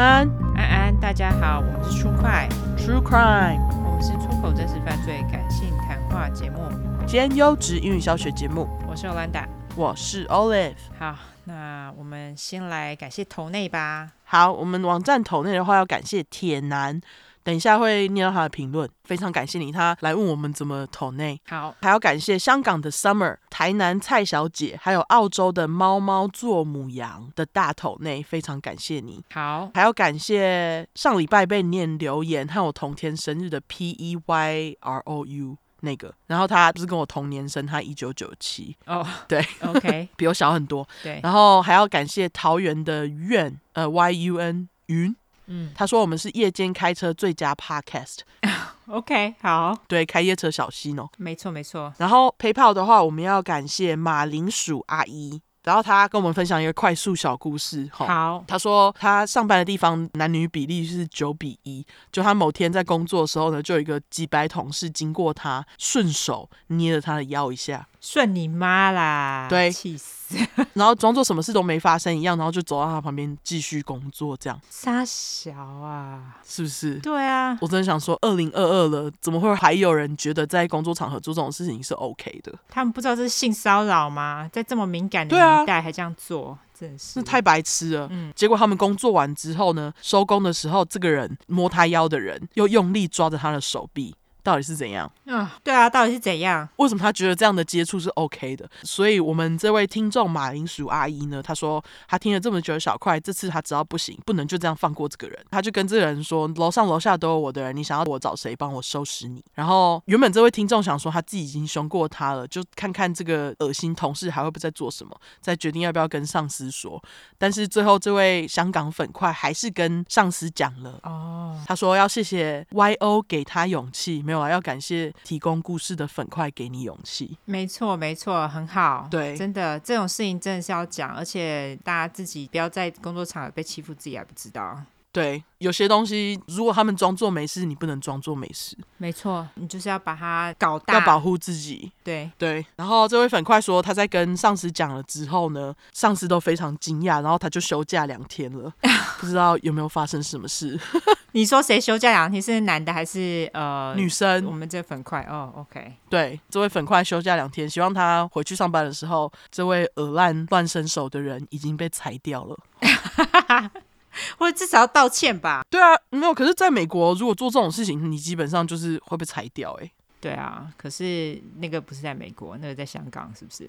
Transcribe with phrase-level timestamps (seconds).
[0.00, 0.26] 安，
[0.56, 6.58] 安安，大家好，我们是出快 True Crime，我们是出口真实犯罪感性谈话节目
[7.06, 8.66] 兼优质英语教学节目。
[8.88, 9.44] 我是 Olanda，
[9.76, 10.72] 我是 Olive。
[10.98, 14.12] 好，那我们先来感谢头内吧。
[14.24, 16.98] 好，我们网站头内的话要感谢铁男。
[17.42, 21.40] 等一下会念到他的评论，非常感谢你，他来问我们怎么投内。
[21.48, 29.24] 好，还要感谢香港的 Summer、台南蔡小姐，还有澳洲的猫猫做母羊的大头内，非常感谢你。
[29.32, 38.76] 好，还要感谢上礼拜被念留言和我同天生日的 P E Y R O U 那个，然后他不是跟我同年生，他一九九七。
[38.84, 40.86] 哦，对，OK， 比我小很多。
[41.02, 45.16] 对，然后还要感谢桃园的苑，呃，Y U N 云。
[45.50, 48.20] 嗯，他说我们是夜间开车最佳 podcast。
[48.86, 51.08] OK，好，对，开夜车小心哦。
[51.18, 51.92] 没错，没错。
[51.98, 55.42] 然后 PayPal 的话，我们要感谢马铃薯阿姨。
[55.62, 57.86] 然后他跟我们分享一个快速小故事。
[57.92, 61.86] 好，他说他上班的地方男女比例是九比一。
[62.10, 67.86] 就他某天在工作的时候呢，就有一个几百同事经过他，顺手捏了他的腰一下。
[68.00, 69.48] 顺你妈啦！
[69.50, 70.19] 对，气死！
[70.74, 74.60] 然后装作什么事都没发生一样，然后就走到他旁边继续工作，这样。
[74.70, 76.94] 傻小啊，是不是？
[77.00, 82.52] 对啊，我真的想说，二零二二了，怎么会还有人觉得在工作场合做这种事情是 OK 的？
[82.68, 84.48] 他们不知道这是性骚扰吗？
[84.52, 88.08] 在这么敏感的年代还这样做，啊、真是，是太白痴了。
[88.10, 94.14] 嗯，结果他们工作完之后呢，收工的时候，这个人摸他腰的人又用力抓着他的手臂。
[94.42, 95.10] 到底是怎样？
[95.26, 96.68] 嗯，对啊，到底是怎样？
[96.76, 98.68] 为什么他觉得这样的接触是 OK 的？
[98.82, 105.38] 所以，我们这位听众马铃薯阿姨呢，她说她听了这么久的小块，这次她知道不行，不能就这样放过这个人。
[105.50, 117.02] 她就跟这个人说：“楼上楼下都有我的人，你想要我找谁帮我收拾你？”然后，原本这位听众想说，他自己已经凶过他了，就看看这个恶心同事还会不会再做什么，再决定要不要跟上司说。
[117.38, 120.98] 但是最后，这位香港粉块还是跟上司讲了。
[121.02, 124.22] 哦，他说要谢谢 YO 给他勇气。
[124.30, 127.36] 没有啊，要感谢提供故事的粉块给你勇气。
[127.46, 129.08] 没错，没错，很好。
[129.10, 134.80] 对，真的这种事情真的是要讲，而且大家自己不要在工作场合被欺负，自己还不知道。
[135.12, 138.76] 对，有些东西如果他们装作没事，你不能装作没事。
[138.96, 141.90] 没错，你就是要把它搞大，要保护自己。
[142.04, 142.64] 对对。
[142.76, 148.72] 然后这位粉块说，他在跟上司讲了之后呢，上司都非常惊讶，然后他就休假两天了，
[149.18, 150.78] 不知道有没有发生什么事。
[151.32, 152.40] 你说谁休假两天？
[152.40, 154.44] 是男的还是呃女生？
[154.46, 155.92] 我们这粉块哦，OK。
[156.08, 162.56] 对，这位粉块休假两天，希望他回去上班的时候，这位恶烂乱伸手的人已经被裁掉了。
[164.38, 165.62] 或者至少要道歉吧。
[165.70, 166.34] 对啊，没有。
[166.34, 169.72] 可是，在美国，如果做这种事情，你基本上就是会被裁掉。
[169.82, 169.90] 哎，
[170.20, 170.72] 对啊。
[170.76, 173.68] 可是那个不是在美国，那个在香港，是不是？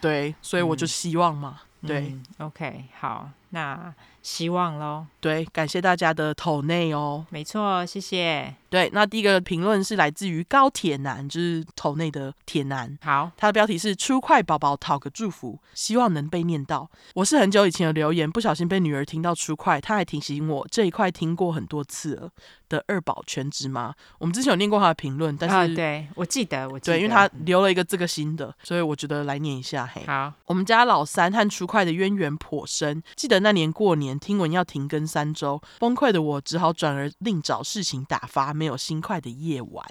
[0.00, 1.60] 对，所以我就希望嘛。
[1.80, 5.06] 嗯、对、嗯、，OK，好，那希望喽。
[5.20, 7.24] 对，感谢大家的头内哦。
[7.30, 8.54] 没错，谢谢。
[8.70, 12.98] 对，那第一个评论是来自于高铁男，就是头内的铁男。
[13.02, 16.88] 好，他的标题是“出快宝宝讨个祝福”，希望能被念到。
[17.14, 22.30] 我是很久以前的留言，不小心被女儿听到出快，她还提醒我这一块听过很多次了
[22.68, 23.94] 的二宝全职妈。
[24.18, 29.88] 我们之前有念过他的评论，但是、啊、对我记得，我记得对，因为他留了一个这个新的，所以我觉得来念一下。
[29.90, 33.02] 嘿，好，我们家老三和出快的渊源颇深。
[33.16, 39.84] 记得那年过年，听闻要停更三周，崩溃的我只好转而另找事情打发，没有新快的夜晚，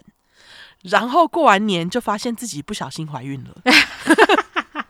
[0.84, 3.62] 然后过完年就发现自己不小心怀孕了。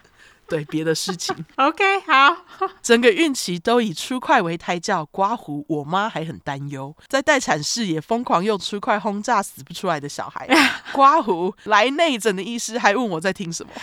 [0.50, 1.35] 对，别的事情。
[1.57, 2.38] OK，好。
[2.81, 5.66] 整个孕期都以出快为胎教，刮胡。
[5.67, 10.47] 我妈还很担忧，在待产室也疯狂用出快轰炸死不出来的小孩。
[10.94, 13.73] 刮胡来内诊的医师还问我在听什么。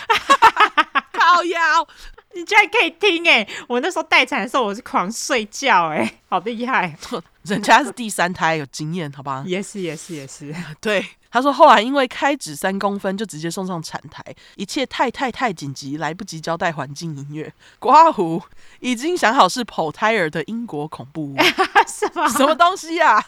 [1.25, 1.87] 靠腰，
[2.33, 3.47] 你居然可以听哎！
[3.67, 6.95] 我那时候待产的时候，我是狂睡觉哎，好厉害。
[7.43, 9.43] 人家是第三胎，有经验，好吧？
[9.47, 10.53] 也是，也是，也是。
[10.79, 14.23] 对，他说后来因为开指三公分，就直接送上产台，
[14.55, 17.51] 一切太太太紧急，来不及交代环境音乐。
[17.79, 18.41] 刮胡
[18.79, 21.37] 已经想好是剖胎儿的英国恐怖屋，
[21.87, 23.25] 什么什么东西呀、啊？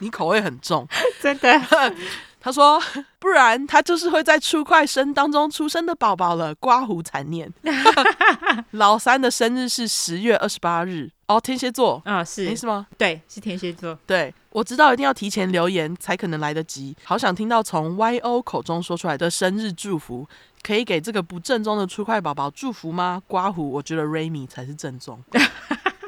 [0.00, 0.86] 你口味很重，
[1.20, 1.60] 真的。
[2.40, 2.80] 他说
[3.18, 7.52] ：“不然他就是会在出快生当中出生的宝宝了。”刮胡残念。
[8.72, 12.86] 老三的生日是十月二十八日哦，天蝎座啊、哦，是是吗？
[12.96, 13.98] 对，是天蝎座。
[14.06, 16.96] 对，我知道一定要提前留言才可能来得及。
[17.04, 20.26] 好想听到从 YO 口中说出来的生日祝福，
[20.62, 23.22] 可以给这个不正宗的出快宝宝祝福吗？
[23.26, 25.22] 刮胡，我觉得 Raymi 才是正宗。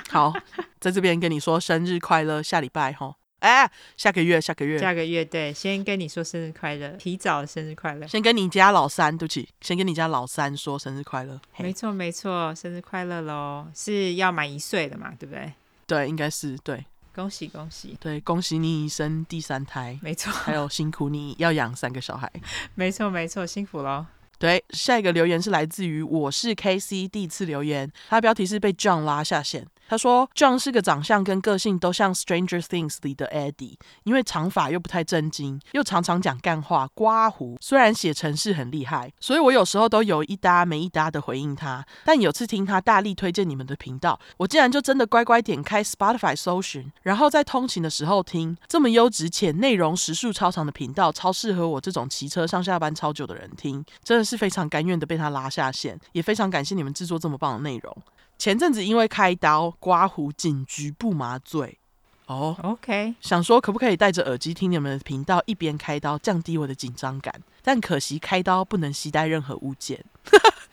[0.09, 0.33] 好，
[0.81, 3.17] 在这边跟你说生日快乐，下礼拜哈。
[3.41, 8.07] 哎，下个月，下个月，下个月，对，先跟你说生日快乐，提早生日快乐。
[8.07, 11.41] 先跟你家老三，对不起，先跟你家老三说生日快乐。
[11.59, 13.67] 没错，没错，生日快乐喽！
[13.75, 15.53] 是要满一岁的嘛，对不对？
[15.87, 16.85] 对，应该是对。
[17.13, 17.97] 恭喜恭喜！
[18.01, 20.33] 对，恭喜你生第三胎，没错。
[20.33, 22.31] 还有辛苦你要养三个小孩，
[22.77, 24.07] 没错没错，辛苦喽。
[24.39, 29.67] 对，下一个留言是来自于我是 KC 第一次留言，他标题是被 John 拉下线。
[29.91, 37.59] 他说，John 是个长相跟个性都像《Stranger Things》里的 Eddie，因为长发又不太正经，又常常讲干话、刮胡。
[37.61, 41.85] 虽然写程式很厉害，所以我有时候都有一搭没一搭的回应他。
[42.05, 48.57] 但有次听他大力推荐你们的频道，我竟然就真的乖乖点开 Spotify 搜寻，然后在通勤的时候听。
[48.69, 53.85] 这么优质且内容时数超长的频道，超适合我这种骑车上下班超久的人听。
[54.05, 57.97] 真的是非常甘愿的被他拉下线，也非常感谢你们制作这么棒的内容。
[58.41, 61.77] 前阵子因为开刀刮胡，警局部麻醉
[62.25, 62.57] 哦。
[62.63, 67.43] Oh, OK，想说可不可以戴着耳机听你们的频道，一边开刀降低我的紧张感。
[67.63, 70.03] 但可惜开刀不能携带任何物件。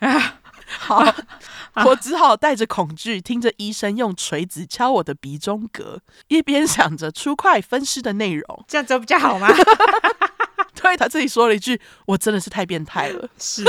[0.66, 1.04] 好，
[1.84, 8.64] 我只好带着恐惧，听着医生用锤子敲我的鼻中隔，一边想着出快分尸的内容。
[8.66, 9.46] 这样子比较好吗？
[10.74, 13.62] 对，他自己说了一句：“我真的是太变态了。”是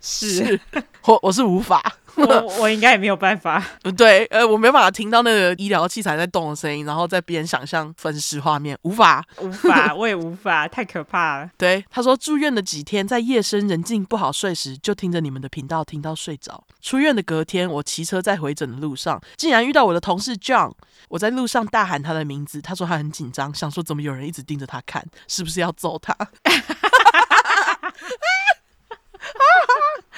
[0.00, 0.60] 是，是，
[1.06, 1.82] 我我是无法。
[2.16, 3.64] 我我应该也没有办法，
[3.96, 11.50] 对，呃，我没办法听到那个医疗器材在动的声音，然后在边想象分尸画面，无法，无法， 我也无法，太可怕了。
[11.56, 16.64] 对，他说住院的几天，在夜深人静不好睡时，就听着你们的频道听到睡着。
[16.80, 20.72] 出院的隔天，我骑车在回诊的路上，竟然遇到我的同事 John，
[21.08, 26.14] 我在路上大喊他的名字，他说他很紧张，想说怎么有人一直盯着他看，是不是要揍他？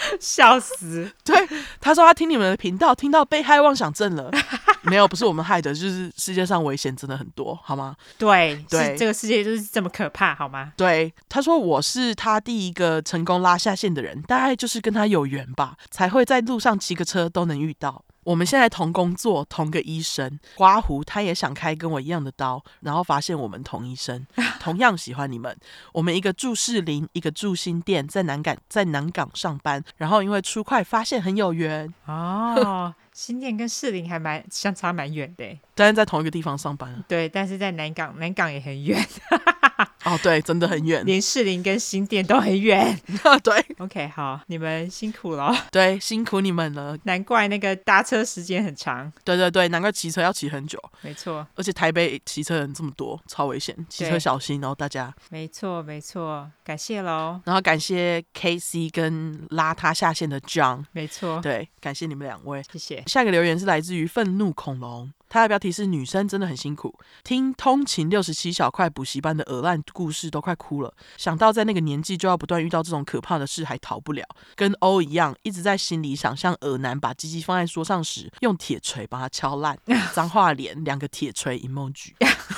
[0.20, 1.10] 笑死！
[1.24, 1.36] 对，
[1.80, 4.30] 他说他听你们的频道，听到被害妄想症了。
[4.82, 7.96] 没有，不是我们害的，就是世界上危险真的很多，好吗？
[8.18, 10.72] 对，对，这个世界就是这么可怕，好吗？
[10.76, 18.04] 对，他说我是他第一个成功拉下线的人，大概就是跟他有缘吧，才会在路上骑个车都能遇到。
[18.24, 24.26] 我们现在同工作，同个医生，刮胡，他也想开跟我一样的刀，然后发现我们同医生，
[24.60, 25.56] 同样喜欢你们。
[25.92, 32.94] 我们一个住士林，一个住新店，在南港，在南港上班，然后因为出快发现很有缘哦。
[33.14, 35.44] 新店跟士林还蛮相差蛮远的，
[35.76, 37.04] 但是在同一个地方上班。
[37.06, 39.00] 对，但是在南港，南港也很远。
[40.04, 42.98] 哦，对，真的很远，连士林跟新店都很远。
[43.42, 45.54] 对，OK，好，你们辛苦了。
[45.72, 46.96] 对，辛苦你们了。
[47.04, 49.10] 难怪那个搭车时间很长。
[49.24, 50.78] 对对对，难怪骑车要骑很久。
[51.00, 55.14] 没错，而且台北骑车人这么多，超危险，骑车小心哦，大家。
[55.30, 57.40] 没错没错，感谢喽。
[57.44, 60.84] 然后感谢 KC 跟拉他下线的 John。
[60.92, 63.02] 没错，对，感谢你们两位，谢谢。
[63.06, 65.10] 下一个留言是来自于愤怒恐龙。
[65.34, 70.94] 他的标题是“女生真的很辛苦”，听通勤六十七小块补习班的鹅烂故事都快哭了。
[71.16, 74.25] 想到在那个年纪就要不断遇到这种可怕的事，还逃不了。
[74.54, 79.76] 跟欧一样，一直在心里想象鹅男把鸡鸡放在桌上时，用铁锤把它敲烂。
[80.14, 82.12] 脏话脸，两个铁锤 emoji。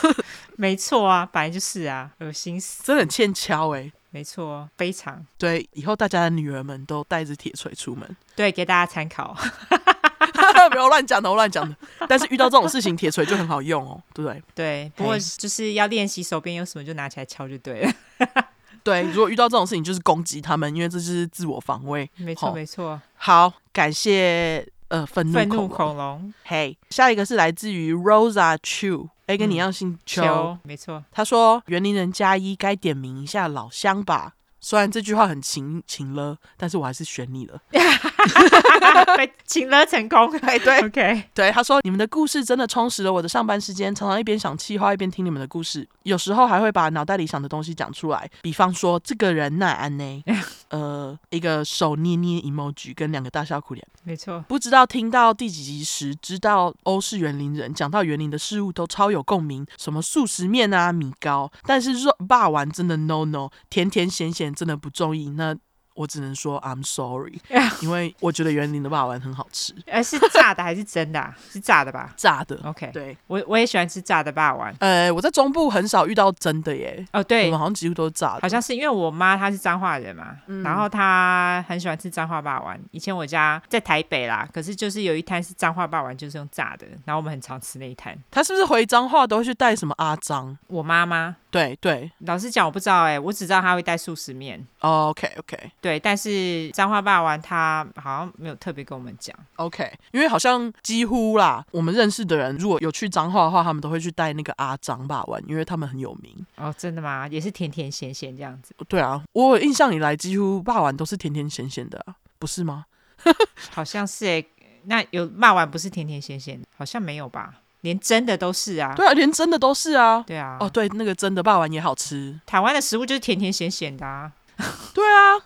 [0.56, 3.92] 没错啊，本来就是啊，恶心死，真的很欠敲哎、欸。
[4.10, 5.66] 没错，非常对。
[5.72, 9.34] 以后大家的女儿们都带着铁锤出门，对，给大家参考。
[10.70, 11.76] 不要乱讲的，我乱讲的。
[12.08, 14.42] 但是遇到这种事情，铁锤就很好用哦，对不对？
[14.54, 17.92] 对，不过就是要练习手边有什么就拿起来敲就对了。
[18.82, 22.08] 对，如果遇到这种事情，就是攻击他们，因为这就是自我防卫。
[22.16, 23.00] 没错，没错。
[23.16, 26.32] 好，感谢呃愤怒恐龙。
[26.44, 30.22] 嘿，下一个是来自于 Rosa Chu，哎，跟你一样姓邱。
[30.22, 31.04] 邱，没错。
[31.10, 37.60] 他说：“园林人加一，该点名一下老乡吧。”虽然这句话很情情了，但是我还是选你了。
[39.16, 50.24] 被请了成功，哎，对，OK，对，他说你们的故事真的充实了我的上班时间，常常一边想气话一边听你们的故事，有时候还会把脑袋里想的东西讲出来，比方说这个人奈安呢？
[50.68, 54.44] 呃，一个手捏捏 emoji 跟两个大笑苦脸，没错。
[54.48, 65.56] 不知道听到第几集时，知道欧式园林人，讲到园林的事物都超有共鸣，什么素食面啊、米糕，但是肉霸丸真的 no no，甜甜咸咸真的不中意那。
[65.96, 67.40] 我只能说 I'm sorry，
[67.82, 69.74] 因为我觉得园林的霸丸很好吃。
[69.86, 71.34] 呃，是炸的还是真的啊？
[71.50, 72.12] 是炸的吧？
[72.16, 72.58] 炸的。
[72.64, 74.74] OK，对，我我也喜欢吃炸的霸丸。
[74.80, 77.04] 呃，我在中部很少遇到真的耶。
[77.12, 78.40] 哦，对，我们好像几乎都是炸的。
[78.42, 82.78] 好像是因为我妈她是彰化人嘛，嗯、然后她很喜欢吃彰化霸丸。
[82.90, 88.16] 以前我家在台北啦，可是就是有一摊是彰化霸丸，就是用炸的，然后我们很常吃那一摊。
[88.30, 90.56] 她是不是回彰化都会去带什么阿张？
[90.66, 91.36] 我妈妈。
[91.56, 94.62] 对对，老实讲我不知道哎、欸，我只知道他会带素食面。
[94.80, 99.34] Oh, OK OK，对，但是彰化霸王他好像没有特别跟我们讲。
[99.56, 106.46] OK，因为好像几乎啦，我们认识的人如果有去彰化的话，他们都会去带那个阿彰霸王，因为他们很有名。
[106.56, 107.26] 哦，真的吗？
[107.28, 108.74] 也是甜甜咸咸这样子。
[108.86, 112.84] 对啊，我印象以来几乎霸王都是甜甜咸咸的、啊，不是吗？
[113.72, 114.46] 好像是哎、欸，
[114.84, 117.54] 那有霸王不是甜甜咸咸的，好像没有吧？
[117.86, 118.92] 连真的都是啊。
[118.96, 120.24] 对啊，连真的都是啊。
[120.26, 120.56] 对啊。
[120.58, 122.36] 哦，对，那个真的霸王也好吃。
[122.44, 124.32] 台湾的食物就是甜甜咸咸的啊。
[124.92, 125.38] 对啊，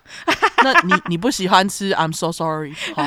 [0.64, 2.74] 那你你不喜欢吃？I'm so sorry。
[2.94, 3.04] 好，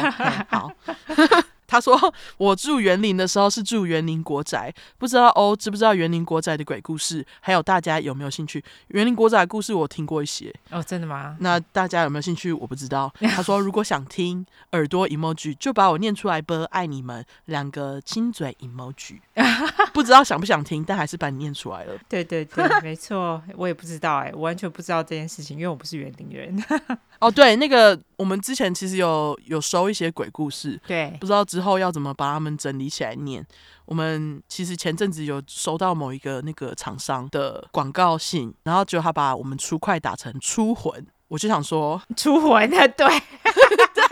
[0.49, 0.71] 好。
[1.73, 1.97] 他说
[2.37, 7.25] ：“我住园林的时候是住园林国宅，不知道哦知不知道园林国宅的鬼故事？
[7.39, 8.63] 还有大家有没有兴趣？
[8.89, 11.35] 园林国宅的故事我听过一些哦，真的吗？
[11.39, 12.53] 那大家有没有兴趣？
[12.53, 13.11] 我不知道。
[13.21, 19.17] 他说如果想听耳朵 emoji，就把我念出来吧，爱你们两个亲嘴 emoji。
[19.91, 21.95] 不知道想不想听，但还是把你念出来了。
[22.07, 26.63] 对对对，没错，我也不知道哎，我完全不知道这件事情，因为我不是园林人。
[27.19, 33.45] 哦，对，那个我们之前其实有有收一些鬼故事，对，不知道之后要怎么把它们整理起来念。
[33.85, 44.03] 我们其实前阵子有收到某一个那个厂商的广告信，然后就他把我们出快打成出魂，我就想说出魂的，对 对，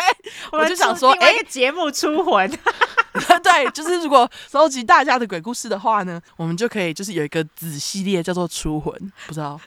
[0.52, 2.50] 我就想说，哎，节目出魂，
[3.44, 8.94] 对，就是如果收集大家的鬼故事的话呢，我们就可以就是有一个子系列叫做出魂，
[9.28, 9.60] 不知道。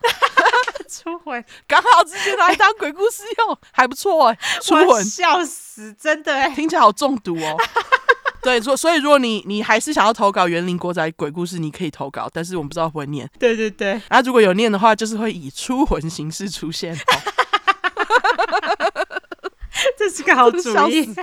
[0.88, 4.38] 出魂刚好直接拿来当鬼故事用，还不错哎、欸。
[4.60, 7.56] 出魂笑死，真的哎、欸，听起来好中毒哦。
[8.42, 13.28] 对，所所以如果你你还是想要投稿园林国仔鬼故事，你可以投稿，但是我们不知道会不会念。
[13.38, 16.94] 对对对，然后如果有念的话，就是会以出魂形式出现。
[19.98, 21.14] 这是个好主意。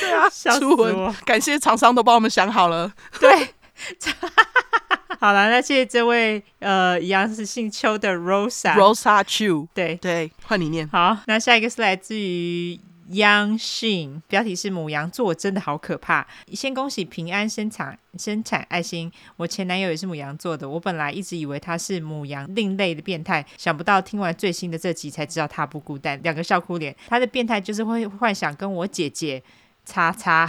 [0.00, 2.92] 对啊，出魂，感谢厂商都帮我们想好了。
[3.18, 3.54] 对。
[5.20, 10.86] 好了，那谢谢这位呃，一样是姓邱的 Rosa，Rosa Chu，对对，换你念。
[10.88, 12.78] 好，那下一个是来自于
[13.10, 16.26] Young Shin，标题是母羊座真的好可怕。
[16.52, 26.20] 先恭喜平安生产生产爱心，我前男友也是母羊座的，我本来一直以为他是母羊另类的变态，想不到听完最新的这集才知道他不孤单。
[26.22, 29.42] 两个笑哭脸，他的变态就是会幻想跟我姐姐
[29.86, 30.46] 叉叉，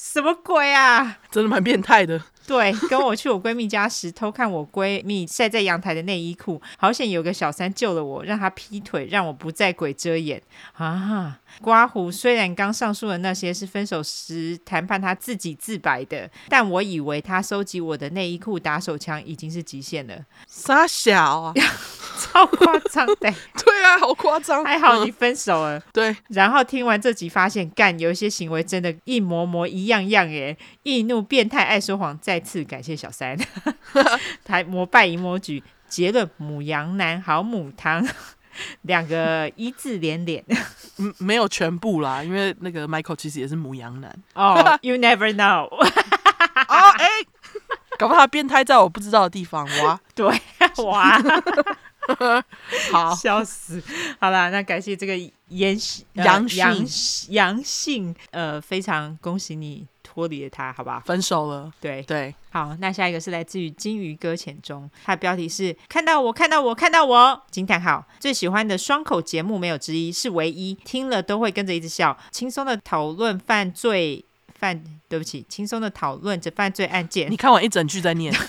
[0.00, 1.18] 什么鬼啊？
[1.28, 2.22] 真的蛮变态的。
[2.48, 11.40] 对，跟我去我闺蜜家时，偷看我闺蜜晒在阳台的内衣裤，好险有个小三救了我，让他劈腿，让我不再鬼遮眼啊！
[11.60, 20.24] 刮胡虽然刚上述的那些是分手时谈判他自己自白的，但我以为他收集我的内衣裤打手枪已经是极限了。
[20.46, 21.52] 傻小啊，
[22.18, 24.64] 超夸张的， 对啊，好夸张。
[24.64, 26.16] 还好你分手了，嗯、对。
[26.28, 33.36] 然后听完这集，发现干有一些行为真的，一模模一样样耶，易怒变态爱说谎，再次感谢小三，
[34.46, 38.06] 还膜拜 emoji，结论母羊男好母汤。
[38.82, 40.44] 两个一字连连，
[40.98, 44.54] 嗯，没有全部啦，因为那个 Michael 其实也是母羊男哦。
[44.54, 45.66] Oh, you never know。
[45.70, 47.06] 哦，哎，
[47.98, 50.00] 搞不好他变态在我不知道的地方哇？
[50.14, 50.26] 对，
[50.84, 51.20] 哇，
[52.92, 53.82] 好，笑死。
[54.20, 55.16] 好啦，那感谢这个
[55.48, 59.86] 阳性阳性阳性，呃，非常恭喜你。
[60.18, 61.70] 脱离了他，好吧，分手了。
[61.80, 68.04] 对对，好，那下一个是来自于金鱼搁浅中，它的标题是看到我，看到我，看到我，惊叹号！
[68.18, 74.24] 最喜欢的双口节目没有之一，是唯一，听了都会跟着一直笑，轻松的讨论犯罪
[74.58, 77.30] 犯，对不起，轻松的讨论着犯罪案件。
[77.30, 78.34] 你看完一整句再念。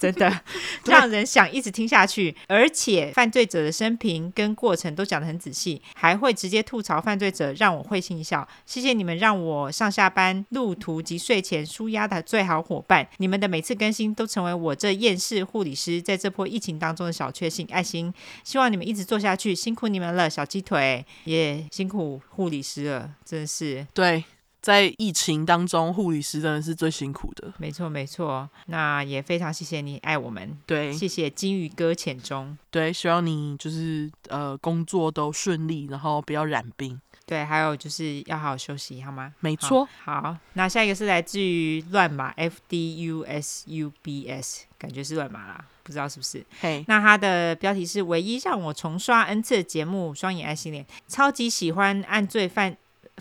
[0.00, 0.40] 真的
[0.86, 8.48] 让人想一直听下去， 而且犯罪者的生平跟过程都讲得很仔细，还会直接吐槽犯罪者，让我会心一笑。
[8.64, 17.66] 谢谢你们让我上下班路途及睡前舒压的最好伙伴，你们的每次更新都成为我这厌世护理师在这波疫情当中的小确幸。
[17.70, 18.10] 爱心，
[18.42, 24.24] 希望你们一直做下去，辛苦你们了，小鸡腿也、辛苦护理师了，真是对。
[24.60, 27.52] 在疫情当中，护理师真的是最辛苦的。
[27.58, 28.48] 没错，没错。
[28.66, 30.56] 那也非常谢谢你爱我们。
[30.66, 32.56] 对，谢谢金鱼搁浅中。
[32.70, 37.00] 对，希望你就是呃工作都顺利，然后不要染病。
[37.24, 39.32] 对，还有就是要好好休息，好吗？
[39.40, 39.88] 没错。
[40.04, 46.44] 好，好，那下一个是来自于乱码 F D U S U B S，感觉是乱码啦，不知道是不是？
[46.60, 52.76] 嘿，那它的标题是唯一让我重刷 N 次的节目，双眼爱心脸，超级喜欢按罪犯。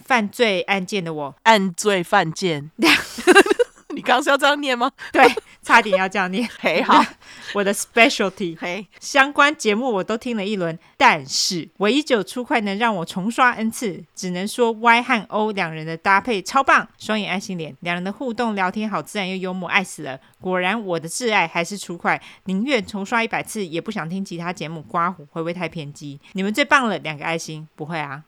[0.10, 2.72] 犯罪案件的我，按罪犯贱。
[3.94, 4.92] 你刚刚是要这样念吗？
[5.12, 5.24] 对，
[5.62, 6.50] 差点要这样念。
[6.60, 7.04] 嘿，好，
[7.54, 20.20] 我的 specialty，嘿，相关节目我都听了一轮，但是唯一只有出快能让我重刷 N 次，只能说 Y 和 O 两人的搭配超棒，双眼爱心脸，两人的互动聊天好自然又幽默，爱死了。
[20.42, 24.82] 果然我的挚爱还是出快，宁愿重刷一百次也不想听其他节目。
[24.82, 26.20] 刮胡会不会太偏激？
[26.32, 28.24] 你们最棒了，两个爱心，不会啊。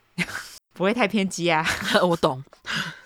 [0.73, 1.65] 不会太偏激啊，
[2.03, 2.43] 我懂，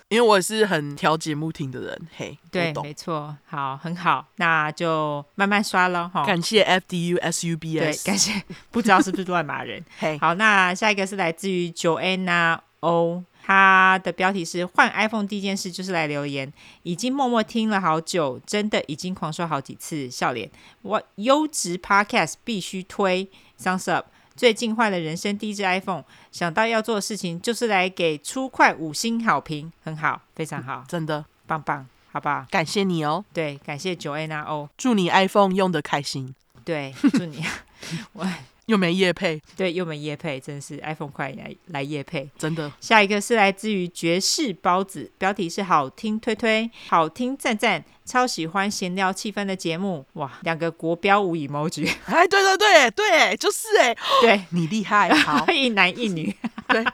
[0.08, 2.08] 因为我也是很挑节目听的人。
[2.16, 6.10] 嘿，对，没错，好，很好，那就慢慢刷咯。
[6.12, 6.24] 哈。
[6.24, 9.84] 感谢 F D U S U B S，对，感谢， 不知道是不是乱码人。
[9.98, 13.24] 嘿，好，那下一个是来自于 Joanna O。
[13.48, 20.50] 他的标题是“换 iPhone 第一件事就是来留言”，已经默默听了好久，真的已经狂刷好几次，笑脸。
[20.82, 24.08] 我优质 Podcast 必须推，Thumbs up。
[24.36, 31.24] 最近换了人生第一只 iPhone，想到要做的事情就是来给出块五星好评，很好，非常好，真的。
[31.46, 32.44] 棒棒，好不好？
[32.50, 37.44] 感谢你哦，对，感谢 Joanna O，祝你 iPhone 用的开心，对，祝你，
[38.12, 38.26] 我。
[38.66, 42.72] 又没夜配，对，又没夜配，真是 iPhone 快来来业配，真的。
[42.80, 54.42] 下一个是来自于爵士包子，标题是好听推推，好听赞赞，超喜欢闲聊气氛的节目，哇，两个国标舞 emoji， 哎，对对对对，就是哎，对。
[54.50, 56.34] 你厉害，好， 一男一女，
[56.66, 56.84] 对，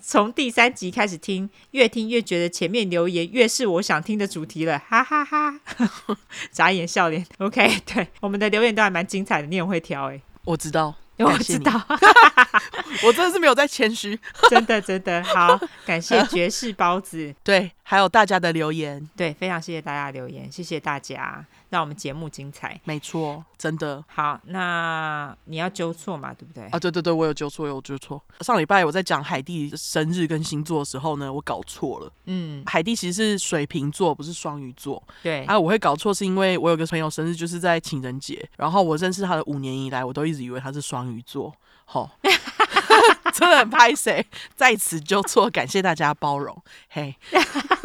[0.00, 6.16] 从第三集开始听，越听越觉得前面留言越是我想听的主题了，哈哈哈，哈，
[6.52, 10.20] 眨眼笑脸，OK，对，我们的留言都还蛮精彩的，你很会挑哎。
[10.46, 11.72] 我知道， 我知道，
[13.04, 15.22] 我真的是没有在谦虚， 真的真的。
[15.24, 21.44] 好，感谢爵士包子，对，还有大家的留言，对，非常谢谢大家的留言，谢谢大家。
[21.76, 24.40] 让我们节目精彩，没错，真的好。
[24.44, 26.64] 那你要纠错嘛，对不对？
[26.68, 28.18] 啊，对对对，我有纠错，我有纠错。
[28.40, 32.10] 上礼拜我在讲海蒂生日跟星座的时候呢，我搞错了。
[32.24, 35.02] 嗯，海蒂其实是水瓶座，不是双鱼座。
[35.22, 41.54] 对啊，我会搞错是因为我有个朋友生日就是在情人节，然后我认识他的五年以来，我都一直以为他是双鱼座。
[41.84, 42.10] 好，
[43.34, 46.56] 真的很拍谁，在此纠错，感谢大家包容。
[46.88, 47.14] 嘿，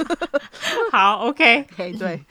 [0.93, 2.24] 好，OK，嘿，对。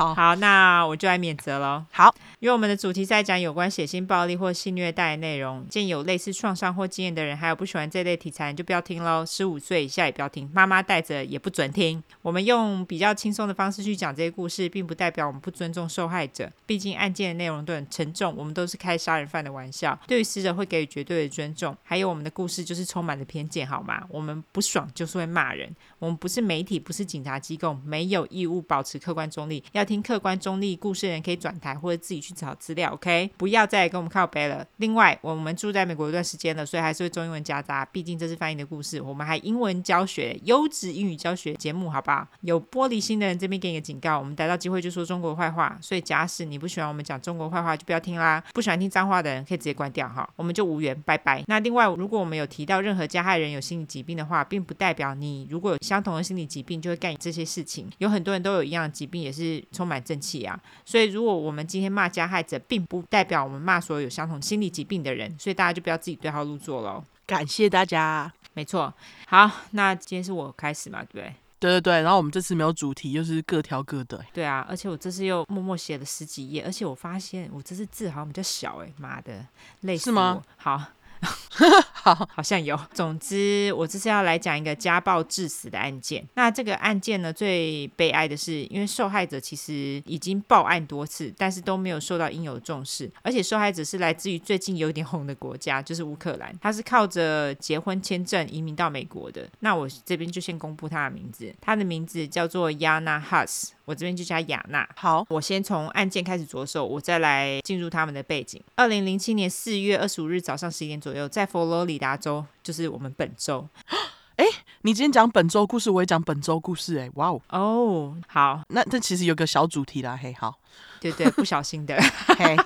[0.00, 1.84] 好好，那我就来免责喽。
[1.92, 9.26] 好，因为我们的主题在讲有关血腥暴力或性虐待的内容，见有类似创伤或经验的人，还有不喜欢这类题材，就不要听喽。
[9.26, 12.02] 十五岁以下也不要听，妈妈带着也不准听。
[12.22, 16.50] 我们用比较轻松的方式去讲这些故事，并不代表我们不尊重受害者。
[16.64, 21.76] 毕竟案件的内容都很沉重，我们都是开杀人犯的玩笑，对于死者会给予绝对的尊重。
[21.82, 24.02] 还有我们的故事就是充满了偏见，好吗？
[24.08, 25.70] 我们不爽就是会骂人。
[25.98, 29.62] 我们不是媒体，不是警察机构，没有义务保持客观中立。
[29.72, 33.30] 要听客观中立故事的人可以转台或者自己去去找资料，OK？
[33.36, 34.66] 不要再跟我们靠背了。
[34.76, 39.00] 另外，我们住在美国一段时间了，所以还是会中英文夹杂，毕竟这是翻译的故事。
[39.00, 42.26] 我们还英文教学，优质英语教学节目，好不好？
[42.40, 45.78] 有玻璃心的人这边给你个警告，我们逮到机会就说中国坏话。
[45.80, 48.42] 所以假使你不喜欢我们讲中国坏话，就不要听啦。
[48.54, 51.44] 不喜欢听脏话的人可以直接关掉哈，我们就无缘，拜拜。
[51.46, 56.80] 那另外，如果我们有提到任何加害人有心理疾病的话，并不代表你如果有相同的心理疾病。
[56.80, 60.58] 就会干这些事情，有很多人都有一样疾病，也是充满正气啊。
[60.84, 67.02] 所以，如果我们今天骂加害者，并不代表我们骂所有有相同心理疾病的人，所以大家就不要自己对号入座喽。
[67.24, 68.92] 感谢大家，没错。
[69.26, 71.34] 好，那今天是我开始嘛，对不对？
[71.58, 72.02] 对对对。
[72.02, 74.22] 然后我们这次没有主题，就是各挑各的。
[74.34, 79.46] 对啊，而且我这次又默默写了十几页，而且我发现我这次字好像比较小，哎，妈的，
[79.80, 80.12] 累死我。
[80.12, 80.42] 是吗？
[80.56, 80.82] 好。
[81.92, 82.78] 好，好像有。
[82.94, 86.26] 总之，我这次要来讲一个家暴致死的案件。
[86.34, 93.10] 那这个案件呢，最悲哀的是，因为受害者其实已经报案多次，但是都没有受到应有的重视。
[93.22, 96.56] 而且受害者是来自于最近有点红的国家，就是乌克兰。
[96.62, 99.46] 他是靠着结婚签证移民到美国的。
[99.60, 103.70] 那我这边就先公布他的名字，他的名字叫做 Yana Hus。
[103.90, 104.88] 我这边就叫雅娜。
[104.94, 108.62] 好，我先从案件开始着手，我再来进入他们的背景。
[108.76, 113.66] 二零零七年四月二十五日早上十一点左右，在佛罗里达州，就是我们本州。
[114.36, 114.46] 哎，
[114.82, 117.42] 你今天讲本周故事，我也讲本周故事，哎，哇哦。
[117.48, 120.56] 哦，好，那这其实有个小主题啦，嘿，好。
[121.00, 122.00] 对对，不小心的。
[122.38, 122.56] 嘿，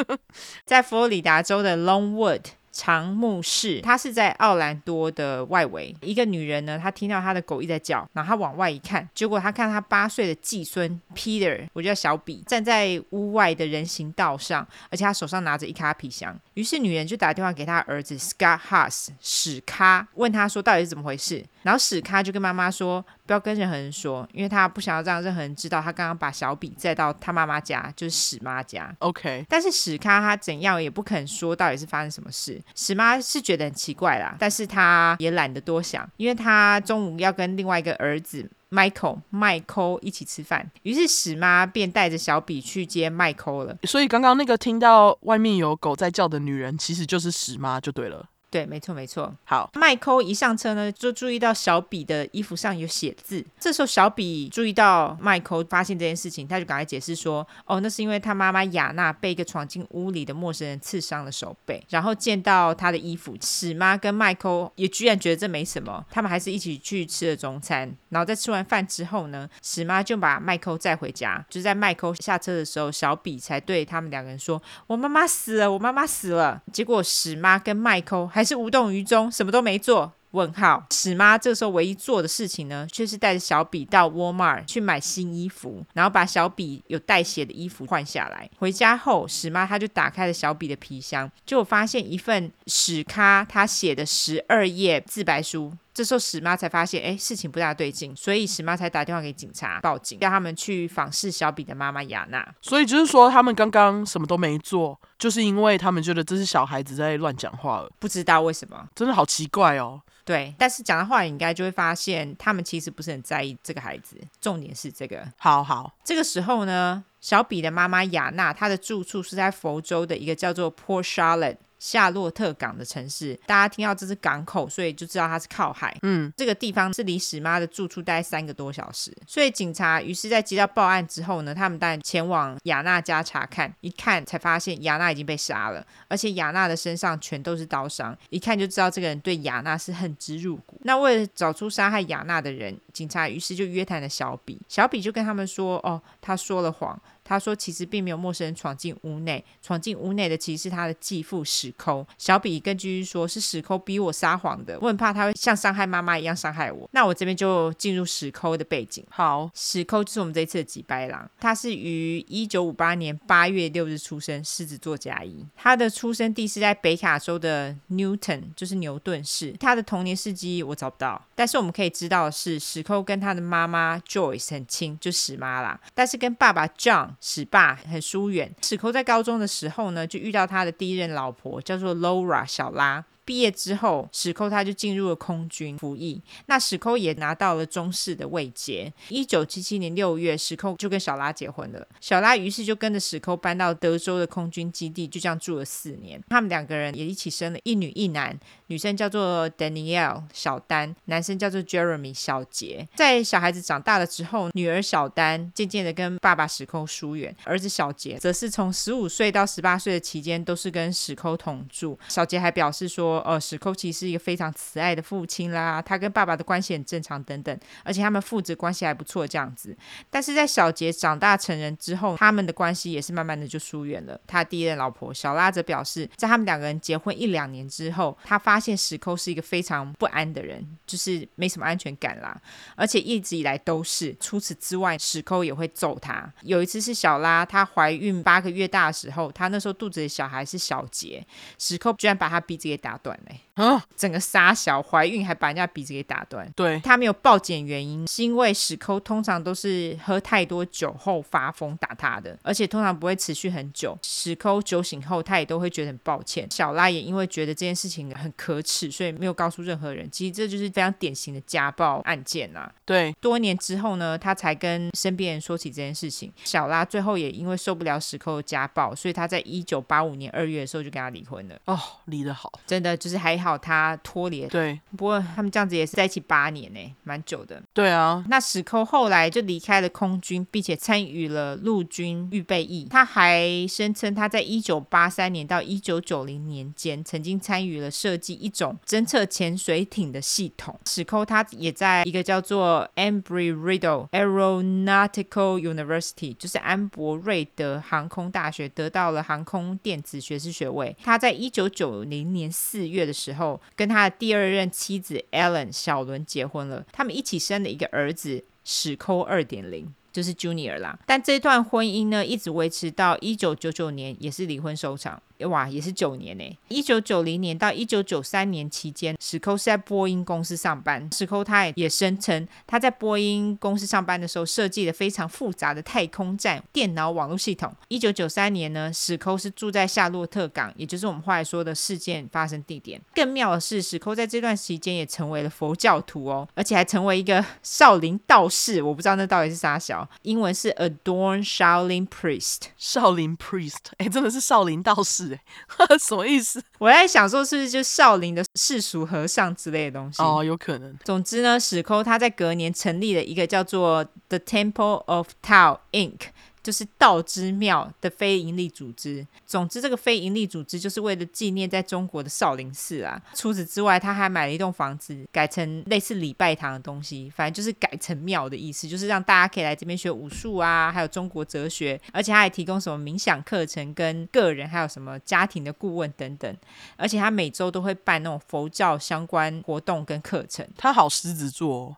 [0.66, 2.42] 在佛罗里达州的 Longwood。
[2.76, 5.96] 长木市，它是在奥兰多的外围。
[6.02, 16.38] 一个女人呢，她听到她的狗一直在叫，然后她往外一看，结果她看她八岁的继孙 Peter，我叫小比，站在屋外的人行道上，而且他手上拿着一卡皮箱。
[16.52, 21.42] 于是女人就打电话给她儿子 Scott Huss 史咖，问他说到底是怎么回事。
[21.62, 28.94] 然后史咖就跟妈妈说，不要跟任何人说，因为他不想要让任何人知道他刚刚把小比载到他妈妈家，就是史妈家。
[29.00, 32.62] OK，但是史咖他怎样也不肯说到底是发生什么事。
[32.74, 43.76] 史妈是觉得很奇怪啦，但是他也懒得多想，因为他中午要跟另外一个儿子 Michael 麦抠一起吃饭，于是史妈便带着小比去接麦抠了。
[43.84, 48.26] 所以刚刚那个听到外面有狗在叫的女人，其实就是史妈就对了。
[48.56, 49.30] 对，没错，没错。
[49.44, 53.44] 好，麦抠一上车呢，就注意到小比的衣服上有写字。
[53.60, 67.94] 这时候，小比注意到麦抠发现这件事情，他就赶快解释说：“哦，那是因为他妈妈雅娜被一个闯进屋里的陌生人刺伤了手背，然后见到他的衣服。”史妈跟麦抠也居然觉得这没什么，他们还是一起去吃了中餐。
[68.08, 71.44] 然后在吃完饭之后呢，史妈就把麦抠载回家。
[71.50, 80.14] 就在麦抠下车的时候，小比才对他们两个人说：“我妈妈死了，我妈妈死了。”结果史妈跟麦抠还是无动于衷，什么都没做。
[80.36, 88.48] 问号，史妈这个时候唯一做的事情呢，却是带着小比到 Walmart 去买新衣服，然后把小比有带血的衣服换下来。
[88.58, 95.72] 回家后，史妈她就打开了小比的皮箱，就发现一份史咖他写的十二页自白书。
[95.94, 102.46] 这时候史妈才发现，哎，事情不大对劲，所以史妈才打电话给警察报警，叫他们去访视小比的妈妈雅娜。
[102.60, 107.90] 所以就是说，他们刚刚什么都没做，就是因为他们觉得这是小孩子在乱讲话了。
[107.98, 109.98] 不知道为什么，真的好奇怪哦。
[110.26, 114.16] 对，但是讲到话，你应该就会发现，他们其实不是很在意这个孩子。
[114.40, 115.94] 重点是这个，好好。
[116.04, 121.58] 这个时候呢，小比的妈妈雅娜，她的住处是在佛州的一个叫做 Port Charlotte。
[121.78, 125.96] 夏洛特港的城市，大家听到这是港口，所以就知道它是靠海。
[126.02, 140.80] 嗯，这个地方是离史妈的住处大概三个多小时，所以警察于是，在接到报案之后呢，他们当然前往雅娜家查看，一看才发现雅娜已经被杀了，而且雅娜的身上全都是刀伤，一看就知道这个人对雅娜是恨之入骨。
[140.84, 152.06] 那为了找出杀害雅娜的人，警察于是就约谈了小比，小比就跟他们说：“哦，他说了谎。”他说：“其实并没有陌生人闯进屋内，闯进屋内的其实是他的继父史抠。
[152.16, 156.88] 小比更继续说，是史抠逼我撒谎的，我很怕他会像伤害妈妈一样伤害我。
[156.92, 159.04] 那我这边就进入史抠的背景。
[159.10, 165.44] 好，史抠就是我们这一次的吉白狼，他是于一九五八年八月六日出生，狮子座甲乙。
[165.56, 169.52] 他的出生地是在北卡州的 Newton，就是牛顿市。
[169.58, 177.15] 他的童年事迹我找不到，但是我们可以知道的是，史抠跟他的妈妈 Joyce 很亲，就史妈啦，但是跟爸爸 John。
[177.20, 178.54] 史爸很疏远。
[178.62, 183.04] 史寇在高中的时候呢，就遇到他的第一任老婆，叫做 Laura 小拉。
[183.26, 186.22] 毕业之后，史寇他就进入了空军服役。
[186.46, 188.90] 那史寇也拿到了中士的位阶。
[189.08, 191.86] 一九七七年六月，史寇就跟小拉结婚了。
[192.00, 196.22] 小拉于是就跟着史寇搬到德州的空军基地，就这样住了四年。
[196.28, 202.86] 他们两个人也一起生了一女一男，女生叫做 Danielle 小丹，男生叫做 Jeremy 小杰。
[202.94, 211.98] 在小孩子长大了之后，女儿小丹渐渐的跟爸爸史寇疏远，儿子小杰则是从十五岁到十八岁的期间都是跟史寇同住。
[212.08, 213.15] 小杰还表示说。
[213.20, 219.76] 呃，史寇其实是一个非常慈爱的父亲啦，他跟爸爸的关系很正常等等，而且他们父子关系还不错这样子。
[220.10, 224.20] 但是在小杰长大成人之后，他们的关系也是慢慢的就疏远了。
[224.26, 232.40] 他第一任老婆小拉则表示，在他们两个人结婚一两年之后，他发现史寇是一个非常不安的人，就是没什么安全感啦，
[232.74, 234.16] 而且一直以来都是。
[234.20, 236.32] 除此之外，史寇也会揍他。
[236.42, 241.24] 有一次是小拉她怀孕八个月大的时候，她那时候肚子里小孩是小杰，
[241.58, 243.45] 史寇居然把她鼻子给打断。
[243.56, 243.82] 啊！
[243.96, 246.50] 整个傻小怀孕还把人家鼻子给打断。
[246.54, 253.98] 对，他没有报警原因，是因为史抠通常都是喝太多酒后发疯打他的，而且通常不会持续很久。
[254.02, 256.48] 史抠酒醒后，他也都会觉得很抱歉。
[256.50, 260.08] 小拉也因为觉得这件事情很可耻，所以没有告诉任何人。
[260.10, 262.72] 其实这就是非常典型的家暴案件呐、啊。
[262.86, 266.32] 对，多年之后呢，他才跟身边人说起这件事情。
[266.44, 271.58] 小拉最后也因为受不了史抠的家暴，所以他在一九八五年二月的时候就跟他离婚了。
[271.64, 273.16] 哦，离得好，真的就是。
[273.16, 274.80] 还好他脱离，对。
[274.96, 277.62] 不过他们这样子也是在一起八年呢，蛮久的。
[277.74, 278.24] 对啊。
[278.30, 282.86] 那史寇后来就离开了空军，并且参与了陆军预备役。
[282.88, 290.80] 他还声称他在一九八三年到一九九零年间，曾经参与了设计一种侦测潜水艇的系统。
[290.86, 300.96] 史寇他也在一个叫做 Embry-Riddle Aeronautical University，就是安博瑞德航空大学，得到了航空电子学士学位。
[301.02, 309.94] 他在一九九零年四月的时候，后跟他的第二任妻子 Ellen 小伦结婚了，他们一起生了一个儿子史抠二点零。
[310.12, 315.22] 就是 Junior 啦，但这段婚姻呢，一直维持到一九九九年，也是离婚收场。
[315.46, 316.58] 哇，也是九年呢。
[316.68, 321.08] 一九九零年到一九九三年期间，史寇是在波音公司上班。
[321.12, 327.74] 史寇他也也声称，他在波音公司上班的时候，设计了非常复杂的太空站电脑网络系统。
[327.88, 333.00] 一九九三年呢，史寇是住在夏洛特港，也就是我们后来说的事件发生地点。
[333.14, 338.82] 更妙的是，史寇在这段时间也成为了佛教徒哦，而且还成为一个少林道士。
[338.82, 340.08] 我不知道那到底是啥小。
[340.22, 345.40] 英文是 Adorn Shaolin Priest，少林 Priest，哎，真的是少林道士哎，
[345.98, 346.62] 什么意思？
[346.78, 350.22] 我在想说是不是就少林的世俗和尚之类的东西？
[350.22, 350.96] 哦，有可能。
[351.04, 356.20] 总之呢，史抠他在隔年成立了一个叫做 The Temple of Tao Inc.
[356.66, 359.24] 就是道之庙的非营利组织。
[359.46, 363.22] 总之，这个非营利组织就是为了纪念在中国的少林寺啊。
[363.34, 376.56] 除此之外，他还买了一栋房子，改成类似礼拜堂的东西，反正就是改成庙的意思，就是让大家可以来这边学武术啊，还有中国哲学，而且他还提供什么冥想课程跟个人还有什么家庭的顾问等等。
[376.96, 380.66] 而且他每周都会办那种佛教相关活动跟课程。
[380.76, 381.96] 他好狮子座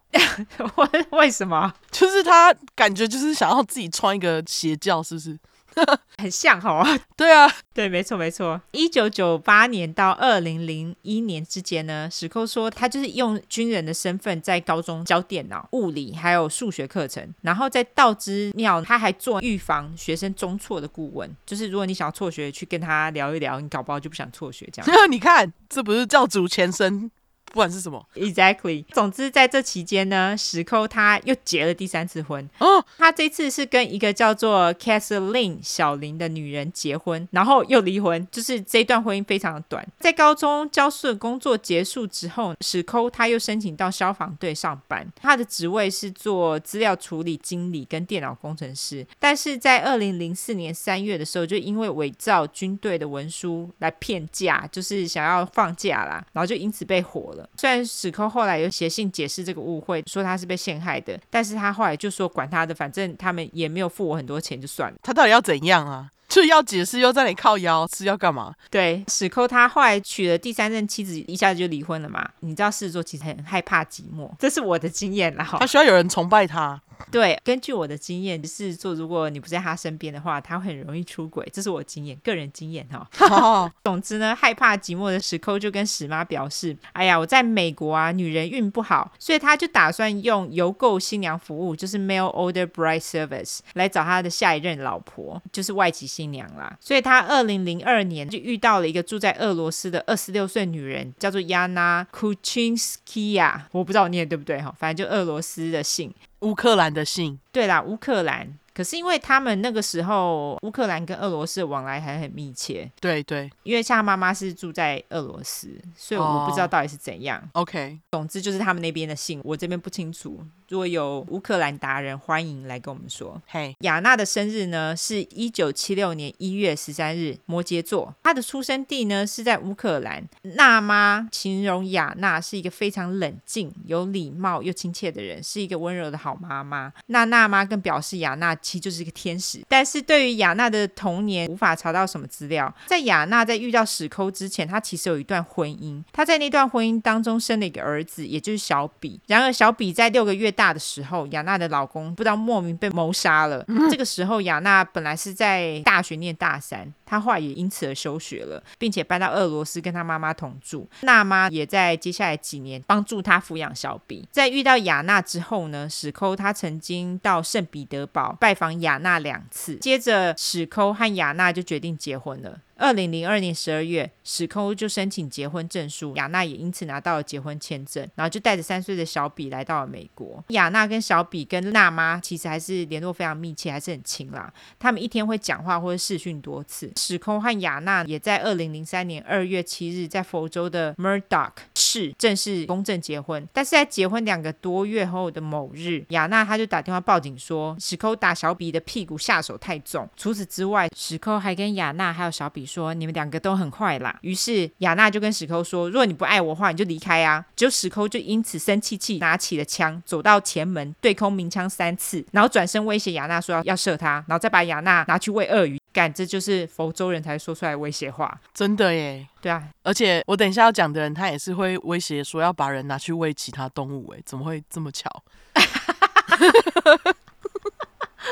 [0.58, 1.72] 哦，为为什么？
[1.90, 5.38] 就是他感觉就是想要自己创一个邪教，是不是？
[6.16, 8.60] 很像哈，对啊，对，没错没错。
[8.72, 24.90] 一九九八年到二零零一年之间呢，史寇说他就是用军人的身份在高中教电脑、物理还有数学课程，然后在道之庙他还做预防学生中辍的顾问，就是如果你想要辍学，去跟他聊一聊，你搞不好就不想辍学这样。
[25.08, 27.08] 你看，这不是教主前身？
[27.48, 28.84] 不管是什么，Exactly。
[28.92, 32.48] 总之，在这期间呢，史寇他又结了第三次婚。
[32.58, 38.26] 哦，他这次是跟一个叫做 Kathleen 小林的女人结婚，然后又离婚。
[38.30, 39.86] 就是这段婚姻非常的短。
[39.98, 49.06] 在高中教书的工作结束之后，史寇他又申请到消防队上班，他的职位是做资料处理经理跟电脑工程师。
[49.18, 57.37] 但是在二零零四年三月的时候，就因为伪造军队的文书来骗假，就是想要放假啦，然后就因此被火了。
[57.56, 64.96] 虽然史寇后来有写信解释这个误会，说他是被陷害的，但是他后来就说管他的，反正他们也没有付我很多钱，就算了。
[65.02, 66.10] 他到底要怎样啊？
[66.28, 68.54] 就要解释，又在那里靠腰，是要干嘛？
[68.70, 72.28] 对，史寇他后来娶了第三任妻子，一下子就离婚了嘛。
[72.40, 75.48] 你知道狮子座其实很害怕寂寞，这是我的经验啦。
[75.58, 76.78] 他需要有人崇拜他。
[77.10, 81.48] 对，根据我的经验，狮子座如果你不在他身边的话，他会很容易出轨。
[81.52, 83.08] 这是我经验，个人经验哈。
[83.30, 96.76] 哦、 总之呢，害怕寂寞的史抠就跟史妈表示：“哎呀，我在美国啊，女人运不好，所以他就打算用邮购新娘服务，就是 mail order bride service，来找他的下一任老婆，就是外籍新娘啦。
[96.80, 108.58] 所以他二零零二年就遇到了一个住在俄罗斯的二十六岁女人，叫做 Yana Kuchinskaya，我不知道我念对不对哈，反正就俄罗斯的姓。”乌克兰的信，对啦，乌克兰。
[108.72, 112.88] 可是因为他们那个时候，乌克兰跟俄罗斯的往来还很密切。
[113.00, 117.42] 对对，因为像他妈妈是住在俄罗斯，所以我不知道到底是怎样。
[117.54, 120.40] Oh, OK，总之就是他们那边的信，我这边不清楚。
[120.68, 123.40] 如果有乌克兰达人，欢迎来跟我们说。
[123.46, 128.14] 嘿，雅娜的生日呢是一九七六年一月十三日，摩羯座。
[128.22, 130.22] 她的出生地呢是在乌克兰。
[130.42, 136.92] 娜妈形容雅娜是一个非常冷静、有礼貌又亲切的人，是一个温柔的好妈妈。
[137.06, 139.62] 那娜妈更表示雅娜其实就是一个天使。
[139.68, 142.70] 但是对于雅娜的童年无法查到什么资料。
[142.86, 146.04] 在雅娜在遇到史抠之前，她其实有一段婚姻。
[146.12, 149.18] 她在那段婚姻当中生了一个儿子，也就是小比。
[149.28, 153.64] 然而小比在六个月大的时候，雅娜的老公不知道莫名被谋杀了。
[153.88, 160.88] 这个时候，雅娜本来是在大学念大三，她后来也因此而休学了，并且搬到俄罗斯跟她妈妈同住。
[161.02, 164.28] 娜妈也在接下来几年帮助她抚养小比。
[164.32, 172.58] 在遇到雅娜之后呢，史抠他曾经到圣彼得堡拜访雅娜两次，接着史抠和雅娜就决定结婚了。
[172.78, 180.42] 二零零二年十二月，史空就申请结婚证书，雅娜也因此拿到了结婚签证，然后就带着三岁的小比来到了美国。
[180.48, 184.52] 雅娜跟小比跟娜妈其实还是联络非常密切，还是很亲啦。
[184.78, 186.92] 他们一天会讲话或者视讯多次。
[186.96, 191.50] 史空和雅娜也在二零零三年二月七日在佛州的 Murdoch
[191.88, 193.44] 是正式公证结婚。
[193.52, 200.08] 但是在结婚两个多月后的某日，雅娜她就打电话报警说，史抠打小比的屁股下手太重。
[200.16, 202.68] 除此之外，史抠还跟雅娜还有小比。
[202.68, 215.77] 说你们两个都很坏啦，于是雅娜就跟史抠说：“如果你不爱我的话，你就离开啊！”结果史抠就因此生气气，拿起了枪，走到前门，对空鸣枪三次，然后转身威胁雅娜说要要射他，然后再把雅娜拿去喂鳄鱼。
[215.92, 219.26] 干，这就是佛州人才说出来威胁话，真的耶！
[219.40, 225.10] 对啊，而且我等一下要讲的人，他也是会威胁说要把人拿去喂其他动物，哎，怎么会这么巧？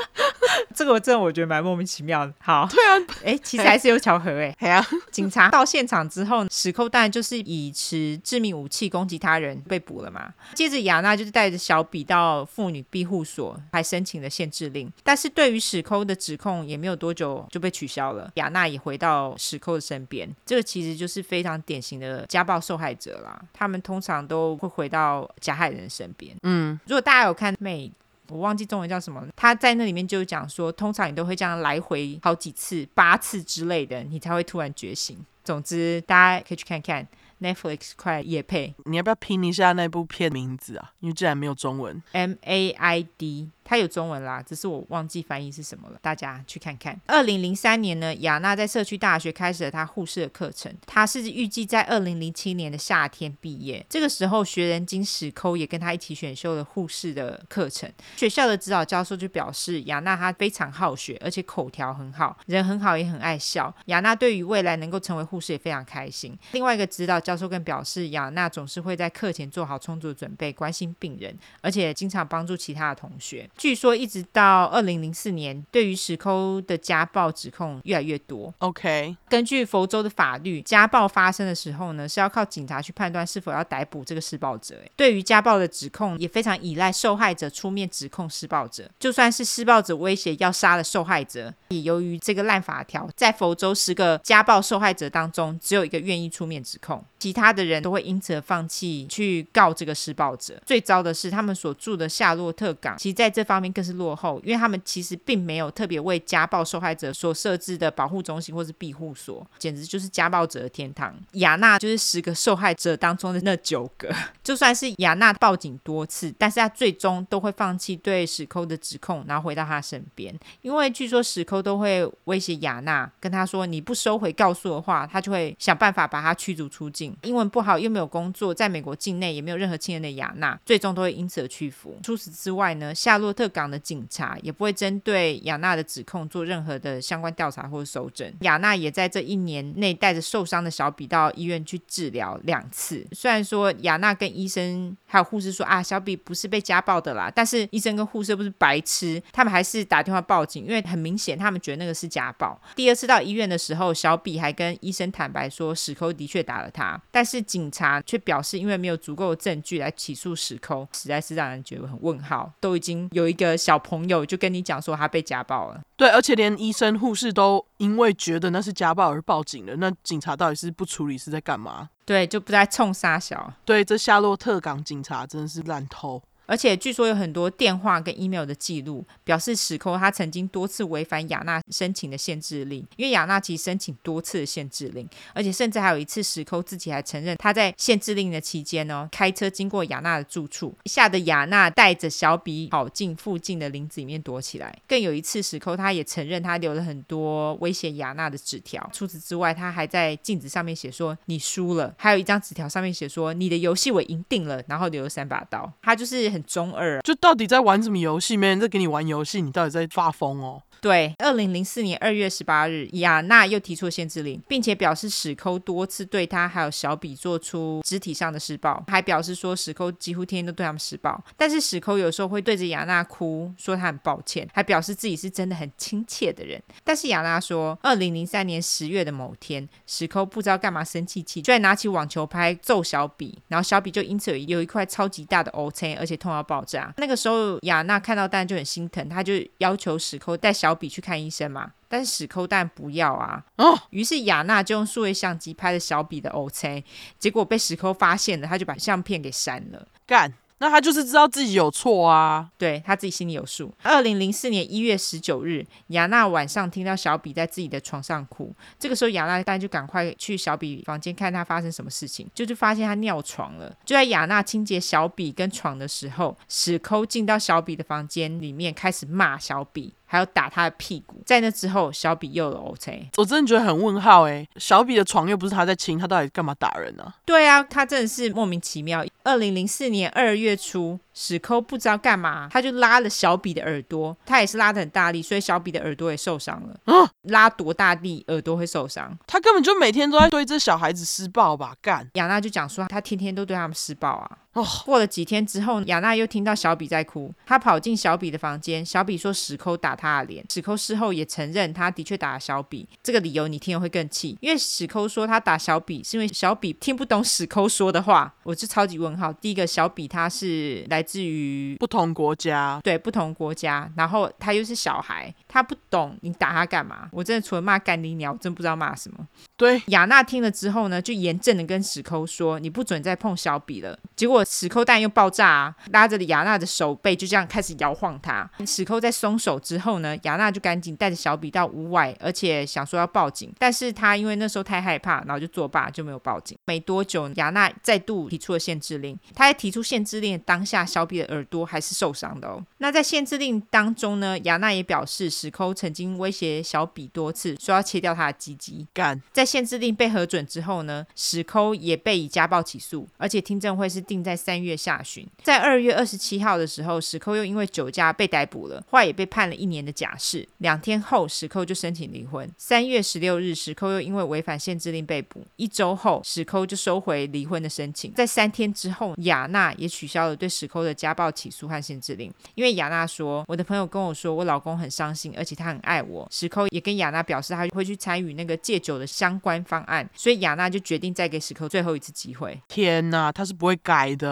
[0.75, 2.33] 这个我真的我觉得蛮莫名其妙的。
[2.39, 4.55] 好，对啊，哎，其实还是有巧合 哎。
[4.59, 10.33] 对啊，警察到现场之后，史寇当然就是以持致命武器攻击他人被捕了嘛。
[10.55, 14.91] 接着雅娜就是带着小比到妇女庇护所，还申请了限制令。
[15.03, 18.31] 但是对于史寇的指控也没有多久就被取消了。
[18.35, 20.29] 雅娜也回到史寇的身边。
[20.45, 23.41] 这个其实就是非常典型的家暴受害者啦。
[23.53, 26.37] 他们通常都会回到加害人身边。
[26.43, 27.91] 嗯，如果大家有看美。
[28.29, 35.19] 我忘记中文叫什么，他在那里面就讲说，通常你都会这样来回好几次，八次之类的，你才会突然觉醒。
[35.45, 37.07] 总之，大家可以去看看
[37.41, 38.75] Netflix 快夜配。
[38.85, 40.93] 你要不要拼一下那部片名字啊？
[41.01, 46.99] 因为竟然没有中文，《M A I D 它有中文啦，只是我忘记翻译是什么了，大家去看看。
[47.07, 53.85] 二零零三年呢，雅娜在社区大学开始了她护士的课程，她是预计在二零零七年的夏天毕业。
[53.89, 57.91] 这个时候，学人精史抠也跟她一起选修了护士的课程。
[58.17, 63.75] 学校的指导教授就表示，雅娜她非常好学，而且口条很好，人很好，也很爱笑。
[63.87, 66.39] 雅娜对于未来能够成为护士也非常开心。
[66.53, 73.49] 另外一个指导教授更表示，雅娜总是会在课前做好充足的准备，关心病人，而且经常帮助其他的同学。
[73.57, 78.53] 据说一直到二零零四年，对于史抠的家暴指控越来越多。
[78.59, 84.77] OK，根据佛州的法律，家暴发生的时候呢，是要靠警察去判断是否要逮捕这个施暴者。
[84.95, 88.89] 对于家暴的指控，也非常依赖受害者出面指控施暴者。
[89.01, 100.61] 就算是施暴者威胁要杀了受害者，也由于这个烂法条，在佛州十个家暴受害者当中，只有一个愿意出面指控，其他的人都会因此而放弃去告这个施暴者。
[100.67, 111.15] 最糟的是，他们所住的夏洛特港，其实在这方面更是落后，因为他们其实并没有特别为家暴受害者所设置的保护中心或是庇护所，简直就是家暴者的天堂。
[111.33, 127.17] 雅娜就是十个受害者当中的那九个， 就算是雅娜报警多次，但是她最终都会放弃对史寇的指控，然后回到他身边，因为据说史寇都会威胁雅娜，跟他说你不收回告诉的话，他就会想办法把他驱逐出境。
[127.23, 131.99] 英文不好又没有工作，在美国境内也没有任何亲人的雅娜，最终都会因此而屈服。
[132.03, 138.33] 除此之外呢，夏洛特港的警察也不会针对雅娜的指控做任何的相关调查或者搜证。
[138.41, 143.07] 雅娜也在这一年内带着受伤的小比到医院去治疗两次。
[143.13, 152.59] 虽然说雅娜跟医生还有护士说啊，小比不是被家暴的啦，但是医生跟护士不是白痴，他们还是打电话报警，因为很明显他们觉得那个是家暴。
[152.75, 162.53] 第二次到医院的时候，小比还跟医生坦白说史抠的确打了他，但是警察却表示因为没有足够的证据来起诉史抠，实在是让人觉得很问号。
[162.61, 171.91] 都已经有一个小朋友就跟你讲说他被家暴了，对，而且连医生护士都因为觉得那是家暴而报警了，那警察到底是不处理是在干嘛？
[172.05, 173.53] 对，就不再冲杀小。
[173.65, 176.23] 对，这夏洛特港警察真的是烂透。
[176.47, 194.79] 而且据说有很多电话跟 email 的记录，表示史寇他曾经多次违反雅娜申请的限制令，因为雅娜其实申请多次的限制令，而且甚至还有一次史寇自己还承认他在限制令的期间呢，开车经过雅娜的住处，吓得雅娜带着小比跑进附近的林子里面躲起来。
[194.87, 206.36] 更有一次史寇他也承认他留了很多威胁雅娜的纸条，除此之外，他还在镜子上面写说你输了，还有一张纸条上面写说你的游戏我赢定了，然后留了三把刀，他就是。
[206.37, 208.37] 很中二，啊就到底在玩什么游戏？
[208.37, 210.63] 没人在给你玩游戏，你到底在发疯哦？
[210.83, 221.19] 对，二零零四年二月十八日，雅娜又提出限制令，并且表示史抠多次对他还有小比做出肢体上的施暴，还表示说史抠几乎天天都对他们施暴。
[221.35, 226.63] 但是史抠有时候会对着雅娜哭，说他很抱歉，还表示自己是真的很亲切的人。
[226.85, 236.93] 但是雅娜说，二零零三年十月的某天，史抠不知道干嘛生气气，居然拿起网球拍揍小比，然后小比就因此有有一块超级大的 O 青，而且痛到爆炸。
[236.99, 240.67] 那个时候雅娜看到蛋就很心疼，她就要求史抠带小。
[240.67, 243.45] 小比去看医生嘛，但是史抠蛋不要啊。
[243.55, 246.85] 哦，于是雅娜就用数位相机拍了小比的 O C，
[247.21, 249.87] 结果被史抠发现了，他就把相片给删了。
[250.05, 250.35] 干。
[250.59, 253.73] 那他就是知道自己有错啊，对，他自己心里有数。
[253.83, 263.71] 二零零四年一月十九日，雅娜晚上听到小比在自己的床上哭，这个时候雅娜当然就赶快去小比房间看他发生什么事情，就就发现他尿床了。
[263.85, 271.21] 就在雅娜清洁小比跟床的时候，史抠进到小比的房间里面开始骂小比，还有打他的屁股。
[271.27, 273.11] 在那之后，小比又有 OK。
[273.17, 277.03] 我真的觉得很问号哎，小比的床又不是他在亲，他到底干嘛打人呢？
[277.03, 277.15] 啊？
[277.25, 279.05] 对啊，他真的是莫名其妙。
[279.25, 286.77] 二零零四年二月初，史抠不知道干嘛，他就拉了小比的耳朵，他也是拉的很大力，所以小比的耳朵也受伤了。
[286.87, 289.17] 嗯，拉多大力，耳朵会受伤？
[289.27, 291.75] 他根本就每天都在对这小孩子施暴吧？
[291.83, 292.09] 干！
[292.15, 294.39] 雅娜就讲说，他天天都对他们施暴啊。
[294.57, 302.89] 哦，过了几天之后，雅娜又听到小比在哭，她跑进小比的房间，小比说史抠打他的脸，史抠事后也承认他的确打了小比。
[303.03, 308.35] 这个理由你听了会更气，因为史抠说他打小比是因为小比听不懂史抠说的话。
[308.45, 309.31] 我是超级问号。
[309.31, 317.11] 第一个小比他是来自于不同国家，对，不同国家，然后他又是小孩，他不懂你打他干嘛？
[317.13, 319.27] 我真的除了骂干你鸟，我真不知道骂什么。
[319.59, 323.99] 对，雅娜听了之后呢，就严正的跟史抠说，你不准再碰小比了。
[324.15, 328.49] 结果史抠弹又爆炸啊，拉着雅娜的手背就这样开始摇晃她。
[328.67, 336.57] 史抠在松手之后呢，雅娜就赶紧带着小比到屋外，而且想说要报警，但是她因为那时候太害怕，然后就作罢，就没有报警。
[336.65, 339.19] 没多久，雅娜再度提出了限制令。
[339.35, 342.63] 她在提出限制令当下，小比的耳朵还是受伤的哦。
[342.79, 348.87] 那在限制令当中呢，雅娜也表示史抠曾经威胁小比多次，说要切掉他的鸡鸡。
[348.93, 355.27] 干，在限制令被核准之后呢，史扣也被以家暴起诉，而且听证会是定在三月下旬。
[355.43, 360.47] 在二月二十七号的时候，史寇又因为酒驾被逮捕了，后来也被判了一年的假释。
[360.59, 362.49] 两天后，史寇就申请离婚。
[362.59, 365.45] 三月十六日，史寇又因为违反限制令被捕。
[365.57, 368.13] 一周后，史寇就收回离婚的申请。
[368.15, 382.61] 在三天之后，雅娜也取消了对史寇的家暴起诉和限制令，因为雅娜说：“我的朋友跟我说，我老公很伤心，而且他很爱我。”史寇也跟雅娜表示，他会去参与那个戒酒的相关方案，所以雅娜就决定再给史寇最后一次机会。
[382.69, 384.26] 天哪，他是不会改的。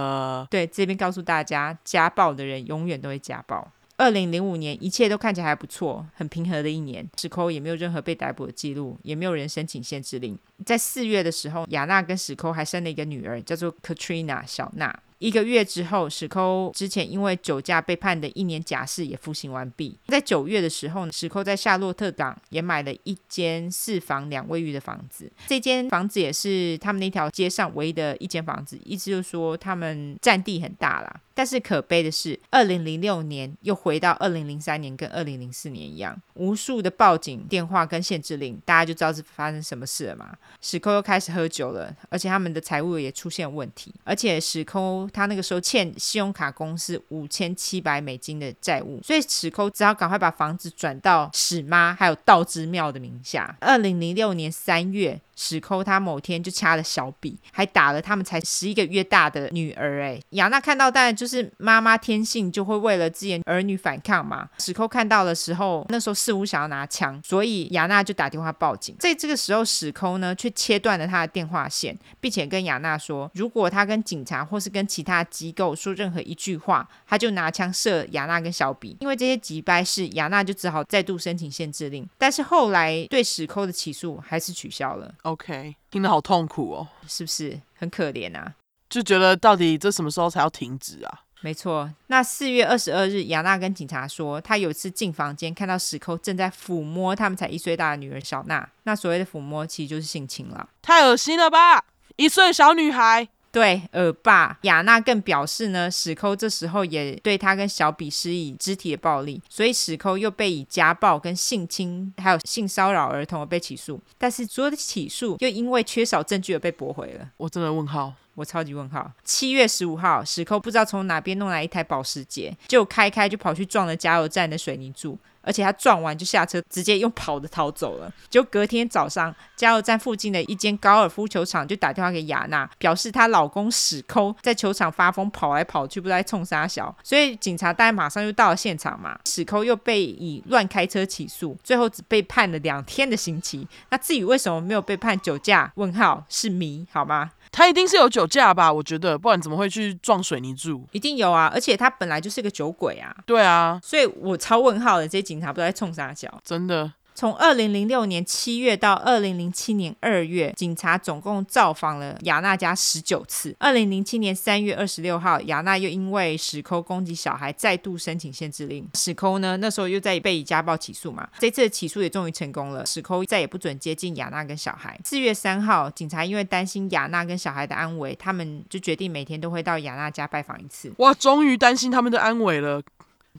[0.51, 3.71] 对，这边告诉大家，家暴的人永远都会家暴。
[3.97, 7.09] 二零零五年，一切都看起来还不错，很平和的一年。
[7.17, 10.37] 史寇也没有任何被逮捕的记录，也没有人申请限制令。
[10.67, 14.99] 在四月的时候，雅娜跟史寇还生了一个女儿，叫做 Katrina 小娜。
[15.19, 19.99] 一个月之后，史寇之前因为酒驾被判的一年假释也服刑完毕。
[20.09, 25.31] 在九月的时候，史寇在夏洛特港也买了一间四房两卫浴的房子。
[25.47, 31.21] 这间房子也是他们那条街上唯一的一间房子，意思就是说他们占地很大啦。
[31.37, 40.33] 但是可悲的是，二零零六年又回到二零零三年跟二零零四年一样，无数的报警电话跟限制令，大家就知道是发生什么事了嘛。
[40.61, 53.57] 史寇又开始喝酒了，而且他们的财务也出现问题，而且史寇他那个时候欠信用卡公司五千七百美金的债务，所以史抠只好赶快把房子转到史妈还有道之庙的名下。
[53.61, 55.21] 二零零六年三月。
[55.37, 60.03] 史抠他某天就掐了小比，还打了他们才十一个月大的女儿。
[60.03, 64.49] 哎，雅娜看到，当然就是妈妈天性就会为了自己儿女反抗嘛。
[64.59, 68.95] 史抠看到的时候，那时候似乎想要拿枪，所以雅娜就打电话报警。
[68.99, 78.97] 在这个时候，史抠呢却切断了他的电话线，并且跟雅娜说，如果他跟警察或是跟其他机构说任何一句话，他就拿枪射雅娜跟小比。
[79.01, 82.09] 因为这些急掰事，雅娜就只好再度申请限制令。
[82.19, 85.13] 但是后来对史抠的起诉还是取消了。
[85.25, 88.55] OK，听得好痛苦哦，是不是很可怜啊？
[88.91, 91.23] 就觉得到底这什么时候才要停止啊？
[91.41, 98.67] 没错，那四月二十二日，雅娜跟警察说，她有一次进房间看到石寇正在抚摸他们才一岁大的女儿小娜。
[98.85, 100.69] 那所谓的抚摸，其实就是性侵了。
[100.81, 101.85] 太恶心了吧！
[102.17, 103.29] 一岁小女孩。
[103.55, 117.31] 对，恶霸雅娜更表示呢，史抠这时候也对他跟小比施以肢体的暴力，所以史抠又被以家暴跟性侵还有性骚扰儿童而被起诉，但是所有的起诉又因为缺少证据而被驳回了。
[117.37, 119.11] 我真的问号，我超级问号。
[119.25, 125.19] 七月十五号，史抠不知道从哪边弄来一台保时捷，就开开就跑去撞了加油站的水泥柱。
[125.47, 128.11] 而且他撞完就下车，直接用跑的逃走了。
[128.31, 136.97] 就隔天早上，加油站附近的一间高尔夫球场就打电话给雅娜，表示她老公史抠在球场发疯，跑来跑去，不知道在冲啥小。
[137.03, 139.19] 所以警察当然马上就到了现场嘛。
[139.27, 143.69] 史抠又被以乱开车起诉，最后只被判了两天的刑期。
[143.91, 145.71] 那至于为什么没有被判酒驾？
[145.75, 147.33] 问号是谜，好吗？
[147.57, 148.73] 他一定是有酒驾吧？
[148.73, 150.85] 我觉得，不然怎么会去撞水泥柱？
[150.91, 151.49] 一定有啊！
[151.55, 153.15] 而且他本来就是个酒鬼啊。
[153.25, 156.93] 对啊，所以我超问号的，这些警察不知道在冲啥脚，真的。
[157.15, 163.55] 从二零零六年七月到二零零七年二月，警察总共造访了雅娜家十九次。
[163.61, 168.85] 二零零七年三月二十六号，雅娜又因为史抠攻击小孩，再度申请限制令。
[168.95, 171.29] 史抠呢，那时候又在被以家暴起诉嘛。
[171.39, 174.99] 这次的起诉也终于成功了，史抠再也不准接近雅娜跟小孩。
[175.05, 180.93] 四月三号，警察因为担心雅娜跟小孩的安危，他们就决定每天都会到雅娜家拜访一次。
[180.99, 182.83] 哇，终于担心他们的安危了，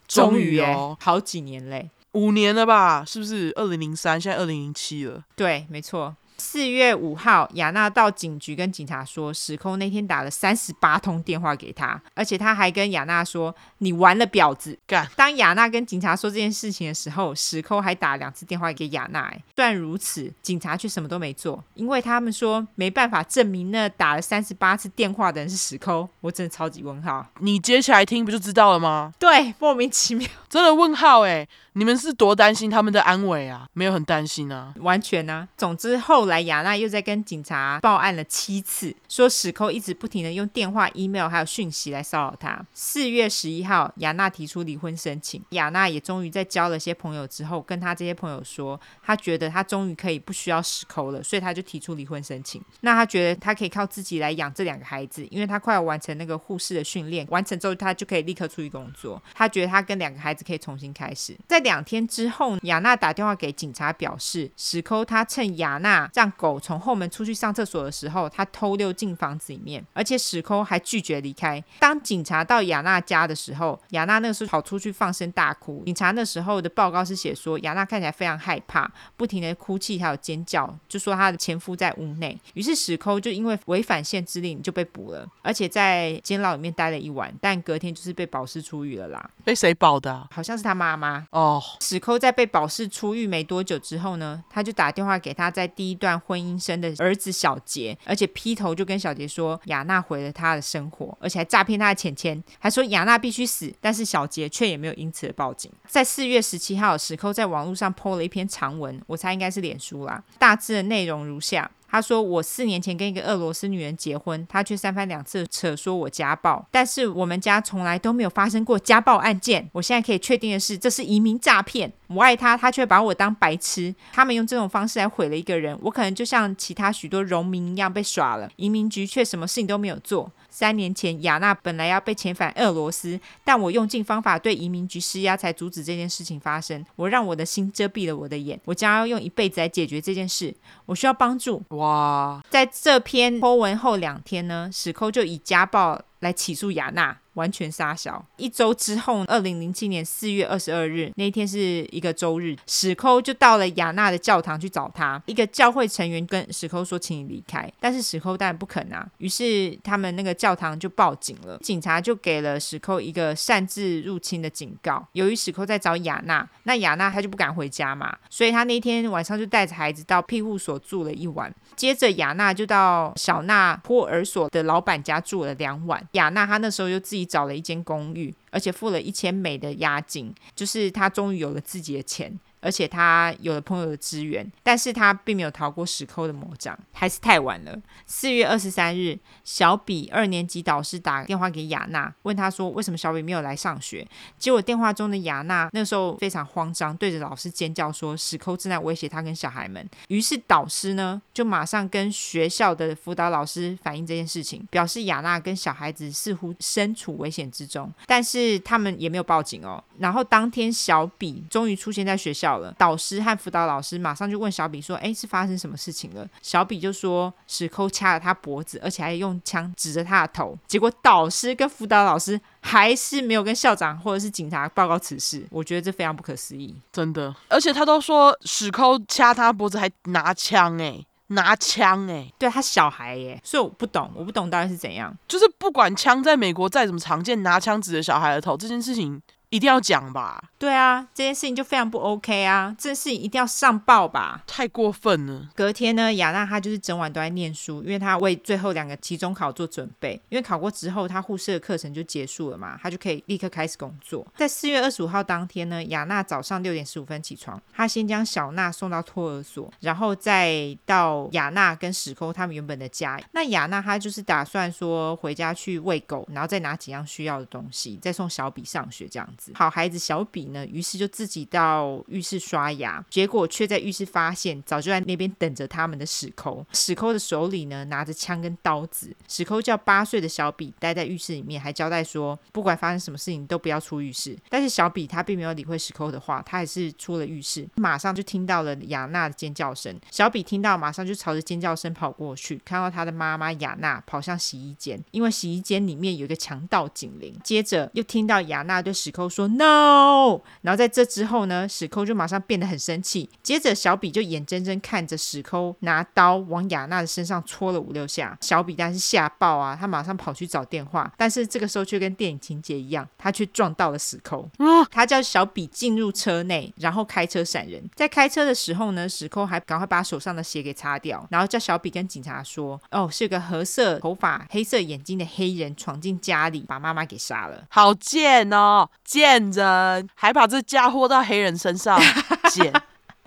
[0.08, 1.90] 终于哦，好几年嘞。
[2.16, 3.04] 五年了吧？
[3.06, 3.52] 是不是？
[3.56, 5.24] 二零零三，现在二零零七了。
[5.36, 6.16] 对，没错。
[6.38, 15.08] 四月五号，雅娜到警局跟警察说，史抠那天打了三十八通电话给他，而且他还跟雅娜说：“你完了，婊子！”干。
[15.16, 19.34] 当雅娜跟警察说这件事情的时候，史抠还打两次电话给雅娜。
[19.56, 26.08] 虽然如此，警察却什么都没做，因为他们说没办法证明那打了三十八次电话的人是史抠。
[26.20, 27.26] 我真的超级问号。
[27.40, 29.14] 你接起来听不就知道了吗？
[29.18, 31.48] 对，莫名其妙，真的问号哎！
[31.78, 33.68] 你们是多担心他们的安危啊？
[33.74, 35.48] 没有很担心啊，完全啊。
[35.56, 36.25] 总之后。
[36.26, 42.60] 后来雅娜又在跟警察报案了七次，说史寇一直不停的用电话、email 还有讯息来骚扰她。
[42.74, 45.40] 四月十一号，雅娜提出离婚申请。
[45.50, 52.60] 雅娜也终于在交了些朋友之后，跟她这些朋友说，她觉得她终于可以不需要史寇了，所以她就提出离婚申请。
[52.82, 59.22] 那她觉得她可以靠自己来养这两个孩子，因为她快要完成那个护士的训练，完成之后她就可以立刻出去工作。
[59.36, 61.38] 她觉得她跟两个孩子可以重新开始。
[61.48, 71.62] 在两天之后，雅娜打电话给警察，表示史寇他趁雅娜让狗从后门出去上厕所的时候，他偷溜进房子里面，而且史抠还拒绝离开。
[71.78, 75.84] 当警察到雅娜家的时候，雅娜那个时候跑出去放声大哭。
[75.86, 82.40] 警察那时候的报告是写说，雅娜看起来非常害怕，不停的哭泣还有尖叫，就说她的前夫在屋内。
[82.54, 89.30] 于是史抠就因为违反限制令就被捕了，而且在监牢里面待了一晚，但隔天就是被保释出狱了啦。
[89.44, 90.26] 被谁保的？
[90.32, 91.62] 好像是他妈妈哦。
[91.82, 103.74] 史抠在被保释出狱没多久之后呢，他就打电话给他在第一段段婚姻生的儿子小杰，而且劈头就跟小杰说雅娜毁了他的生活，而且还诈骗他的钱钱，还说雅娜必须死。
[103.82, 105.72] 但是小杰却也没有因此而报警。
[105.88, 111.72] 在四月十七号，史扣在网络上 po 了一篇长文，我猜应该是脸书啦，大致的内容如下。
[111.96, 119.70] 他说：“我四年前跟一个俄罗斯女人结婚，他却三番两次扯说我家暴，但是我们家从来都没有发生过家暴案件。
[119.72, 121.90] 我现在可以确定的是，这是移民诈骗。
[122.08, 123.96] 我爱他，他却把我当白痴。
[124.12, 128.50] 他们用这种方式来毁了一个人，我可能就像其他许多荣民一样被耍了。
[128.58, 136.86] 移民局却什么事情都没有做。”三年前，雅娜本来要被遣返俄罗斯，但我用尽方法对移民局施压，才阻止这件事情发生。
[136.96, 140.56] 我让我的心遮蔽了我的眼，我将要用一辈子来解决这件事。
[140.86, 141.62] 我需要帮助。
[141.72, 147.18] 哇，在这篇 po 文后两天呢，史寇就以家暴来起诉雅娜。
[147.36, 148.26] 完全杀小。
[148.38, 155.22] 一周之后，二零零七年四月二十二日那一天是一个周日，史抠就到了雅娜的教堂去找他。
[155.26, 159.06] 一个教会成员跟史抠说：“请你离开。”但是史抠当然不肯啊。
[159.18, 165.06] 于是他们那个教堂就报警了，警察就给了史抠一个擅自入侵的警告。
[165.12, 171.54] 由于史抠在找雅娜，那雅娜她就不敢回家嘛，所以她那天晚上就带着孩子到庇护所住了一晚。
[171.76, 176.02] 接着雅娜就到小娜托儿所的老板家住了两晚。
[176.14, 177.26] 雅娜她那时候又自己。
[177.36, 182.32] 找了一间公寓，而且付了一千美的押金，就是她终于有了自己的钱。
[182.66, 187.80] 而且他有了朋友的支援，但是他并没有逃过史抠的魔掌，还是太晚了。
[188.08, 194.06] 四月二十三日，小比二年级导师打电话给雅娜，问他说为什么小比没有来上学。
[194.40, 199.88] 结果电话中的雅娜那时候非常慌张，对着老师尖叫说史抠正在威胁他跟小孩们。
[200.08, 209.84] 于是导师呢就马上跟学校的辅导老师反映这件事情，表示雅娜跟小孩子似乎身处危险之中，但是他们也没有报警哦。
[210.00, 212.55] 然后当天小比终于出现在学校。
[212.78, 225.46] 导师和辅导老师马上就问小比说：“哎，是发生什么事情了？”小比就说：“史抠掐了他脖子，而且还用枪指着他的头。”结果导师跟辅导老师还是没有跟校长或者是警察报告此事。
[225.50, 227.34] 我觉得这非常不可思议，真的。
[227.50, 235.16] 而且他都说史抠掐他脖子还拿枪哎，拿枪哎，对他小孩耶，所以我不懂，我不懂到底是怎样。
[235.28, 239.22] 就是不管枪在美国再怎么常见，拿枪指着小孩的头这件事情。
[239.56, 240.44] 一定要讲吧？
[240.60, 242.76] 对啊，这件事情就非常不 OK 啊！
[242.78, 244.44] 这件事情一定要上报吧？
[244.46, 245.50] 太过分了。
[245.56, 250.20] 隔天呢，亚娜她就是整晚都在念书，因为她为最后两个期中考做准备。
[250.28, 254.28] 因为考过之后，她护士的课程就结束了嘛，她就可以立刻开始工作。
[254.36, 263.18] 在四月二十五号当天呢，亚娜早上六点十五分起床，她先将小娜送到托儿所，然后再到亚娜跟史抠他们原本的家。
[263.32, 269.45] 那亚娜她就是打算说回家去喂狗，然后再拿几样需要的东西，再送小比上学这样子。
[269.54, 276.66] 好孩子小比呢，于是就自己到浴室刷牙，结果却在浴室发现早就在那边等着他们的史抠。
[276.74, 279.16] 史抠的手里呢拿着枪跟刀子。
[279.28, 284.38] 史抠叫八岁的小比待在浴室里面，还交代说不管发生什么事情都不要出浴室。
[284.50, 289.96] 但是小比他并没有理会史抠的话，他还是出了浴室，马上就听到了雅娜的尖叫声。
[290.12, 297.36] 小比听到马上就朝着尖叫声跑过去，看到他的妈妈雅娜跑向洗衣间，因为洗衣间里面有一个强盗警铃。
[297.44, 299.36] 接着又听到雅娜对史抠说。
[299.36, 303.30] 说 no，然后在这之后呢，史寇就马上变得很生气。
[303.44, 314.50] 接着小比就眼睁睁看着史寇拿刀往雅娜的身上戳了五六下，小比当然是吓爆啊，他马上跑去找电话，但是这个时候却跟电影情节一样，他却撞到了史抠。
[314.90, 317.84] 他叫小比进入车内，然后开车闪人。
[317.94, 329.52] 在开车的时候呢，史寇还赶快把手上的血给擦掉，然后叫小比跟警察说：“哦，是个褐色头发、黑色眼睛的黑人闯进家里，把妈妈给杀了。”好贱哦，贱！
[329.52, 332.00] 人还把这嫁祸到黑人身上，
[332.52, 332.74] 贱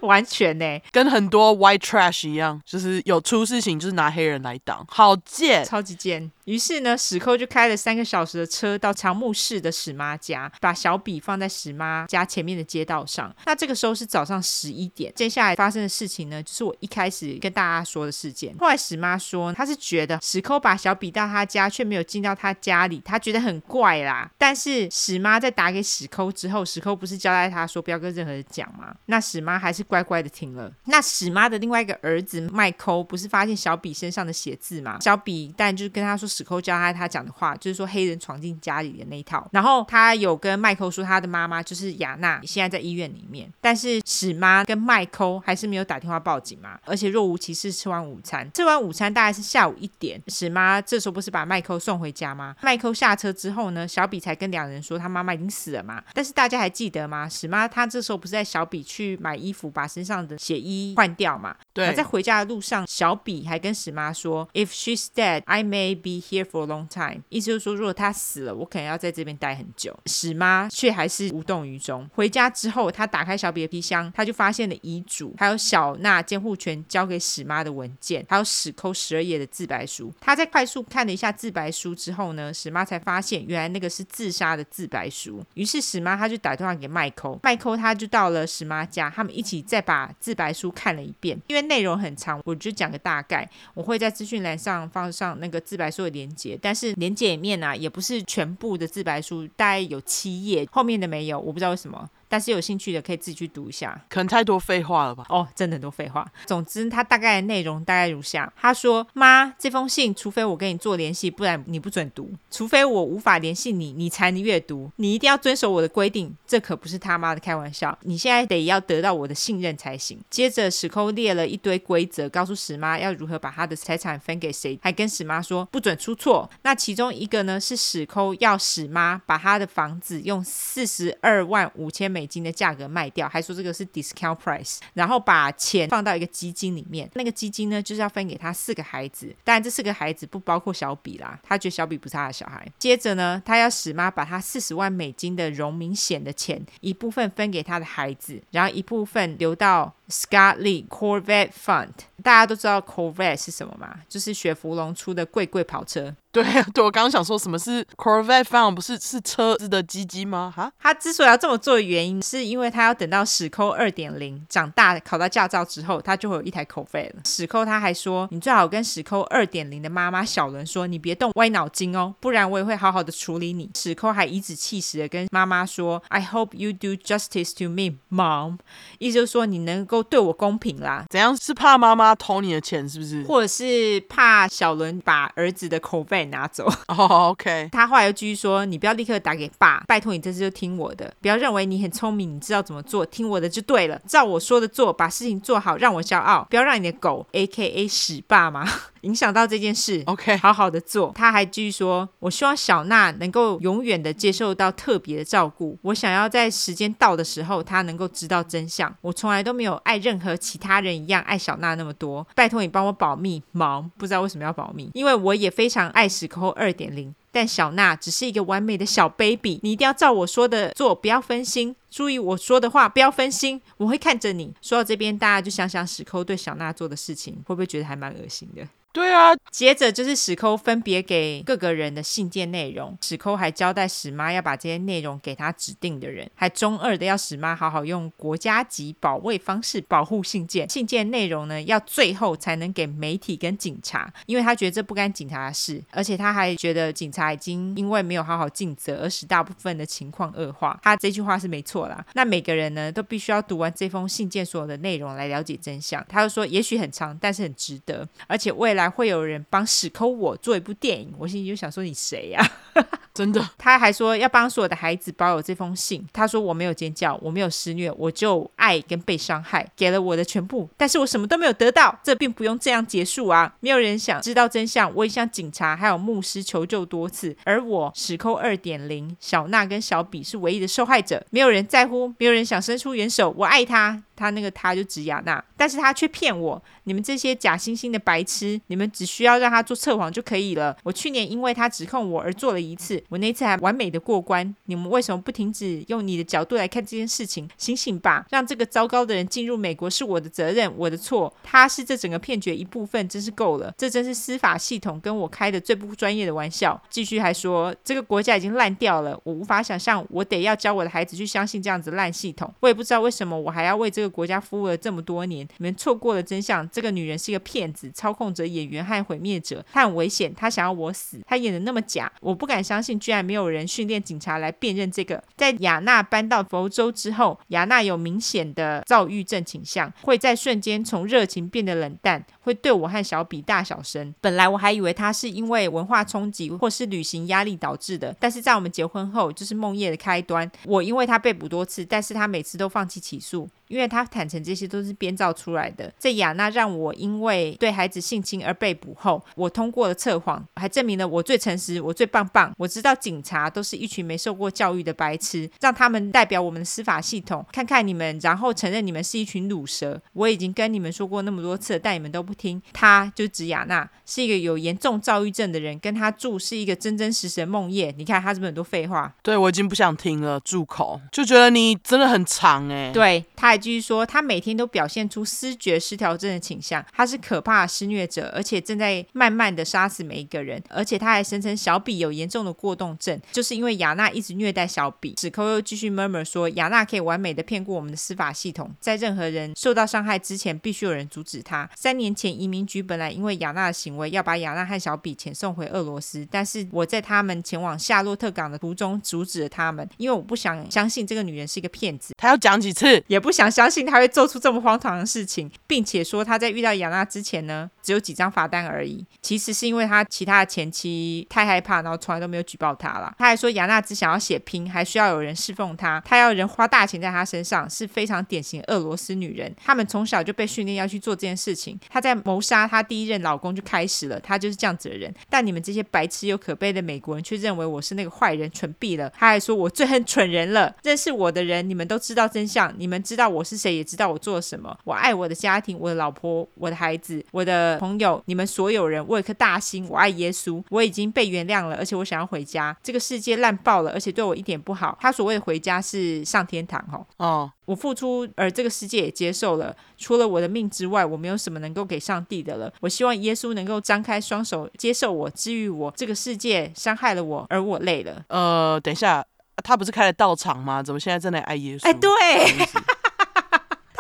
[0.01, 6.31] 完全呢，跟很多 white trash 一样，就是有出事情就是拿黑人来挡，好贱，超级贱。
[6.49, 13.31] 于是呢，史抠就开了三个小时的车到长木市的史妈家，把小比放在史妈家前面的街道上。
[13.45, 15.13] 那这个时候是早上十一点。
[15.15, 18.57] 接下来发生的事情呢，就是我一开始跟大家说的事件。
[18.59, 24.31] 后来史妈说，她是觉得史抠把小比到他家，却没有进到他家里，她觉得很怪啦。
[24.39, 28.95] 但是史妈在打给史抠之后，史抠不是交代他说不要跟任何人讲吗？
[29.05, 30.73] 那史妈还是乖乖的听了。
[30.87, 34.97] 那史妈的另外一个儿子麦抠不是发现小比身上的血渍吗？
[35.03, 36.27] 小比但就是跟他说。
[36.39, 39.49] 史抠教他他讲的话，就是说黑人闯进家里的那一套。
[39.51, 43.53] 然后他有跟麦克说，他的妈妈就是雅娜，现在在医院里面。
[43.61, 48.49] 但是史妈跟麦克还是没有打电话报警嘛，而且若无其事吃完午餐。
[48.55, 52.55] 吃完午餐大概是下午一点，史妈这时候不是把麦克送回家吗？
[52.63, 56.01] 麦克下车之后呢，小比才跟两人说他妈妈已经死了嘛。
[56.15, 57.29] 但是大家还记得吗？
[57.29, 61.57] 史妈她这时候不是在小比去买衣服，把身上的血衣换掉嘛？
[61.73, 61.93] 对。
[61.95, 69.99] 在回家的路上，小比还跟史妈说：“If she's dead, I may be。” Here for a long time，意思就是说，如果他死了，我可能要在这边待很久。
[70.05, 72.07] 史妈却还是无动于衷。
[72.15, 80.13] 回家之后，他打开小比的皮箱，他就发现了遗嘱，还有小娜监护权交给史妈的文件，还有史抠十二页的自白书。
[80.21, 85.43] 他在快速看了一下自白书之后呢，史妈才发现原来那个是自杀的自白书。
[85.55, 91.41] 于是史妈他就打电话给麦克，麦克他就到了史妈家，他们一起再把自白书看了一遍。
[91.47, 102.09] 因为内容很长，我就讲个大概，我会在资讯栏上放上那个自白书的连接，但是连接里面、啊，也不是全部的自白书，大概有七页，后面的没有，我不知道为什么。
[102.29, 105.25] 但是有兴趣的可以自己去读一下，可能太多废话了吧？
[105.29, 106.31] 哦，真的很多废话。
[106.47, 114.91] 总之，他大概的内容大概如下：他说，妈，这封信除非我跟你做联系，不然你不准读；除非我无法联系你，你才能阅读。
[114.97, 117.97] 你一定要遵守我的规定，这可不是他妈的开玩笑。
[118.03, 120.21] 你现在得要得到我的信任才行。
[120.29, 126.51] 接着，史抠列了一堆规则，告诉史妈要如何把他的财产分给谁，还跟史妈说不准出错。
[126.63, 132.18] 那其中一个呢，是史抠要史妈把他的房子用四十二万五千美。
[132.19, 142.67] 美金的价格卖掉，还说这个是 discount price，然后把钱放到一个基金里面，那个基金呢就是要分给他四个孩子，当然这四个孩子不包括小比啦，他觉得小比不是他的小孩。
[142.77, 151.91] 接着呢，他要史妈把他四十万美金的荣民险的钱一部分分给他的孩子，然后一部分留到 Scott Lee Corvette Fund。
[152.23, 153.95] 大家都知道 Corvette 是什么吗？
[154.09, 156.15] 就是雪佛龙出的贵贵跑车。
[156.33, 156.45] 对
[156.75, 160.53] 对，我刚刚想说什么是 Corvette Fund，不是是车子的鸡鸡吗？
[160.55, 167.23] 哈，他之所以要这么做的原因，是因为他要等到史抠二点零长大考到驾照之后，他就会有一台 Corvette 了。
[167.25, 173.71] 史抠他还说，你最好跟史抠二点零的妈妈小伦说，你别动歪脑筋哦，不然我也会好好的处理你。
[173.77, 178.59] 史抠还颐指气使的跟妈妈说，I hope you do justice to me, mom。
[178.99, 181.05] 意思就是说你能够对我公平啦。
[181.11, 183.23] 怎样是怕妈妈偷你的钱，是不是？
[183.25, 187.69] 或者是怕小伦把儿子的 Corvette 拿走 哦、oh,，OK。
[187.73, 197.87] 他后来又继续说：“你不要立刻打给爸，拜托你这次就听我的，不要认为你很聪明，你知道怎么做，听我的就对了，照我说的做，把事情做好，让我骄傲，不要让你的狗 （A.K.A.
[197.89, 198.67] 屎爸妈
[199.03, 200.03] ）影响到这件事。
[200.07, 208.95] OK，好好的做。”他还继续说：“我希望小娜能够永远的接受到特别的照顾，我想要在时间到的时候，她能够知道真相。
[209.01, 224.53] 我从来都没有爱任何其他人一样爱小娜那么多，拜托你帮我保密，忙，不知道为什么要保密，因为我也非常爱史抠。”二点零，但小娜只是一个完美的小 baby，你一定要照我说的做，不要分心，注意我说的话，不要分心，我会看着你。
[224.61, 228.69] 说到这边，大家就想想史抠对小娜做的事情，会不会觉得还蛮恶心的？
[228.91, 232.97] 对啊，接着就是史抠分别给各个人的信件内容。
[233.01, 240.69] 史抠还交代史妈要把这些内容给他指定的人，还中二的要史妈好好用国家级保卫方式保护信件。
[240.69, 250.77] 信件内容呢，要最后才能给媒体跟警察，因为他觉得这不干警察的事，而且他还觉得警察已经因为没有好好尽责而使大部分的情况恶化。
[250.83, 252.05] 他这句话是没错啦。
[252.15, 256.05] 那每个人呢，都必须要读完这封信件所有的内容来了解真相。
[256.09, 258.78] 他就说，也许很长，但是很值得，而且未来。
[258.79, 262.51] 来会有人帮史抠我做一部电影，我心里就想说，你谁呀？
[263.13, 266.07] 真的，他还说要帮所有的孩子保有这封信。
[266.13, 271.99] 他说，我没有尖叫，我没有施虐，我就爱跟被伤害，给了我的全部，但是我什么都没有得到。
[272.05, 273.53] 这并不用这样结束啊！
[273.59, 283.35] 没有人想知道真相，我也向警察还有牧师求救多次，而我史抠二点零小娜跟小比是唯一的受害者，没有人在乎，没有人想伸出援手。
[283.37, 285.43] 我爱他，他那个他就指雅娜。
[285.59, 286.63] 但是他却骗我。
[286.85, 290.75] 你们这些假惺惺的白痴，你们只需要让他做测谎就可以了。
[290.85, 294.55] 我去年因为他指控我而做了一次，我那次还完美的过关。
[294.65, 297.47] 你们为什么不停止用你的角度来看这件事情？
[297.59, 298.25] 醒醒吧！
[298.31, 301.33] 让这个糟糕的人进入美国是我的责任，我的错。
[301.43, 303.75] 他是这整个骗局一部分，真是够了。
[303.77, 306.81] 这真是司法系统跟我开的最不专业的玩笑。
[306.89, 312.53] 继续还说，这个国家已经烂掉了，我无法想象我得要教我的孩子去相信这样子烂系统。
[312.61, 315.48] 我也不知道为什么我还要为这个国家服务了这么多年。
[315.57, 316.69] 你们错过了真相。
[316.71, 319.65] 这个女人是一个骗子、操控者、演员和毁灭者。
[319.73, 321.21] 她很危险，她想要我死。
[321.27, 325.23] 她演得那么假，我不敢相信，居然没有人训练警察来辨认这个。
[325.37, 334.15] 在雅娜搬到佛州之后，雅娜有明显的躁郁症倾向，会在瞬间从热情变得冷淡，会对我和小比大小声。
[334.21, 340.51] 本来我还以为她是因为文化冲击或是旅行压力导致的，但是在我们结婚后，就是梦夜的开端。
[340.65, 343.49] 我因为她被捕多次，但是她每次都放弃起诉。
[343.69, 345.93] 因为他坦诚这些都是编造出来的。
[345.97, 352.53] 这雅娜让我因为对孩子性侵而被捕后，我通过了测谎，还证明了我最诚实，我最棒棒。
[352.59, 360.01] 我知道警察都是一群没受过教育的白痴，让他们代表我们的司法系统，看看你们，然后承认你们是一群乳蛇。
[360.15, 362.61] 我已经跟你们说过那么多次，但你们都不听。
[362.73, 367.95] 他就指雅娜是一个有严重躁郁症的人，跟他住是一个真真实实的梦魇。
[367.99, 369.13] 你看他是不是很多废话？
[369.23, 370.99] 对，我已经不想听了，住口！
[371.13, 372.91] 就觉得你真的很长哎。
[372.93, 373.59] 对，他还。
[373.59, 380.63] 继续说，他每天都表现出思觉失调症的倾向，他是可怕的施虐者，而且正在慢慢的杀死每一个人。
[380.71, 385.15] 而且他还声称小比有严重的过动症，就是因为雅娜一直虐待小比。
[385.21, 391.69] 史抠又继续 murmur 说，雅娜可以完美的骗过我们的司法系统，在任何人受到伤害之前，必须有人阻止他。
[391.77, 402.15] 三年前，移民局本来因为雅娜的行为要把雅娜和小比遣送回俄罗斯，但是我在他们前往夏洛特港的途中阻止了他们，因为我不想相信这个女人是一个骗子。
[402.17, 403.49] 他要讲几次，也不想。
[403.59, 409.05] 相信他会做出这么荒唐的事事情，并且说他在遇到亚娜之前呢，只有几张罚单而已。
[409.21, 413.15] 其实是因为他其他的前妻太害怕，然后从来都没有举报他了。
[413.19, 419.55] 他还说亚娜只想要血拼，还需要有人侍奉他，他要人花大钱在他身上，是非常典型俄罗斯女人。
[419.57, 421.79] 他们从小就被训练要去做这件事情。
[421.89, 425.13] 他在谋杀他第一任老公就开始了，他就是这样子的人。
[425.29, 429.11] 但你们这些白痴又可悲的美国人却认为我是那个坏人，蠢毙了。
[429.11, 430.75] 他还说我最恨蠢人了。
[430.83, 433.29] 认识我的人，你们都知道真相，你们知道。
[433.29, 434.75] 我是谁，也知道我做了什么。
[434.85, 438.99] 我爱我的家庭，我的老婆，我的孩子，我的朋友，你们所有人。
[439.09, 440.63] 我有颗大心，我爱耶稣。
[440.71, 442.77] 我已经被原谅了，而且我想要回家。
[442.83, 444.99] 这个世界烂爆了，而且对我一点不好。
[445.01, 449.75] 他所谓的回家是上天堂，哦，哦，我付出，而这个世界也接受了。
[449.97, 452.73] 除了我的命之外，我没有什么能够给上帝的了。
[452.81, 455.93] 我希望耶稣能够张开双手接受我，治愈我。
[455.97, 458.25] 这个世界伤害了我，而我累了。
[458.29, 459.25] 呃，等一下，
[459.65, 460.83] 他不是开了道场吗？
[460.83, 461.87] 怎么现在正在爱耶稣？
[461.87, 462.11] 哎，对。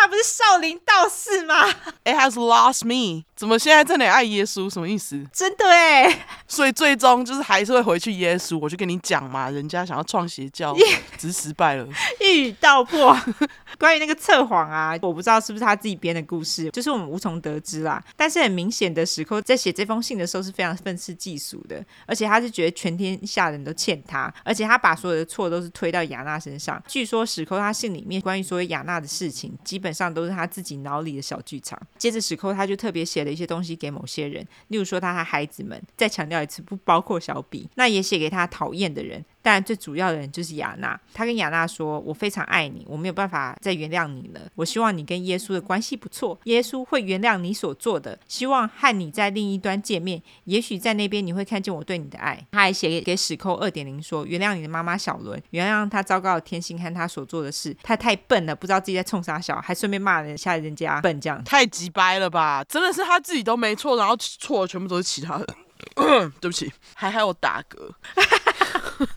[0.08, 1.68] 不是少林道士吗
[2.04, 3.24] ？It has lost me。
[3.38, 4.68] 怎么现在在那里爱耶稣？
[4.68, 5.24] 什么意思？
[5.32, 6.26] 真的哎。
[6.48, 8.58] 所以最终就是还是会回去耶稣。
[8.58, 10.74] 我就跟你讲嘛，人家想要创邪教，
[11.16, 11.86] 只是失败了。
[12.20, 13.16] 一语道破。
[13.78, 18.02] 关于那个测谎啊，我不知道是不是他自己编的故事，就是我们无从得知啦。
[18.16, 26.82] 但是很明显的，史寇在写这封信的时候是非常愤世嫉俗的，而且他是觉得全天下人都欠他，而且他把所有的错都是推到雅娜身上。
[26.88, 31.80] 据说史寇他信里面关于所有雅娜的事情，基本上都是他自己脑里的小剧场。
[31.96, 39.24] 接着史寇他就特别写了一些东西给某些人，例如说他的孩子们，再强调一次，不包括小比，那也写给他讨厌的人。
[39.48, 44.40] 但最主要的人就是雅娜，他跟雅娜说：“我非常爱你，我没有办法再原谅你了。
[44.54, 48.18] 我希望你跟耶稣的关系不错，耶稣会原谅你所做的。
[48.28, 57.74] 希望和你在另一端见面，也许在那边你会看见我对你的爱。”他还写给史寇二点零说：“原谅你的妈妈小伦，原谅他糟糕的天性和他所做的事。
[57.82, 62.62] 他太笨了，不知道自己在冲啥小，还顺便骂人下人家笨，这样太急掰了吧？
[62.68, 65.46] 真的是他自己都没错，然后错的全部都是其他人。
[66.38, 67.90] 对不起，还还有打嗝。”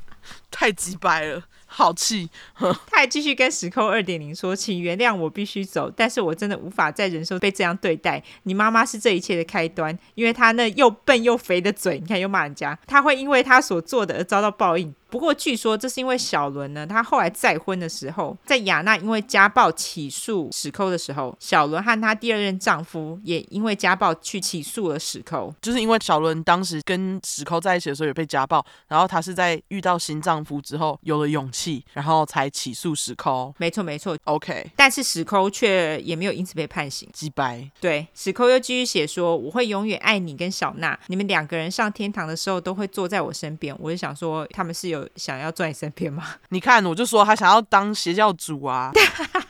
[0.62, 2.30] 太直白了，好气！
[2.54, 8.22] 他还继续跟时空二点零说：“请原谅我，必须走，但是我真的无法再忍受被这样对待。
[8.44, 25.54] 你妈妈是这一切的开端，因为她那又笨又肥的嘴，你看又骂人家，她会因为她所做的而遭到报应。”不过据说这是因为小伦呢，他后来再婚的时候，在雅娜因为家暴起诉史寇的时候，小伦和她第二任丈夫也因为家暴去起诉了史寇。
[25.62, 33.54] 就是因为小伦当时跟史寇在一起的时候也被家暴，然后她是在遇到新丈夫之后有了勇气，然后才起诉史寇。
[33.58, 34.72] 没错没错，OK。
[34.78, 37.10] 但是史寇却也没有因此被判刑。
[37.12, 37.70] 击败。
[37.82, 45.01] 对，史寇又继续写说：“我会永远爱你跟小娜，你们两个人上天堂的时候都会坐在我身边。”我就想说，他们是有。
[45.16, 46.36] 想要坐你身边吗？
[46.50, 48.92] 你看，我就说他想要当邪教主啊。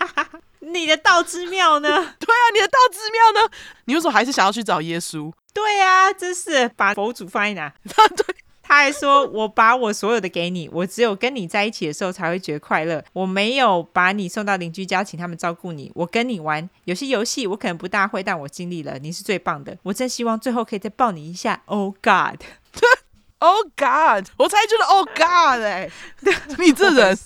[0.60, 1.90] 你的道之妙呢？
[1.90, 3.52] 对啊，你的道之妙呢？
[3.86, 5.32] 你为什么还是想要去找耶稣？
[5.54, 7.74] 对啊，真是把佛祖放在哪？
[8.16, 8.36] 对。
[8.64, 13.04] 他还说：“我把我所有的给你，我只有跟你在一起的时候才会觉得快乐。
[13.12, 15.92] 我没有把你送到邻居家，请他们照顾你。
[15.94, 18.98] 我跟你玩有些游戏，我可能不大会，但我尽力了。
[19.00, 21.62] 你是最棒的，我真希望最后可以再抱你一下。
[21.66, 21.94] Oh
[23.42, 25.90] God，Oh God，我才觉得 Oh God 哎，
[26.60, 27.18] 你这人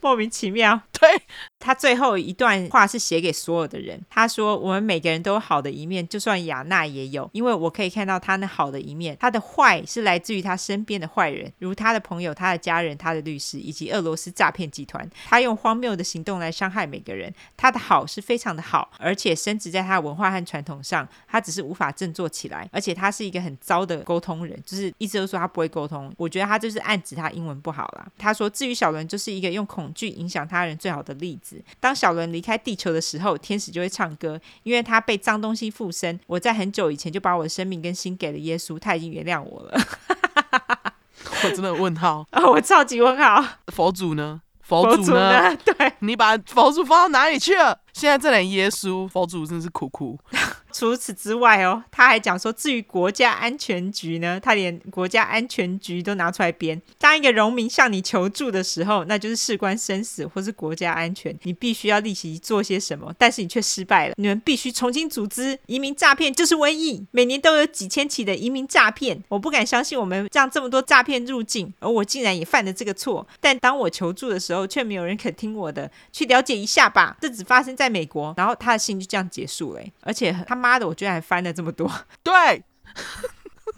[0.00, 0.80] 莫名其妙。
[0.92, 1.22] 对。”
[1.58, 4.00] 他最后一段话是写给所有的人。
[4.08, 9.16] 他说：“我们每个人都有好的一面，就算亚娜也有，因为我可以看到他那好的一面。
[9.18, 15.08] 他的坏是来自于他身边的坏人，如他的朋友、他的家人、他的律师以及俄罗斯诈骗集团。
[15.24, 17.32] 他用荒谬的行动来伤害每个人。
[17.56, 21.08] 他的好是非常的好，而且深植在他的文化和传统上。
[21.26, 26.12] 他只是无法振作起来，而且他是一个很糟的沟通人，就是一直都说他不会沟通。
[26.16, 28.06] 我觉得他就是暗指他英文不好啦。
[28.18, 31.45] 他说，至于小伦，就是一个用恐惧影响他人最好的例子。”
[31.78, 36.18] 当小伦离开地球的时候，天使就会唱歌，因为他被脏东西附身。
[36.26, 39.80] 我在很久以前就把我的生命跟心给了耶稣，他已经原谅我了。
[41.44, 42.42] 我真的问号啊！
[42.48, 43.44] 我超级问号。
[43.68, 44.40] 佛祖呢？
[44.62, 45.04] 佛祖呢？
[45.04, 47.78] 祖呢 对，你把佛祖放到哪里去了？
[47.96, 50.18] 现在这点耶稣，佛祖真是苦苦。
[50.70, 56.78] 除此之外哦，他还讲说，至于国家安全局呢，他连国家安全局都拿出来编。
[56.98, 64.14] 当一个农民向你求助的时候，那就是事关生死或是国家安全，你必须要立即做些什么，但是你却失败了。
[64.18, 65.58] 你们必须重新组织。
[65.64, 69.18] 移民诈骗就是瘟疫，每年都有几千起的移民诈骗。
[69.28, 73.26] 我不敢相信我们让这么多诈骗入境，而我竟然也犯了这个错。
[73.40, 75.90] 但当我求助的时候，却没有人肯听我的。
[76.12, 78.34] 去了解一下吧，这只发生在在美国。
[78.36, 80.56] 然后他的信就这样结束了，而且他。
[80.56, 81.86] 妈的，我居然还翻了这么多。
[82.22, 82.64] 对。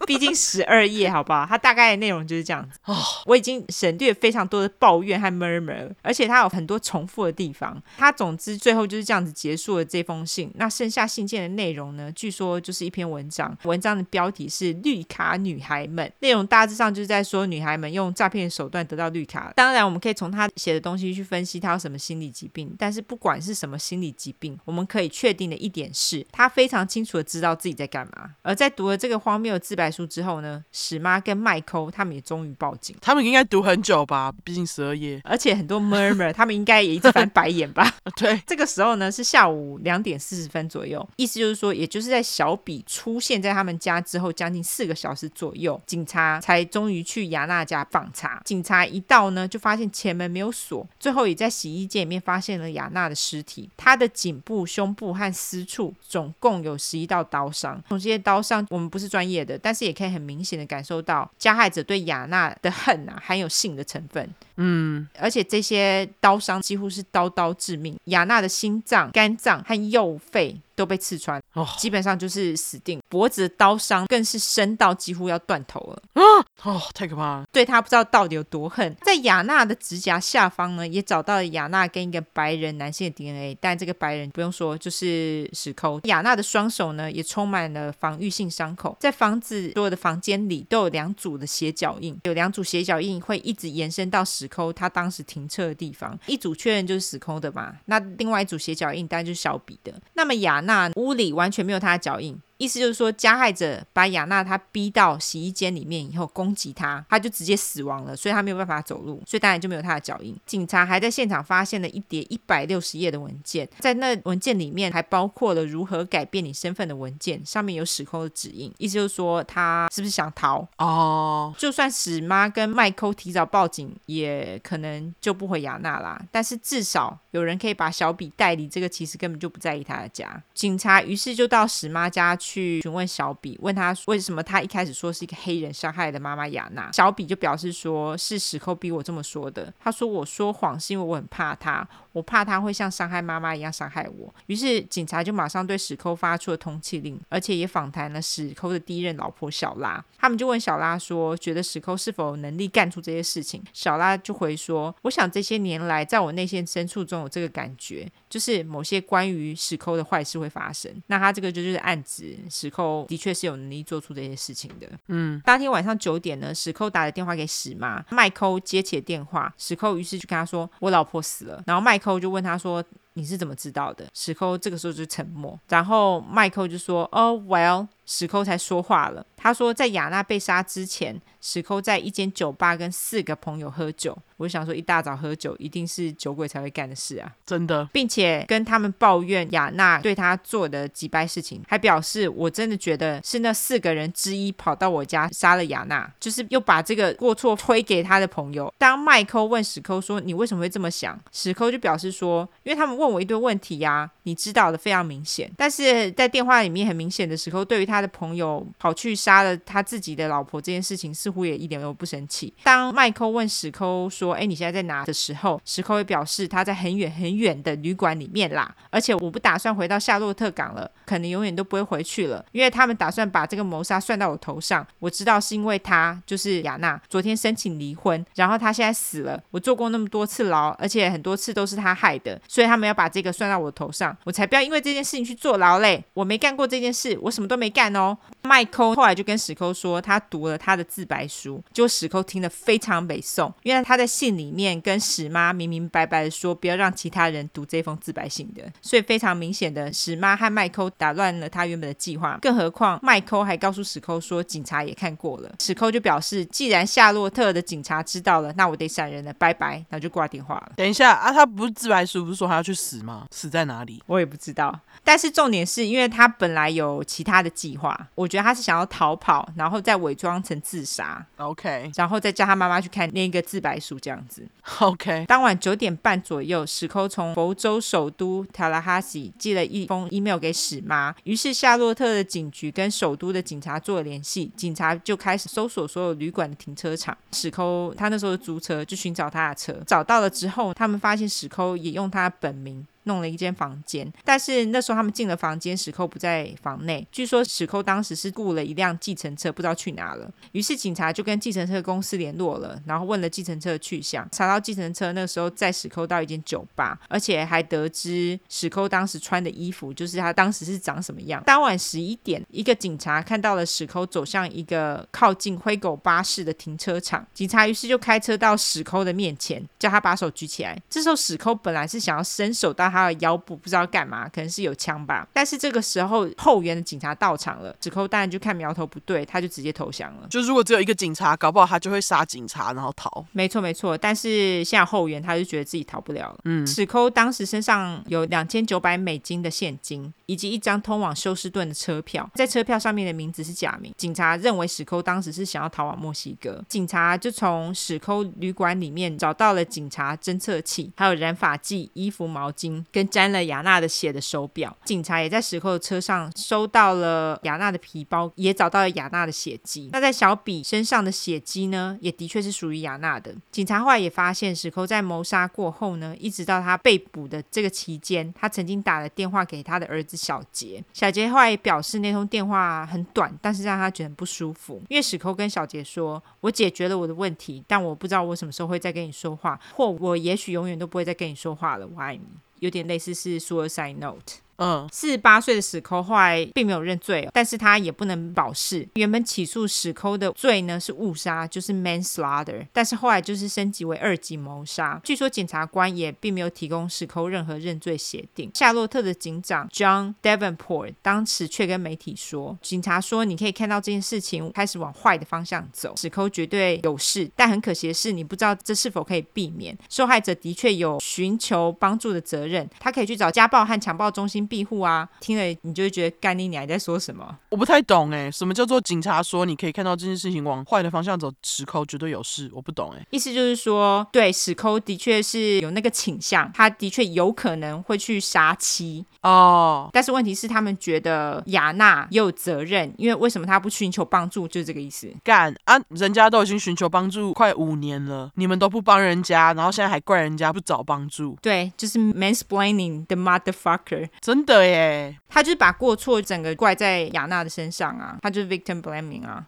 [0.06, 1.46] 毕竟十二页，好不好？
[1.48, 2.78] 它大概的内容就是这样子。
[2.84, 2.96] 哦，
[3.26, 7.80] 我已经省略非常多的抱怨和 murmur，而且它有很多重复的地方。
[7.96, 10.50] 它总之最后就是这样子结束了这封信。
[10.54, 12.10] 那剩下信件的内容呢？
[12.12, 19.52] 据说就是一篇文章，文章的标题是《绿卡女孩们》，内容大致上就是在说女孩们用诈骗手段得到绿卡。
[19.54, 22.74] 当然，我们可以从她写的东西去分析她有什么心理疾病。
[22.78, 28.30] 但是不管是什么心理疾病，我们可以确定的一点是，她非常清楚的知道自己在干嘛。
[28.42, 32.96] 而在读了这个荒谬的自白书之后呢，史妈跟麦抠他们也终于报警。
[33.00, 37.94] 他们应该读很久吧，毕竟十二页，而且很多 murmur，他们应该也一直翻白眼吧。
[38.16, 48.40] 对，这个时候呢是下午两点四十分左右，意思就是说，也就是在小比出现在他们家之后将近四个小时左右，警察才终于去亚娜家访查。
[48.44, 57.82] 警察一到呢，就发现前门没有锁，最后也在洗衣间里面发现了亚娜的尸体，她的颈部、胸部和私处总共有十一道刀伤。
[57.88, 60.18] 从这些刀伤，我们不是专业的，但是也可以很。
[60.18, 64.28] 很明显的感受到加害者对雅娜的恨啊，含有性的成分。
[64.56, 67.96] 嗯，而且这些刀伤几乎是刀刀致命。
[68.06, 73.00] 雅娜的心脏、肝脏和右肺都被刺穿，哦，基本上就是死定。
[73.08, 76.02] 脖子的刀伤更是深到几乎要断头了。
[76.12, 76.22] 啊，
[76.62, 77.44] 哦，太可怕了。
[77.50, 78.94] 对，他不知道到底有多恨。
[79.02, 85.98] 在雅娜的指甲下方呢，也找到了雅娜跟一个白人男性的 DNA，但这个白人不用说，就是史抠。
[86.04, 88.96] 雅娜的双手呢，也充满了防御性伤口。
[89.00, 96.16] 在房子所有的房间里都有两组的斜脚印，有两组斜脚印会一直延伸到史抠他当时停车的地方。
[96.26, 99.92] 一组确认就是史抠的嘛，那另外一组斜脚印当然就是小比的。
[100.14, 102.38] 那么亚娜屋里完全没有他的脚印。
[102.58, 110.36] 意思就是说，加害者把亚娜她逼到洗衣间里面以后攻击她，她就直接死亡了，所以她没有办法走路，所以当然就没有她的脚印。
[110.44, 118.74] 警察还在现场发现了一叠一百六十页的文件，在那文件里面还包括了如何改变你身份的文件，上面有史抠的指印。
[118.78, 120.66] 意思就是说，他是不是想逃？
[120.78, 126.20] 哦，就算史妈跟麦抠提早报警，也可能救不回亚娜啦。
[126.32, 130.42] 但是至少有人可以把小比带离这个其实根本就不在意他的家。
[130.54, 132.80] 警察于是就到史妈家去。
[132.80, 136.90] 询问小比，问他为什么他一开始说是一个黑人伤害的妈妈雅娜。
[136.92, 139.72] 小比就表示说是史寇逼我这么说的。
[139.78, 141.86] 他说我说谎是因为我很怕他，
[142.18, 144.34] 我怕他会像伤害妈妈一样伤害我。
[144.46, 150.04] 于是警察就马上对史抠发出了通缉令，而且也访谈了史抠的第一任老婆小拉。
[150.18, 153.62] 他们就问小拉说，觉得史抠是否有能力干出这些事情？
[153.72, 160.90] 小拉就回说，我想这些年来在我内心深处总有这个感觉，就是某些关于史抠的坏事会发生。
[161.06, 162.36] 那他这个就就是暗指。
[162.50, 164.88] 史抠的确是有能力做出这些事情的。
[165.08, 172.84] 嗯，当天晚上九点呢，史抠打了电话给史妈，麦抠接起了电话，史抠于是就跟他说：“我老婆死了。”然后麦抠就问他说
[173.18, 179.22] ：“你是怎么知道的？”史寇这个时候就沉默，然后麦克就说：“哦，well。”史寇才说话了。
[179.36, 184.16] 他说，在雅娜被杀之前，史寇在一间酒吧跟四个朋友喝酒。
[184.38, 198.72] 我想说，一大早喝酒一定是酒鬼才会干的事啊，真的，并且跟他们抱怨雅娜对他做的几败事情，还表示我真的觉得是那四个人之一跑到我家杀了雅娜，就是又把这个过错推给他的朋友。
[198.78, 212.52] 当麦克问史寇说：“你为什么会这么想？”史寇就表示说：“因为他们问问我一堆问题呀、你知道的非常明显。”但是在电话里面很明显的史抠对于他的朋友跑去杀了他自己的老婆这件事情，似乎也一点都不生气。
[212.62, 224.86] 当麦抠问史抠说：“哎，你现在在哪？”的时候，史抠也表示他在很远很远的旅馆里面啦，而且我不打算回到夏洛特港了，可能永远都不会回去了，因为他们打算把这个谋杀算到我头上。
[224.98, 236.04] 我知道是因为他就是亚娜昨天申请离婚，然后他现在死了，我坐过那么多次牢，而且很多次都是他害的，所以他们要把这个算到我头上，我才不要因为这件事情去坐牢嘞。
[236.14, 238.18] 我没干过这件事，我什么都没干哦。
[238.42, 252.36] 麦抠后来就跟史抠说，他读了他的自白书，结果史抠听得非常北宋，因为他在信里面跟史妈明明白白的说，不要让其他人读这封自白信的，所以非常明显的，史妈和麦抠打乱了他原本的计划。
[252.42, 255.54] 更何况麦抠还告诉史抠说，警察也看过了。
[255.60, 260.72] 史抠就表示，既然夏洛特的警察知道了，那我得闪人了，拜拜，然后就挂电话了。
[260.74, 263.26] 等一下啊，他不是自白书不是说他要去死吗？
[263.30, 264.02] 死在哪里？
[264.06, 264.80] 我也不知道。
[265.08, 274.46] 但是重点是因为他本来有其他的计划，我觉得他是想要逃跑，然后再伪装成自杀，OK，然后再叫他妈妈去看那个自白书这样子，
[274.80, 275.24] OK。
[275.26, 287.16] 当晚九点半左右，史寇从佛州首都塔拉哈西寄了一封 email 给史妈，于是夏洛特的警局跟首都的警察做了联系，警察就开始搜索所有旅馆的停车场。
[287.32, 292.86] 史寇他那时候租车就寻找他的车，找到了之后，他们发现史寇也用他的本名。
[293.08, 297.04] 弄了一间房间，但是那时候他们进了房间，史寇不在房内。
[297.10, 300.30] 据说史寇当时是雇了一辆计程车，不知道去哪了。
[300.52, 311.42] 于是警察就跟计程车公司联络了，然后问了计程车的去向，查到计程车那时候载史寇到一间酒吧，而且还得知史寇当时穿的衣服就是他当时是长什么样。
[311.46, 320.78] 当晚十一点，一个警察看到了史寇走向一个靠近灰狗巴士的停车场，警察于是就开车到史寇的面前，叫他把手举起来。
[320.90, 322.97] 这时候史寇本来是想要伸手到他。
[322.98, 325.26] 他的腰部不知道干嘛，可能是有枪吧。
[325.32, 330.26] 但是这个时候后援的警察到场了，史扣当然就看苗头不对，他就直接投降了。
[330.28, 333.24] 就如果只有一个警察，搞不好他就会杀警察然后逃。
[333.32, 336.38] 没错没错，但是现在后援他就觉得自己逃不了了。
[336.44, 343.94] 嗯，史扣当时身上有两千九百美金的现金，以及一张通往休斯顿的车票，在车票上面的名字是假名。
[343.96, 352.84] 警察认为史扣当时是想要逃往墨西哥，警察就从史扣旅馆里面找到了警察侦测器，还有染发剂、衣服、毛巾。
[352.90, 359.90] 跟沾了雅娜的血的手表，警察也在史抠的车上收到了雅娜的皮包，也找到了雅娜的血迹。
[359.92, 363.34] 那在小比身上的血迹呢，也的确是属于雅娜的。
[363.50, 370.82] 警察后来也发现，史抠在谋杀过后呢，一直到他被捕的这个期间，他曾经打了电话给他的儿子小杰。
[370.92, 381.86] 小杰后来也表示，那通电话很短，但是让他觉得很不舒服，因为史抠跟小杰说：“我解决了我的问题，但我不知道我什么时候会再跟你说话，或我也许永远都不会再跟你说话了。
[381.86, 382.22] 我爱你。”
[382.60, 384.47] 有点类似是 suicide note。
[384.58, 388.86] 嗯，四十八岁的史寇后来并没有认罪，但是他也不能保释。
[388.94, 395.00] 原本起诉史寇的罪呢是误杀，就是 manslaughter，但是后来就是升级为二级谋杀。
[395.04, 398.50] 据说检察官也并没有提供史寇任何认罪协定。
[398.54, 409.78] 夏洛特的警长 John Davenport 当时却跟媒体说，警察说你可以看到这件事情开始往坏的方向走，史寇绝对有事，但很可惜的是你不知道这是否可以避免。
[409.88, 414.47] 受害者的确有寻求帮助的责任，他可以去找家暴和强暴中心。
[414.48, 417.38] 庇护啊，听了你就会觉得干你，你还在说什么？
[417.50, 423.06] 我不太懂哎，什么叫做警察说你可以看到这件事情往坏的方向走，史抠绝对有事，我不懂哎。
[423.10, 429.90] 意思就是说，对，史抠的确是有那个倾向，他的确有可能会去杀妻哦。
[429.92, 434.48] 但是问题是，他们觉得雅娜也有责任，因为为什么他不寻求帮助？
[434.48, 435.08] 就是这个意思。
[435.22, 441.36] 干啊，人家都已经寻求帮助快五年了，你们都不帮人家，然后现在还怪人家不找帮助。
[441.42, 444.08] 对，就是 mansplaining the motherfucker。
[444.20, 449.46] 真的耶，他就是把过错整个怪在雅娜的身上啊，他就是 victim blaming 啊。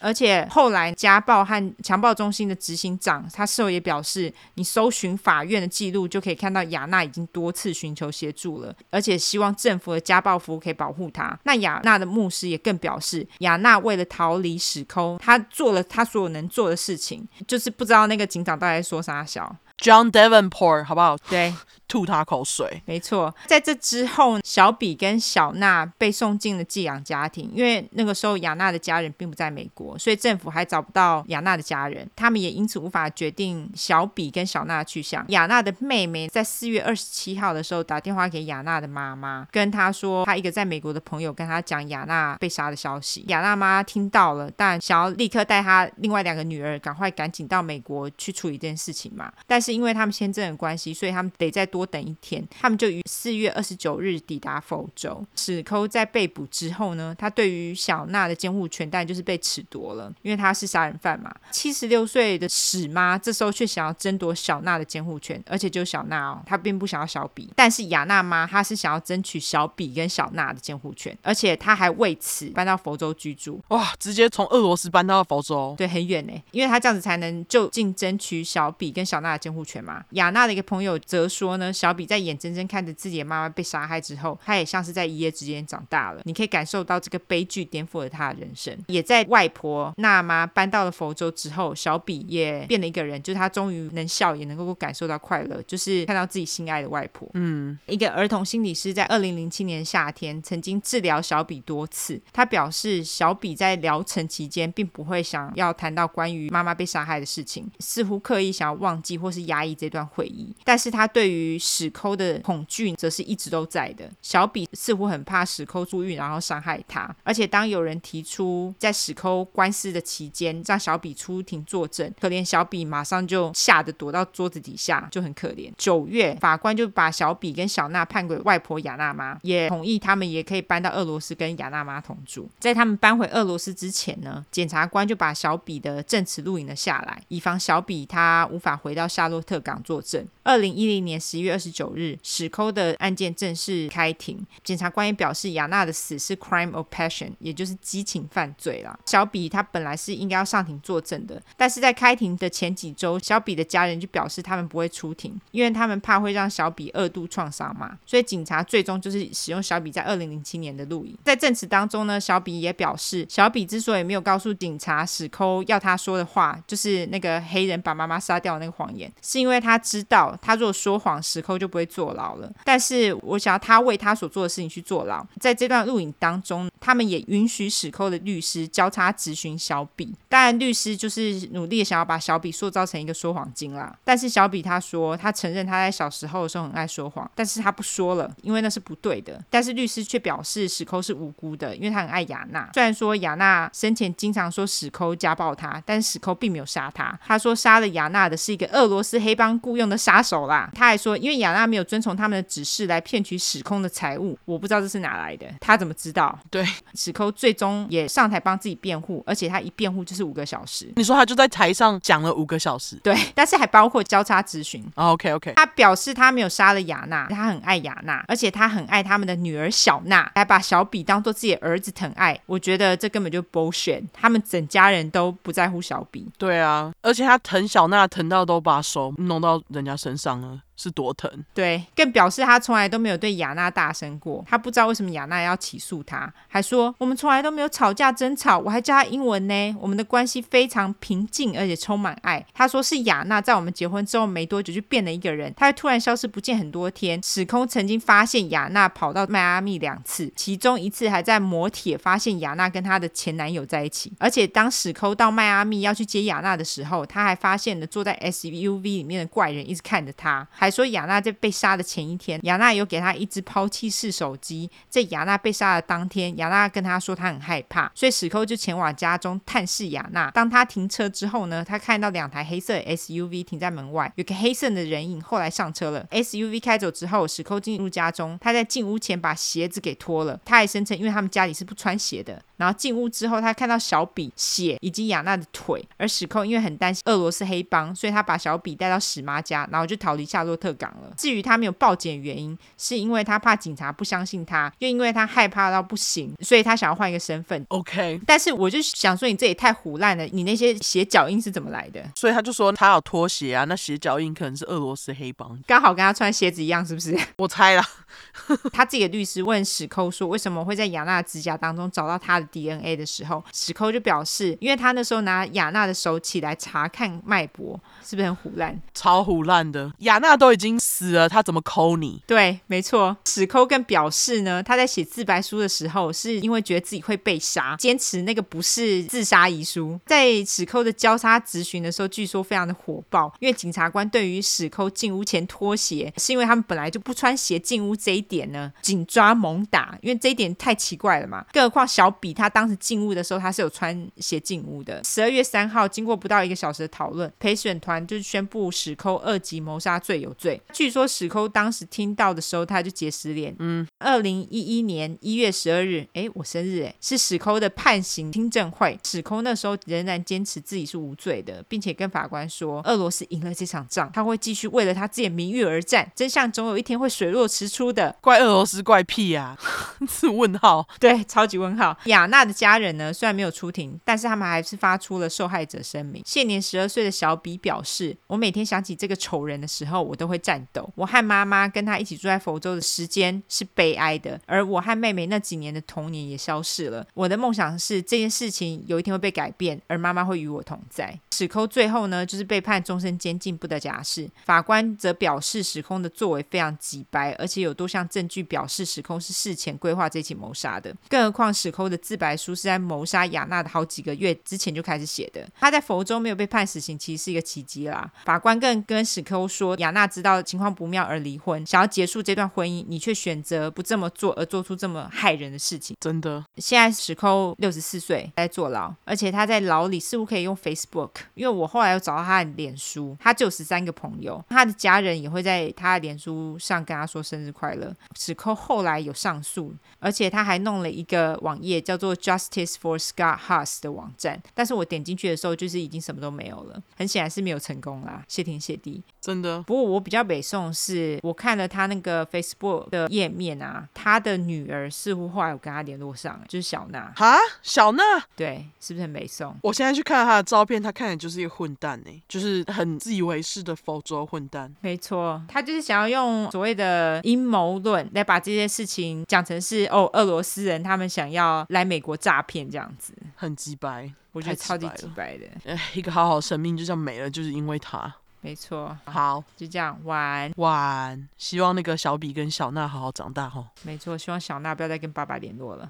[0.00, 11.38] 而且后来家暴和强暴中心的执行长，他事后也表示，你搜寻法院的记录就可以看到雅娜已经多次寻求协助了，而且希望政府的家暴服务可以保护她。
[11.44, 19.56] 那雅娜的牧师也更表示，雅娜为了逃离史抠，他做了她所有能做的事情，就是不知道那个警长到底在说啥小。
[19.78, 21.16] John Davenport，好不好？
[21.28, 21.52] 对。
[21.92, 22.82] 吐他口水。
[22.86, 35.22] 没错，在这之后，小比跟小娜被送进了寄养家庭，因为那个时候雅娜的家人并不在美国，所以政府还找不到雅娜的家人，他们也因此无法决定小比跟小娜的去向。
[35.28, 43.22] 雅娜的妹妹在四月二十七号的时候打电话给雅娜的妈妈，跟她说，她一个在美国的朋友跟她讲雅娜被杀的消息。
[43.28, 49.30] 雅娜妈听到了，但想要立刻带她另外两个女儿赶快赶紧到美国去处理这件事情嘛。
[49.46, 52.46] 但是因为他们签证的关系，所以他们得再多等一天。
[52.50, 55.24] 他们就于四月二十九日抵达佛州。
[55.36, 61.34] 史寇在被捕之后呢，他对于小娜的监护权当然就是被褫夺了，因为他是杀人犯嘛。
[61.50, 67.50] 七十六岁的史妈这时候却想要争夺小娜的监护权，而且就是小娜哦，她并不想要小比。
[67.54, 73.60] 但是雅娜妈她是想要争取小比跟小娜的监护权，而且她还为此搬到佛州居住。
[73.68, 80.02] 哇，直接从俄罗斯搬到佛州，对，很远呢，因为她这样子才能就近争取小比跟小娜的监护权嘛。
[80.10, 86.22] 雅娜的一个朋友则说呢，小比在眼睁睁看着自己的妈妈被杀害之后，他也像是在一夜之间长大了。
[86.24, 88.74] 你可以感受到这个悲剧颠覆了他的人生。
[88.86, 97.28] 也在外婆娜妈搬到了佛州之后，小比也变了一个人，就是他终于能笑，也能够感受到快乐，就是看到自己心爱的外婆。
[97.34, 114.08] 嗯，一个儿童心理师在二零零七年夏天曾经治疗小比多次，他表示小比在疗程期间并不会想要谈到关于妈妈被杀害的事情，似乎刻意想要忘记或是压抑这段回忆，但是他对于史抠的恐惧则是一直都在的。
[114.20, 117.14] 小比似乎很怕史抠出狱，然后伤害他。
[117.22, 125.72] 而且当有人提出在史抠官司的期间让小比出庭作证，可怜小比马上就吓得躲到桌子底下，就很可怜。
[125.76, 132.48] 九月，法官就把小比跟小娜判给外婆雅娜妈，也同意他们也可以搬到俄罗斯跟雅娜妈同住。
[132.58, 140.26] 在他们搬回俄罗斯之前呢，检察官就把小比的证词录影了下来，以防小比他无法回到夏洛特港作证。
[140.42, 144.38] 二零一零年十一月二十九日，史抠的案件正式开庭。
[144.64, 148.98] 检察官也表示，雅娜的死是 crime of passion，也就是激情犯罪啦。
[149.06, 157.98] 小比他本来是应该要上庭作证的，但是在开庭的前几周，小比的家人就表示他们不会出庭，因为他们怕会让小比二度创伤嘛。
[158.06, 161.16] 所以警察最终就是使用小比在二零零七年的录影。
[161.24, 170.38] 在证词当中呢，小比也表示，小比之所以没有告诉警察史抠要他说的话，就是那个黑人把妈妈杀掉的那个谎言，是因为他知道。
[170.40, 172.50] 他如果说谎，史抠就不会坐牢了。
[172.64, 175.24] 但是我想要他为他所做的事情去坐牢。
[175.40, 180.14] 在这段录影当中，他们也允许史抠的律师交叉质询小比。
[180.28, 183.96] 当然，律师就是努力想要把小比塑造成一个说谎精啦。
[184.04, 189.42] 但是小比他说，他承认他在小时候的时候很爱说谎，但是他不说了，因为那是不对的。
[189.48, 192.68] 但是律师却表示史抠是无辜的，因为他很爱雅娜。
[192.74, 197.18] 虽然说雅娜生前经常说史抠家暴他，但史抠并没有杀他。
[197.24, 206.36] 他说杀了雅娜的是一个俄罗斯黑帮雇佣的杀手啦，他还说，因为雅娜没有遵从他们的指示来骗取史空的财物，我不知道这是哪来的，他怎么知道？
[206.50, 210.92] 对， 史空最终也上台帮自己辩护，而且他一辩护就是五个小时。
[210.96, 212.96] 你说他就在台上讲了五个小时？
[213.04, 214.84] 对，但是还包括交叉质询。
[214.96, 222.36] Oh, OK OK，他表示他没有杀了雅娜，他很爱雅娜，而且他很爱他们的女儿小娜，还把小比当做自己的儿子疼爱。
[222.46, 226.28] 我觉得这根本就 bullshit，他们整家人都不在乎小比。
[226.36, 230.60] 对啊，而且他疼小娜疼到都把手弄到人家身上了。
[230.82, 242.44] 是多疼，对，更表示他从来都没有对雅娜大声过，他不知道为什么雅娜要起诉他，还说我们从来都没有吵架争吵，我还教他英文呢，我们的关系非常平静而且充满爱。
[242.52, 247.20] 他说是雅娜在我们结婚之后没多久就变了一个人，他会突然消失不见很多天。
[247.22, 260.71] 史空曾经发现雅娜跑到迈阿密两次，其中一次还在摩铁发现雅娜跟她的前男友在一起，而且当史空到迈阿密要去接雅娜的时候，他还发现了坐在 SUV 里面的怪人一直看着他，还。
[260.72, 264.70] 说雅娜在被杀的前一天，雅娜有给他一只抛弃式手机。
[264.88, 270.30] 在雅娜被杀的当天，雅娜跟他说她很害怕，所以史寇就前往家中探视雅娜。
[270.30, 275.20] 当他停车之后呢，他看到两台黑色 SUV 停在门外，有个黑色的人影。
[275.20, 280.40] 后来上车了，SUV 开走之后，史寇进入家中，他在进屋前把鞋子给脱了。
[280.44, 282.42] 他还声称，因为他们家里是不穿鞋的。
[282.62, 291.12] 然后进屋之后，他看到小比血以及雅娜的腿，而史寇因为很担心俄罗斯黑帮，所以他把小比带到史妈家，然后就逃离夏洛特港了。
[291.16, 297.66] 至于他没有报警的原因，是因为他怕警察不相信他，又因为他害怕到不行，所以他想要换一个身份。
[297.70, 302.00] OK，但是我就想说，你这也太胡烂了，你那些鞋脚印是怎么来的？
[302.14, 307.18] 所以他就说他有拖鞋啊，那鞋脚印可能是俄罗斯黑帮，刚好跟他穿鞋子一样，是不是？
[307.38, 307.84] 我猜啦。
[308.72, 318.80] 他自己的律师问史寇说，为什么会在雅娜的指甲当中找到他的 DNA 的时候，史寇就表示，因为他那时候拿雅娜的手起来查看脉搏，是不是很唬烂？
[318.94, 322.22] 超唬烂的，雅娜都已经死了，他怎么抠你？
[322.26, 323.16] 对，没错。
[323.26, 329.98] 史寇更表示呢，他在写自白书的时候，是因为觉得自己会被杀，坚持那个不是自杀遗书。
[330.06, 341.44] 在史寇的交叉质询的时候，据说非常的火爆，因为警察官对于史寇进屋前脱鞋，是因为他们本来就不穿鞋进屋这一点呢，紧抓猛打，因为这一点太奇怪了嘛。
[341.52, 345.02] 更何况小比他当时进屋的时候，他是有穿鞋进屋的。
[345.04, 350.60] 十二月三号，经过不到一个小时的讨论，陪审团就是宣布史抠二级谋杀罪有罪。
[350.72, 353.54] 据说史抠当时听到的时候，他就结石脸。
[353.58, 358.98] 嗯，二零一一年一月十二日，哎，我生日哎，是史抠的判刑听证会。
[359.04, 368.16] 史抠那时候仍然坚持自己是无罪的，并且跟法官说，俄罗斯赢了这场仗，他会继续为了他自己的名誉而战，真相总有一天会水落石出的。
[368.20, 369.58] 怪俄罗斯怪屁呀、啊！
[370.08, 370.86] 是问号。
[370.98, 371.96] 对，超级问号。
[372.06, 376.22] 亚娜的家人呢，虽然没有出庭，但是他们还是发出了受害者声明。
[376.24, 380.88] 现年十二岁的小比表示：“我每天想起这个仇人的时候，我都会颤抖。
[380.94, 387.06] 我和妈妈跟他一起住在佛州的时间是悲哀的，而我和妹妹那几年的童年也消失了。
[387.14, 394.30] 我的梦想是这件事情有一天会被改变，而妈妈会与我同在。”史抠最后呢，就是被判终身监禁，不得假释。
[394.44, 400.94] 法官则表示，史空的作为非常机掰，而且有多项证据表示史空是事前规划这起谋杀的。
[401.08, 405.48] 更何况史抠的自白书是在谋杀雅娜的好几个月之前就开始写的。
[405.58, 408.12] 他在佛州没有被判死刑，其实是一个奇迹啦。
[408.24, 415.96] 法官更跟史抠说，雅娜知道情况不妙而离婚，想要结束这段婚姻，你却选择不这么做，而做出这么害人的事情。
[415.98, 421.10] 真的，现在史抠六十四岁，在坐牢，而且他在牢里似乎可以用 Facebook。
[421.34, 427.94] 因为我后来又找到他的脸书，他就有十三个朋友，他的家人也会在他的脸书上跟他说生日快乐。
[428.14, 439.02] 史寇后来有上诉，而且他还弄了一个网页叫做 Justice for Scott Haas 的网站，但是我点进去的时候，就是已经什么都没有了，很显然是没有成功啦，谢天谢地。
[439.20, 447.12] 真的，不过我比较北宋是，我看了他那个 Facebook 的页面啊，他的女儿似乎后来有跟他联络上，就是小娜。
[447.16, 448.02] 哈，小娜，
[448.36, 449.56] 对，是不是很北宋？
[449.62, 454.74] 我现在去看他的照片，他看就是一个混蛋呢，就是很自以为是的佛州混蛋。
[454.80, 465.46] 没错，他就是想要用所谓的阴谋论来把这些事情讲成是哦，俄罗斯人他们想要来美国诈骗这样子，很鸡掰，我觉得超级鸡掰的。
[465.64, 468.14] 哎，一个好好生命就这样没了，就是因为他。
[468.44, 471.28] 没错，好，就这样，晚安，晚安。
[471.38, 473.64] 希望那个小比跟小娜好好长大哈。
[473.82, 475.88] 没错，希望小娜不要再跟爸爸联络了。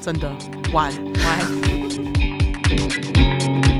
[0.00, 0.34] 真的，
[0.72, 1.38] 晚安，晚
[3.74, 3.79] 安。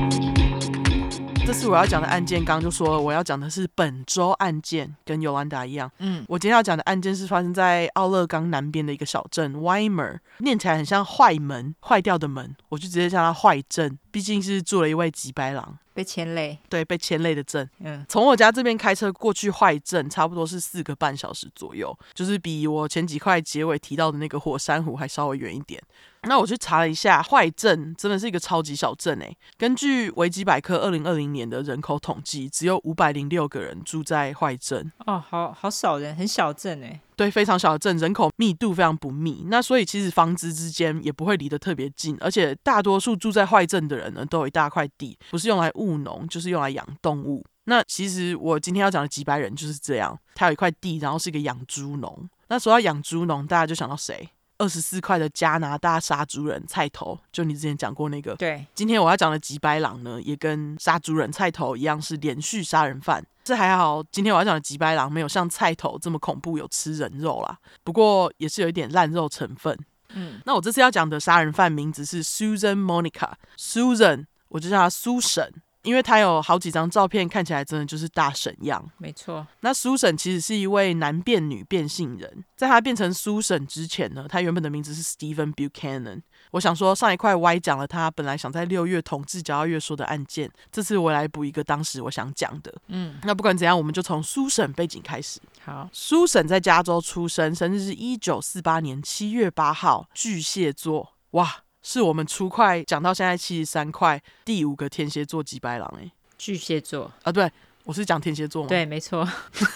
[1.43, 5.91] 这次我要讲的案件，刚刚就说了，我要讲的是本州案件，跟尤兰达一样。
[5.97, 15.77] 嗯，我今天要讲的案件是发生在奥勒冈南边的一个小镇 Weimer，念起来很像坏门，坏掉的门，我就直接叫它坏镇，毕竟是住了一位吉白狼。
[15.93, 17.69] 被牵累，对，被牵累的镇。
[17.79, 25.81] 嗯，从我家这边开车过去坏镇，差不多是四个半小时左右，就是比我前几块结尾提到的那个火山湖还稍微远一点。
[26.27, 29.37] 那我去查了一下，坏镇真的是一个超级小镇诶。
[29.57, 34.91] 根据维基百科，二零二零年的人口统计，只有五百零六个人住在坏镇。
[35.05, 37.01] 哦，好好少人，很小镇诶。
[37.15, 39.45] 对，非常小的镇，人口密度非常不密。
[39.47, 47.43] 那所以其实房子之间也不会离得特别近，而且大多数住在坏镇的人呢，都有一大块地，不是用来务农，就是用来养动物。
[47.65, 52.29] 那其实我今天要讲的吉白人就是这样，他有一块地，然后是一个养猪农。
[52.47, 54.29] 那说到养猪农，大家就想到谁？
[54.61, 58.35] 二十四块的加拿大杀猪人菜头，就你之前讲过那个。
[58.35, 63.25] 对，今天我要讲的吉白狼呢，也跟杀猪人菜头一样，是连续杀人犯。
[63.43, 67.57] 这还好，今天我要讲的吉白狼没有像菜头这么恐怖，有吃人肉啦。
[67.83, 69.75] 不过也是有一点烂肉成分。
[70.13, 75.51] 嗯，那我这次要讲的杀人犯名字是 Susan Monica，Susan，我就叫她苏沈。
[75.83, 78.83] 因为他有好几张照片，看起来真的就是大婶样。
[78.97, 86.21] 没错，那苏婶其实是一位男变女变性人，在他变成苏婶之前呢，他原本的名字是 Stephen Buchanan。
[86.51, 92.73] 我想说，上一块歪讲了他本来想在六月统治交易月说的案件，这次我来补一个当时我想讲的。
[92.87, 95.39] 嗯，那不管怎样，我们就从苏婶背景开始。
[95.63, 101.13] 好，苏婶在加州出生，生日是一九四八年七月八号，巨蟹座。
[101.31, 101.63] 哇！
[101.83, 107.49] 是我们初块讲到现在七十三块第五个天蝎座吉白狼哎，巨蟹座啊，对，
[107.83, 108.69] 我是讲天蝎座吗？
[108.69, 109.27] 对，没错，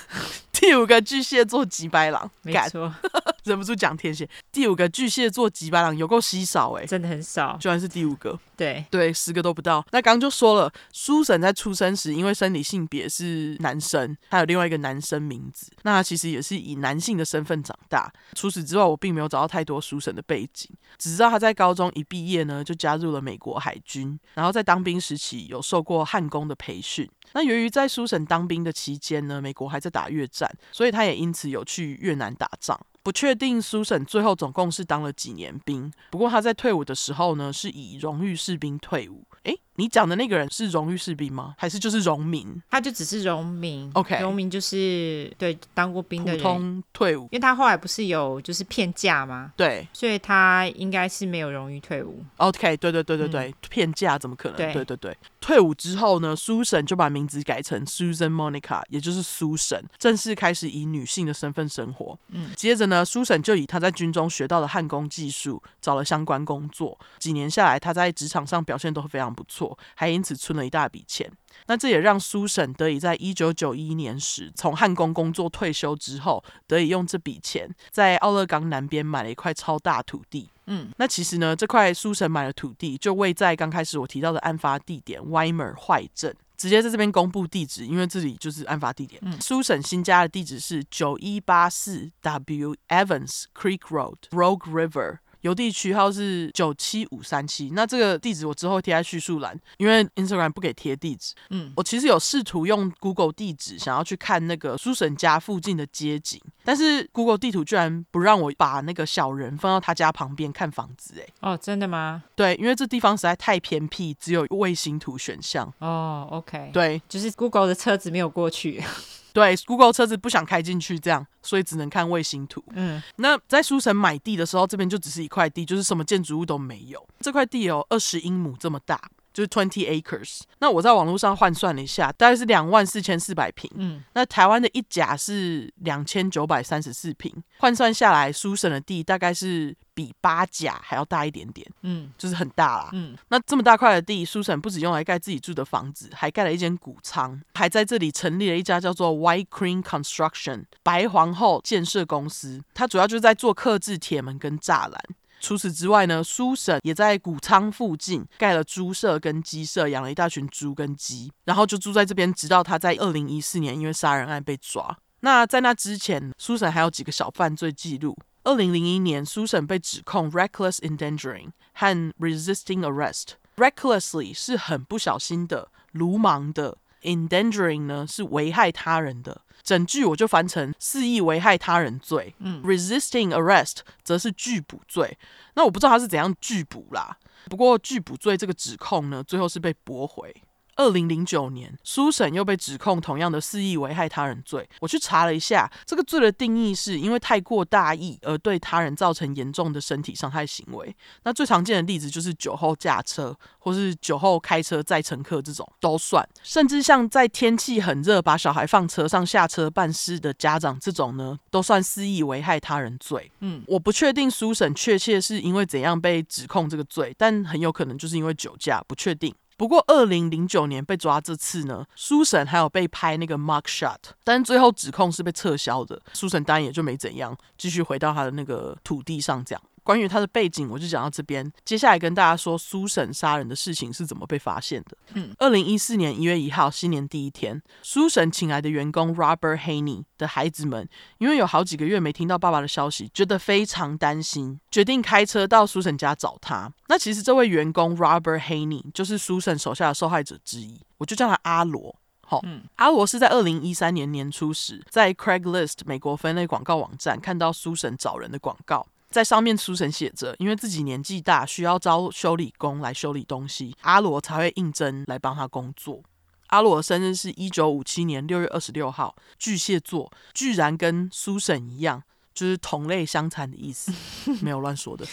[0.54, 2.94] 第五个巨蟹座吉白狼，没错，
[3.46, 4.28] 忍不住讲天蝎。
[4.52, 8.38] 第五个巨蟹座吉巴郎有够稀少哎、欸，真的很少，居然是第五个。
[8.58, 9.86] 对对，十个都不到。
[9.92, 18.12] 那刚刚就说了，书神在出生时因为生理性别是男生，他有另外一个男生名字，那他其实也是以男性的身份长大。
[18.34, 27.10] 除此之外，我并没有找到太多书神的背景，只知道他在高中一毕业呢，就加入了美国海军，然后在当兵时期有受过汉工的培训。
[27.34, 32.80] 那由于在书神当兵的期间呢，美国还在打越战，所以他也因此有去越南打仗。
[33.06, 39.28] 不确定苏省最后总共是当了几年兵，不过他在退伍的时候呢，是以荣誉士兵退伍。
[39.44, 39.62] 诶。
[39.76, 41.54] 你讲的那个人是荣誉士兵吗？
[41.58, 42.62] 还是就是荣民？
[42.70, 43.90] 他就只是荣民。
[43.94, 47.24] OK，荣民就是对当过兵的通退伍。
[47.24, 49.52] 因为他后来不是有就是骗嫁吗？
[49.58, 52.24] 对，所以他应该是没有荣誉退伍。
[52.38, 54.58] OK，对对对对对，骗嫁、嗯、怎么可能？
[54.58, 62.18] 对对对对，退伍之后呢，苏神就把名字改成 Susan Monica，也就是苏神，正式开始以女性的身份生活。
[62.30, 66.98] 嗯，接着呢，苏神就以他在军中学到的焊工技术找了相关工作。
[67.20, 69.65] 几年下来，他在职场上表现都非常不错。
[69.96, 71.32] 还因此存了一大笔钱，
[71.68, 80.50] 那这也让苏省得以在一九九一年时从汉工工作退休之后，得以用这笔钱在奥勒冈南边买了一块超大土地。
[80.68, 89.22] 嗯，那其实呢，这块苏神买的土地就位在刚开始我提到的案发地点 Weimer 坏镇，直接在这边公布地址，因为这里就是案发地点。
[89.24, 95.20] 嗯，书神新家的地址是九一八四 W Evans Creek Road Rogue River。
[95.46, 101.36] 邮递区号是九七五三七，那这个地址我之后贴在叙述栏，因为 Instagram 不给贴地址。
[101.52, 111.14] 嗯，我其实有试图用 Google 地址想要去看那个书神家附近的街景，但是 Google 地图居然不让我把那个小人放到他家旁边看房子。
[111.20, 112.24] 哎，哦，真的吗？
[112.36, 115.72] 对，因为这地方实在太偏僻，只有卫星图选项。
[115.80, 118.84] 哦，OK，对，就是 Google 的车子没有过去。
[119.32, 122.64] 对，Google 车子不想开进去，这样，所以只能看卫星图。
[122.70, 127.06] 嗯，那在书城买地的时候，这边就只是一块地，就是什么建筑物都没有。
[127.20, 129.02] 这块地有二十英亩这么大。
[129.36, 133.70] 就是 twenty acres，那我在网络上换算了一下，大概是两万四千四百平。
[133.76, 141.70] 嗯，那台湾的一甲是两千九百三十四平，换算下来，书省的地大概是比八甲还要大一点点。
[141.82, 142.90] 嗯，就是很大啦。
[142.94, 155.02] 嗯，那这么大块的地，书省不止用来盖自己住的房子，还盖了一间谷仓，还在这里成立了一家叫做 White Queen Construction 白皇后建设公司，它主要就是在做刻制铁门跟栅栏。
[155.46, 164.98] 除此之外呢，书神也在谷仓附近盖了猪舍跟鸡舍，养了一大群猪跟鸡，然后就住在这边，直到他在二零一四年因为杀人案被抓。
[165.20, 168.18] 那在那之前，书神还有几个小犯罪记录。
[168.44, 173.34] 二零零一年，书神被指控 reckless endangering 和 resisting arrest。
[173.58, 179.42] recklessly 是很不小心的、鲁莽的；endangering 呢是危害他人的。
[179.66, 185.18] 整句我就翻成肆意危害他人罪，嗯，resisting arrest 则是拒捕罪。
[185.56, 187.18] 那我不知道他是怎样拒捕啦，
[187.50, 190.34] 不过拒捕罪这个指控呢，最后是被驳回。
[190.76, 194.68] 二零零九年，书神又被指控同样的肆意危害他人罪。
[194.80, 200.96] 我去查了一下，这个罪的定义是因为太过大意而对他人造成严重的身体伤害行为。
[201.24, 206.28] 那最常见的例子就是酒后驾车，或是酒后开车载乘客这种都算。
[206.44, 213.32] 甚至像在天气很热把小孩放车上下车办事的家长这种呢，都算肆意危害他人罪。
[213.40, 219.34] 嗯，我不确定书神确切是因为怎样被指控这个罪，但很有可能就是因为酒驾，不确定。
[219.58, 226.02] 不过，二零零九年被抓这次呢，苏神还有被拍那个 mark shot，但最后指控是被撤销的。
[226.14, 229.62] 苏神当然也就没怎样，继续回到他的那个土地上讲。
[229.86, 231.50] 关于他的背景，我就讲到这边。
[231.64, 234.98] 接下来跟大家说苏神杀人的事情是怎么被发现的。
[235.14, 240.90] 嗯，二零一四年一月一号，新年第一天，苏神请来的员工 Robert Haney 的孩子们，
[241.20, 246.74] 因为有好几个月没听到爸爸的消息，觉得非常担心，决定开车到苏神家找他。
[246.88, 251.96] 那其实这位员工 Robert Haney 就是苏神手下的受害者之一，我就叫他阿罗。
[252.28, 258.88] 好，嗯，阿罗是在二零一三年年初时，在 Craigslist 美国分类广告网站看到苏神找人的广告。
[259.16, 266.02] 在上面书神写着，因为自己年纪大，需要招修理工来修理东西，阿罗才会应征来帮他工作。
[266.48, 272.04] 阿罗的生日是一九五七年六月二十六号，巨蟹座，居然跟苏神一样。
[272.36, 273.92] 就是同类相残的意思，
[274.44, 275.08] 没有乱说的。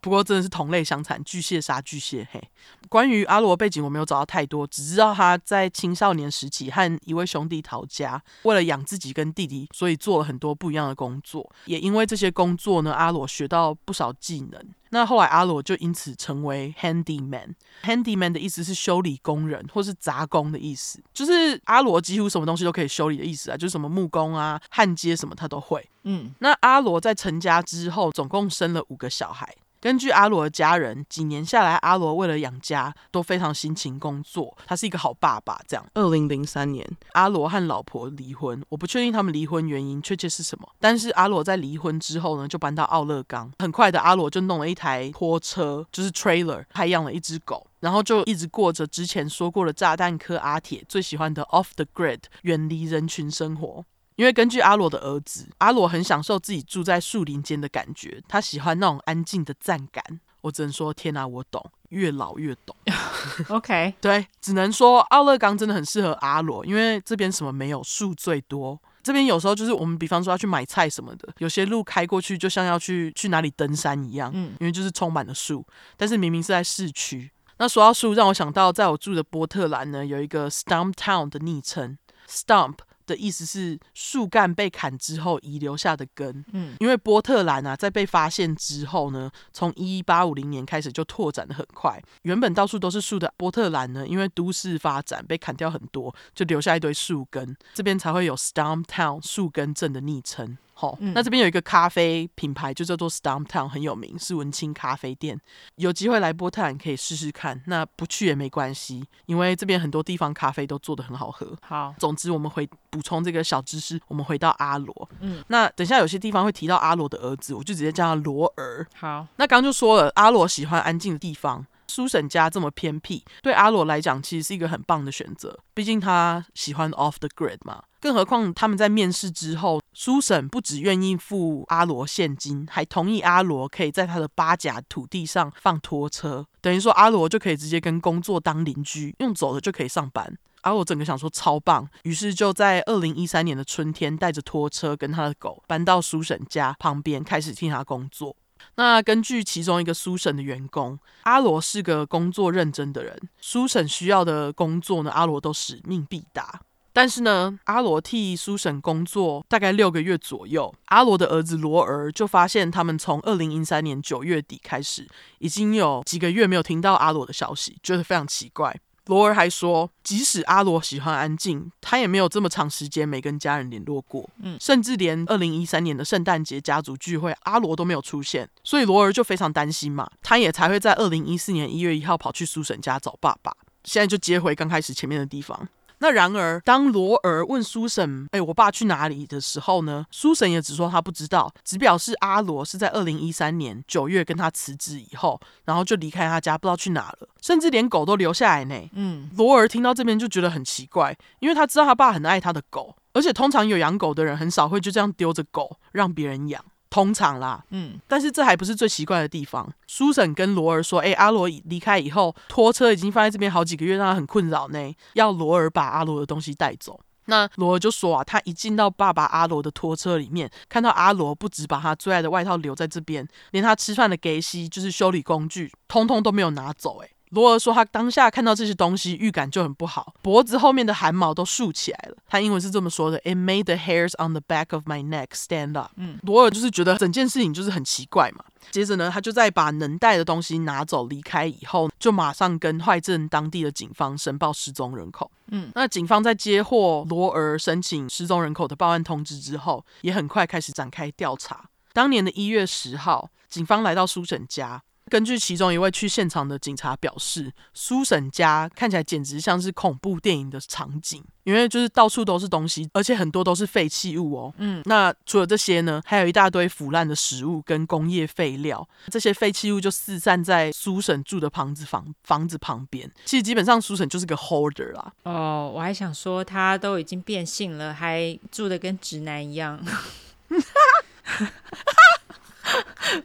[0.00, 2.26] 不过真的是同类相残，巨蟹杀巨蟹。
[2.32, 2.42] 嘿，
[2.88, 11.48] 关于阿罗背景我没有找到太多，只知道他在青少年时期和一位兄弟逃家，为了养自己跟弟弟，所以做了很多不一样的工作。
[11.66, 14.60] 也因为这些工作呢，阿罗学到不少技能。
[14.90, 17.54] 那后来阿罗就因此成为 handyman。
[17.82, 25.88] handyman 的意思是修理工人或是杂工的意思，就是阿罗几乎什么东西都可以修理的意思啊，就是什么木工啊、焊接什么他都会。
[26.02, 29.56] 嗯，那阿罗在成家之后，总共生了五个小孩。
[29.80, 34.56] 根据阿罗的家人，几年下来，阿罗为了养家都非常辛勤工作。
[34.66, 35.58] 他是一个好爸爸。
[35.66, 38.62] 这样，二零零三年，阿罗和老婆离婚。
[38.68, 43.50] 我不确定他们离婚原因确切是什么，但是阿罗在离婚之后呢，就搬到奥勒冈。
[43.58, 53.84] 很快的，阿罗就弄了一台拖车，就是 trailer，还养了一只狗，然后就一直过着之前说过的炸弹客阿铁最喜欢的 off the grid，远离人群生活。
[54.20, 60.20] 因为根据阿罗的儿子，阿罗很享受自己住在树林间的感觉，他喜欢那种安静的站感。
[60.42, 62.76] 我只能说，天哪，我懂，越老越懂。
[63.48, 68.78] OK， 对，只能说奥勒冈真的很适合阿罗，因为这边什么没有，树最多。
[69.02, 75.66] 这边有时候就是我们，比方说要去买菜什么的，有些路开过去就像要去去哪里登山一样，嗯，因为就是充满了树。
[75.96, 77.32] 但是明明是在市区。
[77.56, 81.96] 那说到树，让我想到在我住的波特兰呢，有一个 Stump Town 的昵称
[82.28, 82.74] ，Stump。
[83.10, 86.44] 的意思是树干被砍之后遗留下的根。
[86.52, 92.00] 嗯，因为波特兰啊，在被发现之后呢，从一八五零年开始就拓展的很快。
[92.22, 100.56] 原本到处都是树的波特兰呢，因为都市发展被砍掉很多，就留下一堆树根，这边才会有 Stump Town 树根镇的昵称。
[100.80, 105.38] 好，那这边有一个咖啡品牌，就叫做 Stumptown，很有名，是文青咖啡店。
[105.74, 111.54] 有机会来波特兰可以试试看，那不去也没关系，因为这边很多地方咖啡都做的很好喝。
[111.60, 115.10] 好，总之我们回补充这个小知识，我们回到阿罗。
[115.20, 118.86] 嗯，那等下有些地方会提到阿罗的儿子，我就直接叫他罗儿。
[118.96, 121.66] 好，那刚刚就说了，阿罗喜欢安静的地方。
[121.90, 125.58] 苏婶家这么偏僻，对阿罗来讲其实是一个很棒的选择。
[125.74, 127.82] 毕竟他喜欢 off the grid 嘛。
[128.00, 140.38] 更何况他们在面试之后，苏婶不只愿意付阿罗现金，还同意阿罗可以在他的八甲土地上放拖车，等于说阿罗就可以直接跟工作当邻居，用走的就可以上班。
[140.62, 148.36] 阿罗整个想说超棒，于是就在二零一三年的春天，带着拖车跟他的狗搬到苏婶家旁边，开始替他工作。
[148.76, 153.20] 那根据其中一个苏婶的员工，阿罗是个工作认真的人。
[153.40, 156.60] 苏婶需要的工作呢，阿罗都使命必达。
[156.92, 165.06] 但是呢，阿罗替苏婶工作大概六个月左右，阿罗的儿子罗儿就发现，他们从二零一三年九月底开始，
[165.38, 168.76] 已经有几个月没有听到阿罗的消息，觉得非常奇怪。
[169.10, 174.30] 罗尔还说，即使阿罗喜欢安静，他也没有这么长时间没跟家人联络过。
[174.40, 178.48] 嗯，甚至连二零一三年的圣诞节家族聚会，阿罗都没有出现。
[178.62, 183.52] 所以罗尔就非常担心嘛，他也才会在二零一四年一月一号跑去苏婶家找爸爸。
[183.82, 185.68] 现在就接回刚开始前面的地方。
[186.00, 198.74] 那然而，当罗尔问苏婶：“哎，我爸去哪里？”的时候呢，苏婶也只说他不知道，只表示阿罗是在二零一三年九月跟他辞职以后，然后就离开他家，不知道去哪了，甚至连狗都留下来呢。
[198.94, 206.64] 嗯，罗尔听到这边就觉得很奇怪，因为他知道他爸很爱他的狗，而且通常有养狗的人很少会就这样丢着狗让别人养。
[206.90, 209.72] 通常啦，嗯，但是这还不是最奇怪的地方。
[209.86, 214.94] 苏婶跟罗儿说：“哎，阿罗离开以后，拖车已经放在这边好几个月，让他很困扰呢。
[215.14, 227.08] 要罗儿把阿罗的东西带走。”那罗儿就说：“啊，他一进到爸爸阿罗的拖车里面，看到阿罗不止把他最爱的外套留在这边，连他吃饭的给西，就是修理工具，通通都没有拿走。”哎。
[227.30, 232.16] 罗尔说，他当下看到这些东西，预感就很不好，脖子后面的汗毛都竖起来了。
[232.28, 238.44] 他英文是这么说的：“It made the hairs on the back of my neck stand up。”嗯，罗尔就是觉得整件事情就是很奇怪嘛。
[238.70, 245.30] 接着呢，他就在把能带的东西拿走离开以后，就马上跟坏镇当地的警方申报失踪人口。
[245.48, 251.68] 嗯，那警方在接获罗尔申请失踪人口的报案通知之后，也很快开始展开调查。
[251.92, 254.82] 当年的一月十号，警方来到苏婶家。
[255.10, 264.54] 根据其中一位去现场的警察表示，苏婶家看起来简直像是恐怖电影的场景，因为就是到处都是东西，而且很多都是废弃物哦。
[264.58, 273.10] 嗯，那除了这些呢，还有一大堆腐烂的食物跟工业废料，这些废弃物就四散在苏婶住的房子房房子旁边。
[273.24, 275.12] 其实基本上苏婶就是个 hoarder 啦。
[275.24, 279.84] 哦，我还想说他都已经变性了，还住的跟直男一样。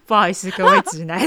[0.07, 1.19] 不好意思，各位直男。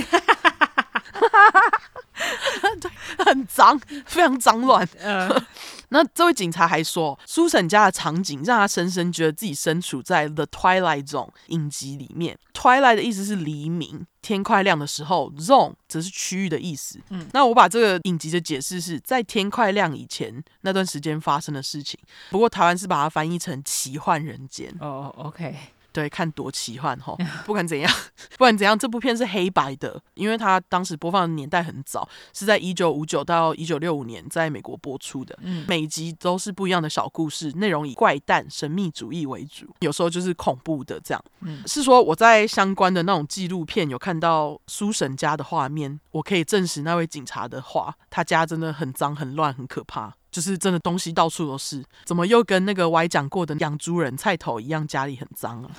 [2.80, 2.90] 对，
[3.24, 4.86] 很脏，非常脏乱。
[5.00, 5.30] 嗯，
[5.90, 12.38] 那这位警察还说，苏婶家的场景让他深深觉得自己身处在《The Twilight Zone》影集里面。
[12.52, 17.00] Twilight 的意思是黎明，天快亮的时候；Zone 则是区域的意思。
[17.10, 21.98] 嗯，那我把这个影集的解释是在天快亮以前那段时间发生的事情。
[22.30, 24.74] 不过台湾是把它翻译成奇幻人间。
[24.80, 25.54] 哦，oh，OK。
[25.92, 27.16] 对，看多奇幻哈。
[27.44, 27.92] 不管怎样，
[28.30, 35.36] 不管怎样，这部片是黑白的，因为它当时播放的年代很早，是在一九五九到一九六五年在美国播出的。
[35.42, 41.24] 嗯，每集都是不一样的小故事，内容以怪诞、神秘主义为主，有时候就是恐怖的这样。
[41.40, 50.14] 嗯，是说我在相关的那种纪录片有看到苏神家的画面，我可以证实那位警察的话，他家真的很脏、很乱、很可怕。
[50.38, 55.70] 就是真的东西到处都是，怎么又跟那个歪讲过的养猪人菜头一样，家里很脏啊？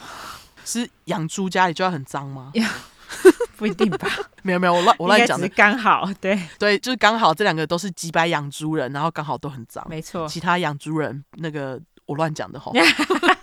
[0.65, 2.51] 是养猪家里就要很脏吗？
[3.55, 4.09] 不一定吧。
[4.43, 10.27] 没有没有，我乱我乱讲的，刚好对对，就是刚好这两个都是几百养猪人，然后刚好都很脏，没错。
[10.27, 12.73] 其他养猪人那个我乱讲的吼。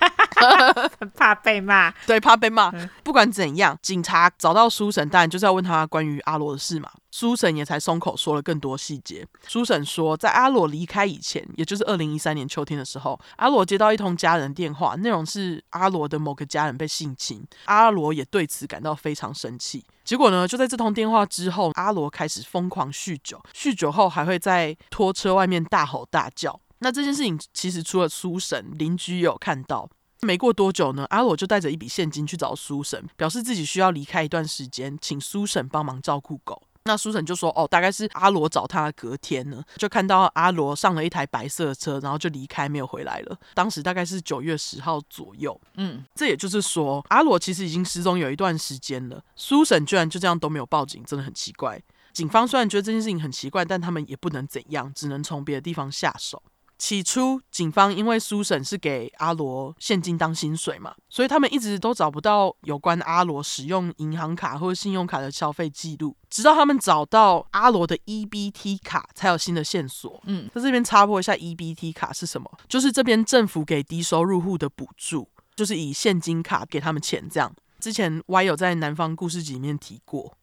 [1.15, 2.71] 怕被骂，对，怕被骂。
[3.03, 6.91] 不管怎样，警察找到苏神，当然就是要问他关于阿罗的事嘛。
[7.11, 9.27] 苏神也才松口说了更多细节。
[9.49, 19.83] 苏神说，在阿罗离开以前，也就是二零一三年秋天的时候，阿罗接到一通家人电话，内容是阿罗的某个家人被性侵，阿罗也对此感到非常生气。
[20.05, 26.61] 结果呢，就在这通电话之后，阿罗开始疯狂酗酒，酗酒后还会在拖车外面大吼大叫。
[26.81, 29.89] 那这件事情其实除了苏神，邻居也有看到。
[30.23, 36.63] 没过多久呢，阿罗就带着一笔现金去找苏婶，表示自己需要离开一段时间，请苏婶帮忙照顾狗。
[36.85, 43.37] 那苏婶就说：“哦，大概是阿罗找他的隔天呢，就看到阿罗上了一台白色的车，然后就离开，没有回来了。
[43.55, 45.61] 当时大概是九月十号左右。
[45.75, 49.21] 嗯，这也就是说，阿罗其实已经失踪有一段时间了。
[49.35, 51.83] 苏婶居然就这样都没有报警，真的很奇怪。
[52.13, 56.41] 警方虽然觉得这件事情很奇怪，但他们也不能怎样，只能从别的地方下手。”
[56.79, 66.15] 起初，警方因为苏婶是给阿罗现金当薪水嘛，所以他们一直都找不到有关阿罗使用银行卡或者信用卡的消费记录。
[66.29, 70.21] 直到他们找到阿罗的 EBT 卡，才有新的线索。
[70.27, 72.51] 嗯，在这边插播一下，EBT 卡是什么？
[72.69, 77.55] 就是这边政府给低收入户的补助，就是以现金卡给他们钱这样。
[77.81, 80.37] 之前 Y 有在南方故事集里面提过。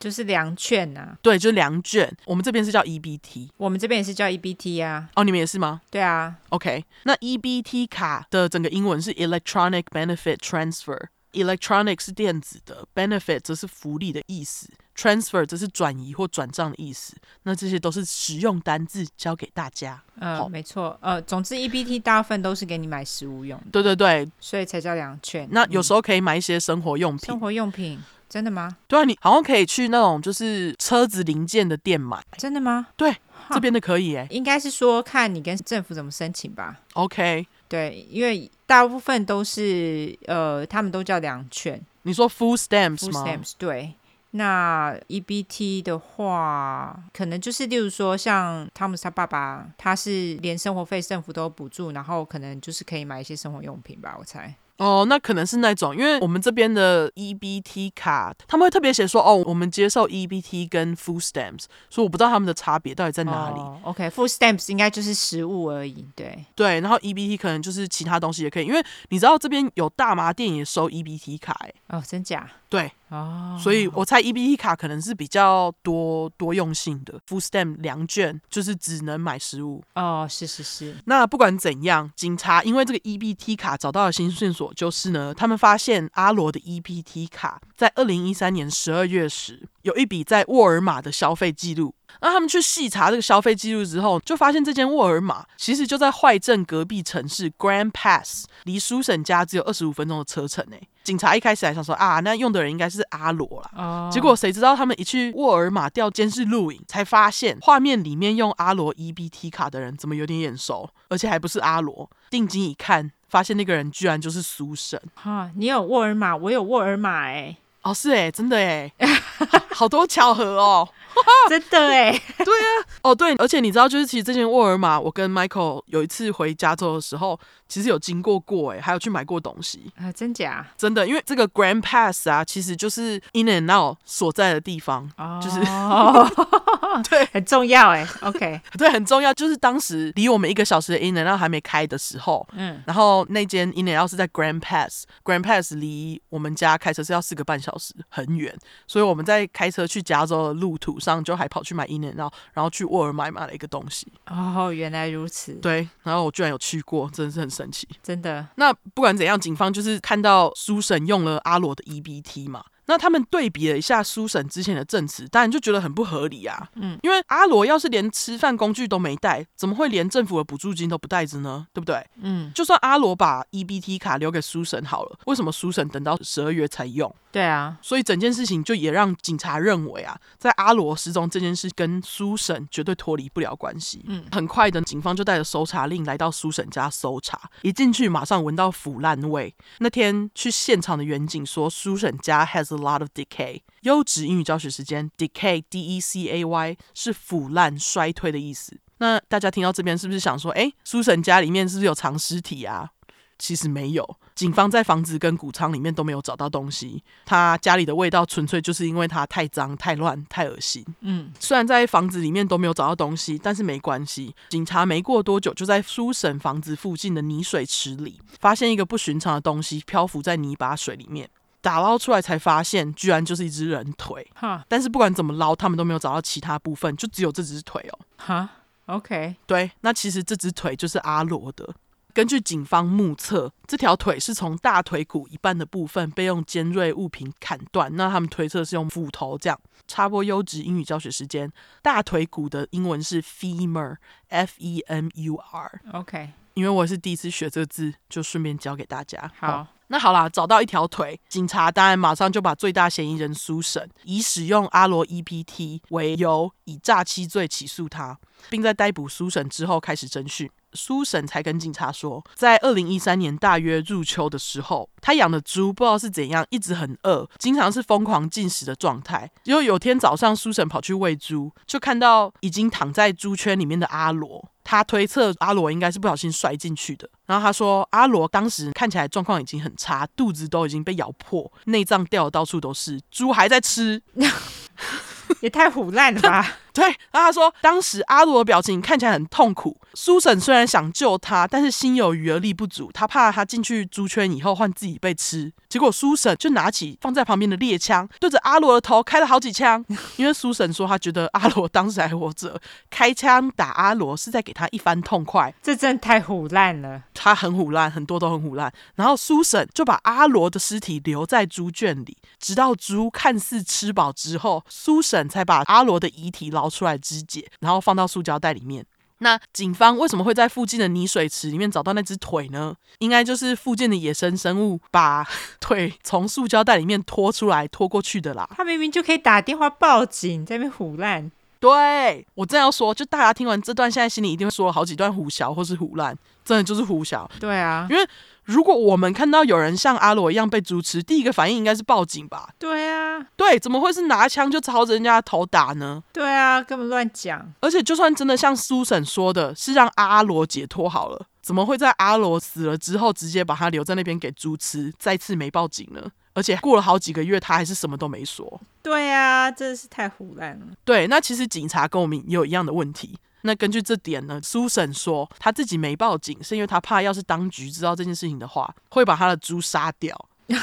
[0.00, 2.10] 就是粮券呐、啊，对，就是粮券。
[2.24, 5.08] 我们这边是叫 EBT，我们这边也是叫 EBT 啊。
[5.14, 5.82] 哦，你们也是吗？
[5.90, 6.34] 对啊。
[6.48, 11.08] OK，那 EBT 卡的整个英文是 Electronic Benefit Transfer。
[11.32, 14.68] Electronic 是电子的，Benefit 则是福利的意思
[15.00, 17.16] ，Transfer 则是转移或转账的意思。
[17.44, 20.02] 那这些都是实用单字，教给大家。
[20.16, 20.98] 嗯，好没错。
[21.00, 23.66] 呃，总之 EBT 大部分都是给你买食物用的。
[23.72, 25.48] 对对对，所以才叫粮券。
[25.50, 27.26] 那有时候可以买一些生活用品。
[27.26, 27.98] 生活用品。
[28.28, 28.76] 真的吗？
[28.86, 32.24] 对啊，你好像可以去那种就是车子零件的店买。
[32.38, 32.86] 真的吗？
[32.96, 33.12] 对，
[33.50, 34.24] 这边的可以哎。
[34.30, 36.78] 应该是说看你跟政府怎么申请吧。
[36.92, 41.84] OK，对，因为大部分都是呃，他们都叫粮券。
[42.02, 43.94] 你说 Full Stamps 吗？Food stamps 对。
[44.32, 54.54] 那 EBT 的话，可能就是例如说像汤姆斯他爸爸，他是连生活费政府都有补助，然后可能就是可以买一些生活用品吧，我猜。
[54.76, 63.60] 哦，那可能是那种，因为我们这边的 EBT 卡，他们会特别写说，哦，我们接受 EBT 跟 Food Stamps，所以我不知道他们的差别到底在哪里。
[63.60, 72.50] 哦、OK，Food Stamps 应该就是食物而已，对对，然后 EBT 可能就是其他东西也可以，因为你知道这边有大麻店也收 EBT 卡，哎，哦，真假？
[72.70, 72.90] 对。
[73.10, 79.82] 哦，所以我猜 EBT 卡可能是比较多多用性的，Full Stamp 粮券就是只能买食物。
[79.96, 80.94] 哦，是是是。
[81.06, 91.92] 那不管怎样，警察因为这个 EBT 卡找到了新线索，就是呢，他们发现阿罗的 EBT 卡在二零一三年十二月时有一笔在沃尔玛的消费记录。
[92.20, 100.76] 那他们去细查这个消费记录之后，就发现这间沃尔玛其实就在坏镇隔壁城市 Grand Pass，离苏婶家只有二十五分钟的车程呢。
[101.02, 104.04] 警察一开始还想说啊，那用的人应该是阿罗啦。
[104.04, 104.12] Oh.
[104.12, 112.08] 结果谁知道他们一去沃尔玛调监视录影，才发现画面里面用阿罗 EBT 卡的人怎么有点眼熟，而且还不是阿罗。
[112.28, 115.00] 定睛一看，发现那个人居然就是苏神。
[115.14, 118.92] 哈你有沃尔玛，我有沃尔玛，哎，哦，是哎，真的哎，
[119.72, 120.88] 好多巧合哦。
[121.48, 122.68] 真的哎， 对啊，
[123.02, 127.38] 哦对，而且你知道，就是其实这间沃尔玛，我跟 Michael 有一次回加州的时候，
[127.68, 130.66] 其实有经过过哎，还有去买过东西啊，真假？
[130.76, 135.58] 真的，因为这个 Grand Pass 啊，其实就是 In and Out 所在的地方，哦、就是
[137.08, 148.56] 对，很重要哎，OK，对，很重要，就是当时离我们一个小时的 In and Out 还没开的时候，嗯，然后那间 In and Out 是在 Grand Pass，Grand Pass 离我们家开车是要四个半小时，很远，
[148.86, 151.24] 所以我们在开车去加州的路途上。
[151.30, 154.06] 就还跑去买 In-N-Out，然后去沃尔玛买了一个东西。
[154.26, 155.52] 哦，原来如此。
[155.54, 157.88] 对，然后我居然有去过，真的是很神奇。
[158.02, 158.46] 真的。
[158.56, 162.64] 那不管怎样，警方就是看到苏婶用了阿罗的 EBT 嘛。
[162.86, 166.68] 那他们对比了一下苏婶之前的证词，当然就觉得很不合理啊。
[166.74, 171.64] 嗯，因为阿罗要是连吃饭工具都没带，怎么会连政府的补助金都不带着呢？
[171.72, 172.04] 对不对？
[172.20, 177.14] 嗯，就算阿罗把 EBT 卡留给苏婶好了，为什么苏婶等到十二月才用？
[177.32, 184.04] 对啊，所以整件事情就也让警察认为啊，在阿罗失踪这件事跟苏婶绝对脱离不了关系。
[184.08, 189.54] 嗯，很快的，警方就带着搜查令来到苏婶家搜查，一进去马上闻到腐烂味。
[189.78, 193.60] 那天去现场的远警说，苏婶家 has a lot of decay。
[193.82, 198.76] 优质英语教学时间，decay d e c a y 是腐烂衰退的意思。
[198.98, 202.90] 那大家听到这边是不是想说，哎，苏婶家里面是不是有藏尸体啊？
[203.38, 207.04] 其实没有，警方在房子跟谷仓里面都没有找到东西。
[207.26, 210.82] 他家里的味道纯粹就是因为他太脏、太乱、太恶心。
[211.00, 214.34] 嗯，虽然在房子里面都没有找到东西，但是没关系。
[214.48, 221.28] 警察没过多久就在苏婶房子附近的泥水池里发现一个不寻常的东西漂浮在泥巴水里面，
[221.60, 224.26] 打捞出来才发现，居然就是一只人腿。
[224.34, 227.98] 哈，但是不管怎么捞，他们都没有找到其他部分，就只有这只腿哦。
[228.16, 228.48] 哈
[228.86, 231.74] ，OK，对，那其实这只腿就是阿罗的。
[232.20, 237.90] 根据警方目测，这条腿是从大腿骨一半的部分被用尖锐物品砍断。
[237.96, 239.58] 那他们推测是用斧头这样。
[239.88, 245.80] 插播优质英语教学时间，大腿骨的英文是 femur，f e m u r。
[245.94, 249.32] OK，因为我是第一次学这个字，就顺便教给大家。
[249.38, 249.52] 好。
[249.52, 258.16] 哦那好啦，找到一条腿，警察当然马上就把最大嫌疑人苏婶以使用阿罗 EPT 为由，以诈欺罪起诉他，
[258.48, 260.48] 并在逮捕苏婶之后开始侦讯。
[260.72, 269.30] 苏婶才跟警察说，在二零一三年大约入秋的时候，他养的猪不知道是怎样，一直很饿，经常是疯狂进食的状态。
[269.42, 274.48] 结果有天早上，苏婶跑去喂猪，就看到已经躺在猪圈里面的阿罗。
[274.62, 277.08] 他推测阿罗应该是不小心摔进去的。
[277.26, 284.00] 然后他说，阿罗当时看起来状况已经很差，肚子都已经被咬破，内脏掉的到处都是，猪还在吃。
[285.40, 286.56] 也太腐烂了吧！
[286.72, 289.76] 对，然后他说，当时阿罗的表情看起来很痛苦。
[289.94, 295.52] 苏婶虽然想救他，但是心有余而力不足，他怕他进去猪圈以后换自己被吃。
[295.68, 299.84] 结果苏婶就拿起放在旁边的猎枪，对着阿罗的头开了好几枪。
[300.16, 305.52] 因为苏婶说他觉得阿罗当时还活着，开枪打阿罗是在给他一番痛快。
[305.62, 308.72] 这真的太唬烂了，他很唬烂，很多都很唬烂。
[308.96, 318.84] 然后苏婶就把阿罗的尸体留在猪圈里，直到猪看似吃饱之后，苏婶才把阿罗的遗体捞出来肢解，然后放到塑胶袋里面。
[319.22, 322.74] 那警方为什么会在附近的泥水池里面找到那只腿呢？
[323.00, 325.26] 应该就是附近的野生生物把
[325.60, 328.48] 腿从塑胶袋里面拖出来、拖过去的啦。
[328.56, 331.30] 他明明就可以打电话报警，在那边胡乱。
[331.58, 337.30] 对，我正要说，就大家听完这段，现在心里一定会说了好几段胡小或是胡乱，真的就是胡小。
[337.38, 338.08] 对啊，因为
[338.50, 342.48] 如果我们看到有人像阿罗一样被猪吃，第一个反应应该是报警吧？
[342.58, 346.02] 对啊，对，怎么会是拿枪就朝着人家的头打呢？
[346.12, 347.46] 对啊，根本乱讲。
[347.60, 356.10] 而且就算真的像苏婶说的，是让阿罗解脱好了，怎么会在阿罗死了之后直接把他留在那边给猪吃，再次没报警呢？
[356.32, 358.60] 而且过了好几个月，他还是什么都没说。
[358.82, 360.66] 对啊，真的是太胡乱了。
[360.84, 363.16] 对，那其实警察跟我们也有一样的问题。
[363.42, 370.28] 那根据这点呢，苏婶说他自己没报警，是因为他怕要是当局知道这件事情的话，会把他的猪杀掉。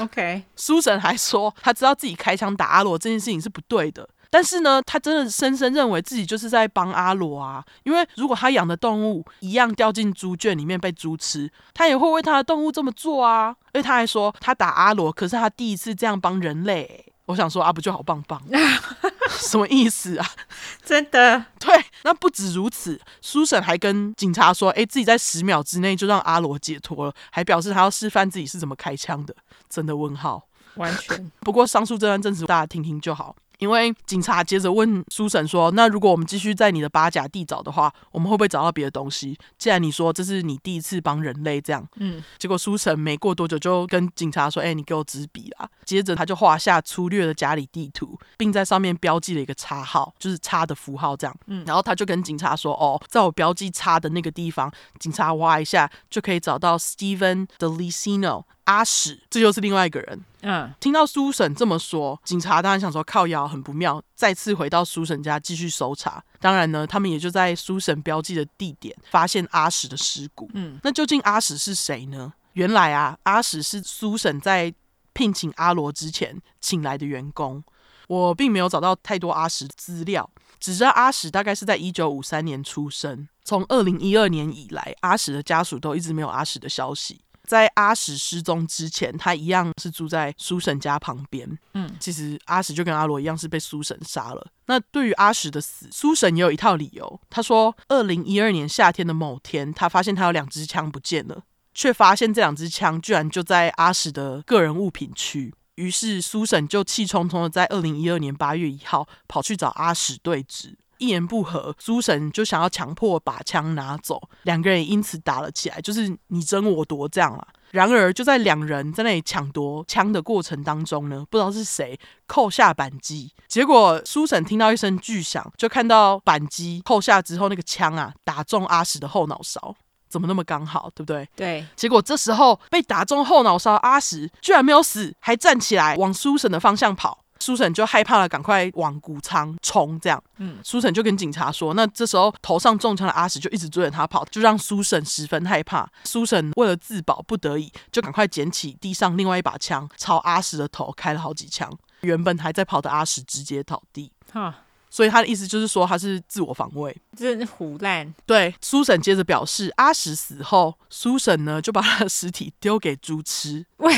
[0.00, 13.56] OK， 苏婶还说他知道自己开枪打阿罗这件事情是不对的，但是呢，他真的深深认为自己就是在帮阿罗啊，因为如果他养的动物一样掉进猪圈里面被猪吃，他也会为他的动物这么做啊。
[13.72, 17.13] 而且他还说他打阿罗，可是他第一次这样帮人类。
[17.26, 18.42] 我想说啊，不就好棒棒？
[19.30, 20.26] 什么意思啊？
[20.84, 21.44] 真的？
[21.58, 29.34] 对，那不止如此，苏婶还跟警察说，哎，自己在十秒之内就让阿罗解脱了，还表示他要示范自己是怎么开枪的。
[29.68, 30.46] 真的问号？
[30.76, 31.30] 完全。
[31.40, 33.34] 不过上述这段证词大家听听就好。
[33.64, 39.38] 因为警察接着问苏神说：“那如果我们继续在你的八甲地找的话，我们会不会找到别的东西？
[39.56, 51.34] 既然你说这是你第一次帮人类这样，嗯，结果苏神没过多久就跟警察说：‘哎，你给我纸笔啦。’接着他就画下粗略的家里地图，并在上面标记了一个叉号，就是叉的符号这样。
[51.46, 54.70] 嗯，然后他就跟警察说：‘哦，在我标记叉的那个地方，
[55.00, 60.24] 警察挖一下就可以找到 Steven Delicino。’阿史，这就是另外一个人。
[60.42, 66.22] 嗯，听到苏婶这么说，警察当然想说靠谣很不妙，再次回到苏婶家继续搜查。
[66.40, 70.50] 当然呢，他们也就在苏婶标记的地点发现阿史的尸骨。
[70.54, 72.32] 嗯，那究竟阿史是谁呢？
[72.52, 74.72] 原来啊，阿史是苏婶在
[75.12, 77.62] 聘请阿罗之前请来的员工。
[78.06, 80.28] 我并没有找到太多阿史的资料，
[80.60, 83.26] 只知道阿史大概是在一九五三年出生。
[83.42, 87.22] 从二零一二年以来，阿史的家属都一直没有阿史的消息。
[87.46, 91.58] 在阿史失踪之前，他一样是住在苏婶家旁边。
[91.74, 94.46] 嗯，其实阿史就跟阿罗一样是被苏婶杀了。
[94.66, 97.20] 那对于阿史的死，苏婶也有一套理由。
[97.28, 101.42] 他说，二零一二年夏天的某天，他发现他有两支枪不见了，
[101.74, 105.54] 却发现这两支枪居然就在阿史的个人物品区。
[105.74, 110.78] 于是苏婶就气冲冲的在二零一二年八月一号跑去找阿史对质。
[111.04, 117.46] 一言不合，苏神就想要强迫把枪拿走，两个人也因此打了起来，就是你争我夺这样啊。
[117.70, 121.98] 然而，就在两人在那里抢夺枪的过程当中呢，不知道是谁
[122.28, 129.74] 扣下扳机，结果苏婶听到一声巨响，就看到扳机扣下之后，那个枪啊打中阿史的后脑勺，
[130.08, 131.28] 怎么那么刚好，对不对？
[131.34, 131.66] 对。
[131.74, 137.23] 结果这时候被打中后脑勺，阿史居然没有死，还站起来往苏婶的方向跑。
[137.44, 140.00] 苏婶就害怕了，赶快往谷仓冲。
[140.00, 145.86] 这样，嗯，苏婶就跟警察说：“那这时候头上中枪的阿史就一直追着他跑，就让苏婶十分害怕。
[146.04, 151.70] 苏婶为了自保，不得已就赶快捡起地上另外一把枪，朝阿史的头开了好几枪。
[152.00, 154.10] 原本还在跑的阿史直接倒地。
[154.32, 158.14] 哈，所以他的意思就是说他是自我防卫，真是胡烂。
[158.24, 163.66] 对，苏婶接着表示，阿史死后，苏婶呢就把他的尸体丢给猪吃。
[163.76, 163.94] 为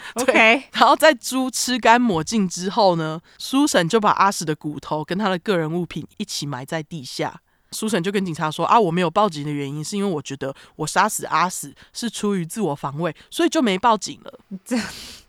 [0.14, 7.40] OK，然后在猪吃干抹净之后呢，苏婶就把阿史的骨头跟他的个人物品一起埋在地下。
[7.72, 14.38] 苏婶就跟警察说：“啊，我没有报警的原因是因为我觉得我杀死阿史是出于自我防卫，所以就没报警了。
[14.64, 14.76] ”这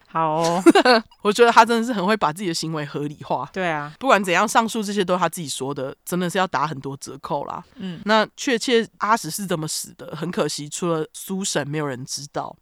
[0.10, 0.64] 好哦，
[1.24, 3.50] 我觉得他真的是很会把自己的行为合理化。
[3.52, 7.62] 对啊，不管怎样，上述这些都是他自己说的，真的是要打很多折扣啦。
[7.76, 10.16] 嗯，那确切阿史是怎么死的？
[10.16, 12.56] 很可惜，除了苏婶，没有人知道。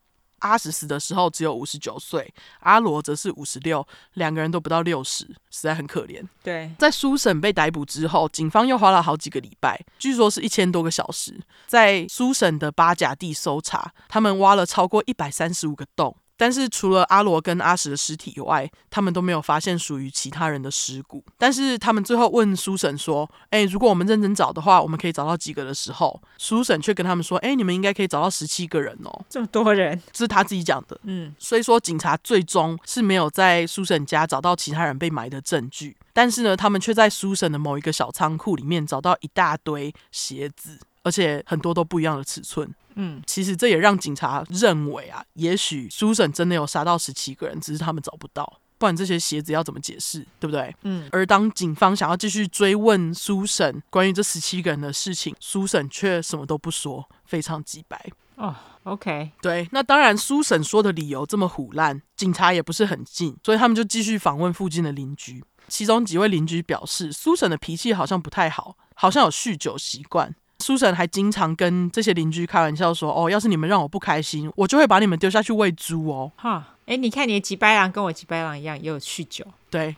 [0.45, 6.23] 阿史死的时候只有五十九岁，阿罗则是五十六，两个人都不到六十，实在很可怜。
[6.43, 16.15] 对，在苏省被逮捕之后，警方又花了好几个礼拜，据说是一千多个小时，在苏省的八甲地搜查，他们挖了超过一百三十五个洞。
[16.38, 21.24] 但是除了阿罗跟阿史的尸体以外，他们都没有发现属于其他人的尸骨。
[21.38, 42.68] 但是他们最后问苏婶说：“哎，如果我们认真找的话，我们可以找到几个的时候，苏婶却跟他们说：‘哎，你们应该可以找到十七个人哦，这么多人，这是他自己讲的。’嗯，所以说警察最终是没有在苏婶家找到其他人被埋的证据，但是呢，他们却在苏婶的某一个小仓库里面找到一大堆鞋子，而且很多都不一样的尺寸。”
[42.98, 50.73] 嗯，其实这也让警察认为啊，也许苏婶真的有杀到十七个人，只是他们找不到，不然这些鞋子要怎么解释，对不对？
[50.84, 51.07] 嗯。
[51.11, 58.10] 而当警方想要继续追问苏婶关于这十七个人的事情，苏婶却什么都不说，非常直白。
[58.36, 65.44] 哦，OK，对，那当然，苏婶说的理由这么唬烂，警察也不是很近，所以他们就继续访问附近的邻居。
[65.68, 70.34] 其中几位邻居表示，苏婶的脾气好像不太好，好像有酗酒习惯。
[70.66, 79.46] 苏神还经常跟这些邻居开玩笑说：“哦，要是你们让我不开心，我就会把你们丢下去喂猪哦。”哈，哎，你看你的吉白狼跟我吉白狼一样，也有酗酒。
[79.70, 79.96] 对，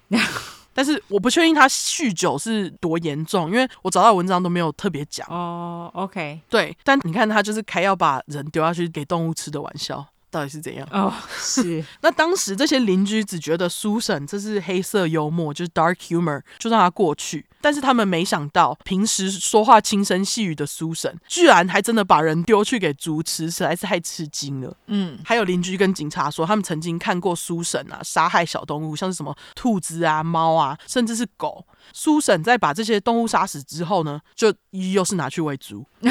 [0.73, 5.25] 但是我不确定他酗酒是多严重，因为我找到文章都没有特别讲。
[5.29, 10.05] 哦，OK，对，但你看他就是开要把人丢下去给动物吃的玩笑。
[10.29, 10.87] 到底是怎样？
[10.91, 11.83] 哦，oh, 是。
[12.01, 17.45] 那当时这些邻居只觉得苏婶这是黑色幽默，就是 dark humor，就让他过去。
[17.59, 24.75] 但是他们没想到，平时说话轻声细语的苏婶，居然还真的把人丢去给猪吃，实在是太吃惊了。
[24.87, 31.65] 嗯，还有邻居跟警察说，他们曾经看过苏婶啊杀害小动物，像是什么兔子啊、猫啊，甚至是狗。
[31.93, 35.85] 苏婶在把这些动物杀死之后呢，就又是拿去喂猪。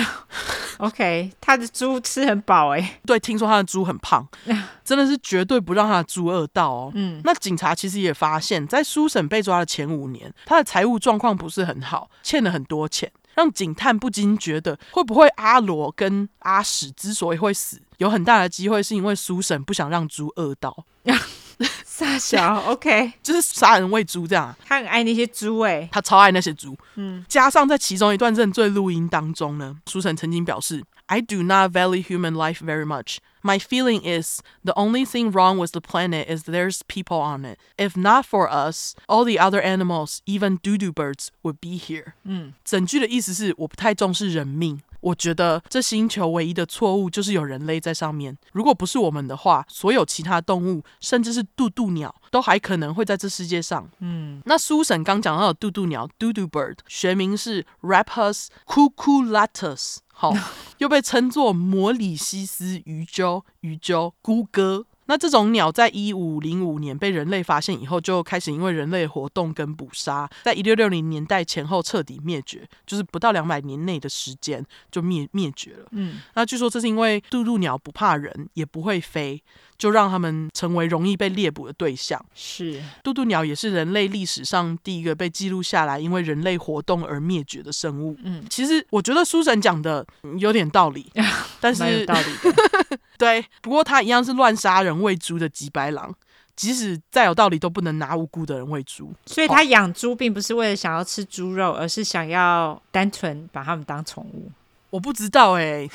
[0.79, 3.01] OK，他的猪吃很饱哎、欸。
[3.07, 4.29] 对，听说他的猪很胖，
[4.85, 6.93] 真的是绝对不让他的猪饿到哦。
[6.95, 20.85] 嗯，那警察其实也发现，在苏婶被抓的前五年，他的财务状况不是很好，欠了很多钱，让警探不禁觉得，会不会阿罗跟阿史之所以会死，有很大的机会是因为苏婶不想让猪饿到。
[21.86, 24.56] 杀小，OK，就是杀人喂猪这样。
[24.66, 26.76] 他很爱那些猪哎、欸，他超爱那些猪。
[26.96, 33.18] 嗯，加上在其中一段认罪录音当中呢，苏婶曾经表示：“I do not value human life very much.
[33.44, 37.60] My feeling is the only thing wrong with the planet is there's people on it.
[37.78, 44.82] If not for us, all the other animals, even dodo birds, would be here。”嗯，整句的意思是我不太重视人命。
[45.07, 48.37] 我觉得这星球唯一的错误就是有人类在上面。
[48.53, 53.89] 如果不是我们的话，所有其他动物，甚至是渡渡鸟，都还可能会在这世界上。
[54.01, 60.33] 嗯，那苏婶刚讲到的渡渡鸟 （dodo bird） 学名是 Rapus cucullatus，好，
[60.79, 64.87] 又被称作摩里西斯鱼鸠、鱼鸠、孤鸽。
[65.07, 75.87] 那这种鸟在一五零五年被人类发现以后，就开始因为人类活动跟捕杀，在一六六零年代前后彻底灭绝，就是不到两百年内的时间就灭灭绝了。
[75.93, 79.43] 嗯，那据说这是因为渡渡鸟不怕人，也不会飞，
[79.79, 82.21] 就让他们成为容易被猎捕的对象。
[82.35, 88.17] 是，渡渡鸟也是人类历史上第一个被记录下来因为人类活动而灭绝的生物。
[88.25, 90.05] 嗯，其实我觉得书神讲的
[90.39, 91.11] 有点道理，
[91.61, 92.99] 但是有道理的。
[93.19, 96.15] 对，不过他一样是乱杀人喂猪的吉白狼，
[96.55, 99.13] 即使再有道理，都不能拿无辜的人喂猪。
[99.27, 104.51] 所以他养猪并不是为了想要吃猪肉，而是想要单纯把他们当宠物。
[104.91, 105.91] 我不知道哎、欸，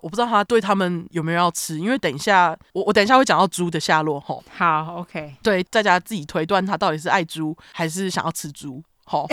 [0.00, 4.42] 我不知道他对他们有没有要吃，因为等一下我我等一下会讲到猪的下落吼。
[4.54, 8.82] 好，OK，对，大家自己推断他到底是爱猪还是想要吃猪。
[9.08, 9.24] 好，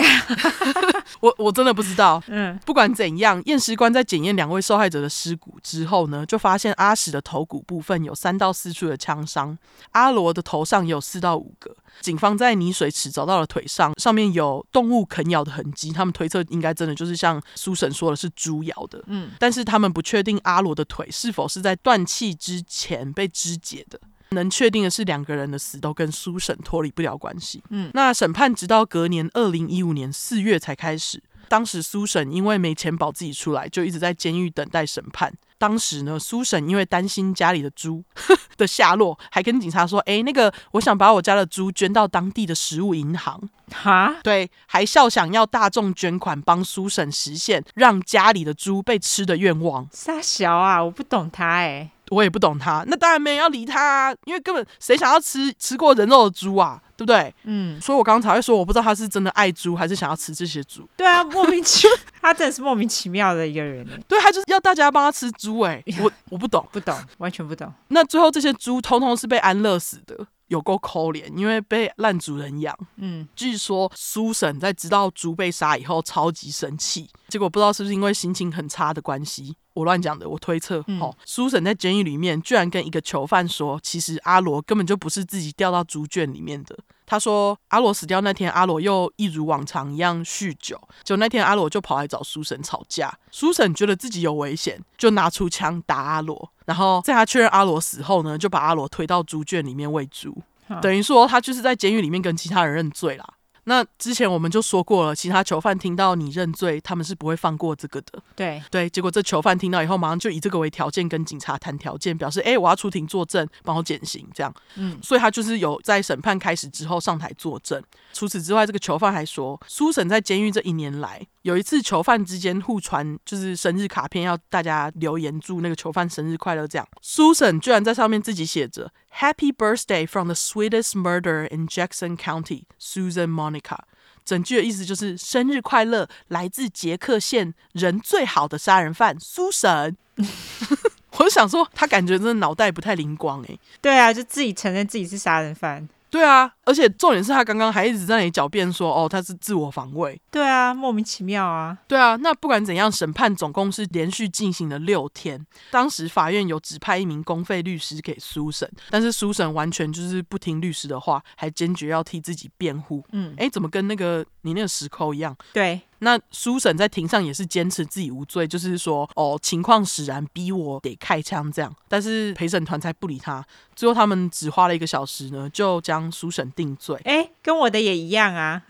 [1.20, 2.22] 我我真的不知道。
[2.28, 9.58] 嗯，不管怎样，验尸官在检验两位受害者的尸骨之后呢，就发现阿史的头骨部分有三到四处的枪伤，
[9.90, 11.74] 阿罗的头上也有四到五个。
[12.00, 19.02] 警方在泥水池找到了腿上，上面有动物啃咬的痕迹，他们推测应该真的就是像苏神说的是猪咬的。
[19.06, 23.98] 嗯，但是他们不确定阿罗的腿是否是在断气之前被肢解的。
[24.34, 27.62] 能确定的是，两个人的死都跟苏沈脱离不了关系。
[27.70, 31.22] 嗯，那审判直到隔年二零一五年四月才开始。
[31.46, 35.32] 当时苏沈因为没钱保自己出来，就一直在监狱等待审判。
[35.58, 38.02] 当时呢，苏沈因为担心家里的猪
[38.56, 43.40] 的下落，还跟警察说：“哎，那个，我想把我家的猪捐到当地的食物银行。”
[43.72, 49.86] 哈，对，还笑想要大众捐款帮苏沈实现让家里的猪被吃的愿望。
[49.92, 51.90] 傻小啊，我不懂他哎。
[52.10, 57.34] 我也不懂他，那当然没人要理他，啊，因为根本谁想要吃吃过人肉的猪啊，对不对？
[57.44, 60.86] 嗯，所以我刚刚才会说，我不知道他是真的爱猪，还是想要吃这些猪。
[60.96, 63.86] 对啊，莫名其妙，他真的是莫名其妙的一个人。
[64.06, 67.72] 对，他就是要大家帮他吃猪， 哎，我我不懂，不懂，完全不懂。
[67.88, 70.26] 那最后这些猪通通是被安乐死的。
[70.48, 72.78] 有够抠脸，因为被烂主人养。
[72.96, 80.82] 嗯，据说苏婶在知道猪被杀以后超级生气，结果不知道是不是因为心情很差的关系，我乱讲的，我推测。
[80.86, 86.76] 嗯、哦，苏沈在监狱里面居然跟一个囚犯说，其实阿罗根本就不是自己掉到猪圈里面的。
[87.06, 93.12] 他说阿罗死掉那天，阿罗又一如往常一样酗酒，就那天阿罗就跑来找苏沈吵架。
[93.30, 96.50] 苏沈觉得自己有危险，就拿出枪打阿罗。
[96.64, 100.34] 然后在他确认阿罗死后呢，就把阿罗推到猪圈里面喂猪，
[100.80, 103.34] 等于说他就是在监狱里面跟其他人认罪啦。
[103.64, 108.22] 那之前我们就说过了，其他囚犯听到你认罪，他们是不会放过这个的。
[108.36, 114.54] 对对，结果这囚犯听到以后，马上就以这个为条件跟警察谈条件，表示哎，我要出庭作证，帮我减刑这样。
[114.76, 117.82] 嗯，所以他就是有在审判开始之后上台作证。
[118.12, 126.66] 除此之外，这个囚犯还说，苏神在监狱这一年来，有一次囚犯之间互传就是生日卡片，要大家留言祝那个囚犯生日快乐。
[126.66, 133.80] 这样，苏沈居然在上面自己写着 “Happy Birthday from the sweetest murderer in Jackson County, Susan Monica”。
[134.24, 139.94] 整句的意思就是生日快乐，来自杰克县人最好的杀人犯苏沈。
[141.18, 143.60] 我就想说，他感觉真的脑袋不太灵光诶。
[143.82, 145.86] 对啊，就自己承认自己是杀人犯。
[146.14, 150.20] 对啊，而且重点是他刚刚还一直在那里狡辩说，哦，他是自我防卫。
[150.30, 151.76] 对啊，莫名其妙啊。
[151.88, 155.44] 对啊，那不管怎样，审判总共是连续进行了六天。
[155.72, 163.04] 当时法院有指派一名公费律师给苏神，但是苏神完全就是不听律师的话，还坚决要替自己辩护。
[163.10, 165.36] 嗯，哎，怎么跟那个你那个石抠一样？
[165.52, 165.80] 对。
[166.04, 171.74] 那苏婶在庭上也是坚持自己无罪，就是说哦，情况使然，逼我得开枪这样。
[171.88, 173.44] 但是陪审团才不理他，
[173.74, 177.00] 最后他们只花了一个小时呢，就将苏婶定罪。
[177.04, 178.62] 哎，跟我的也一样啊。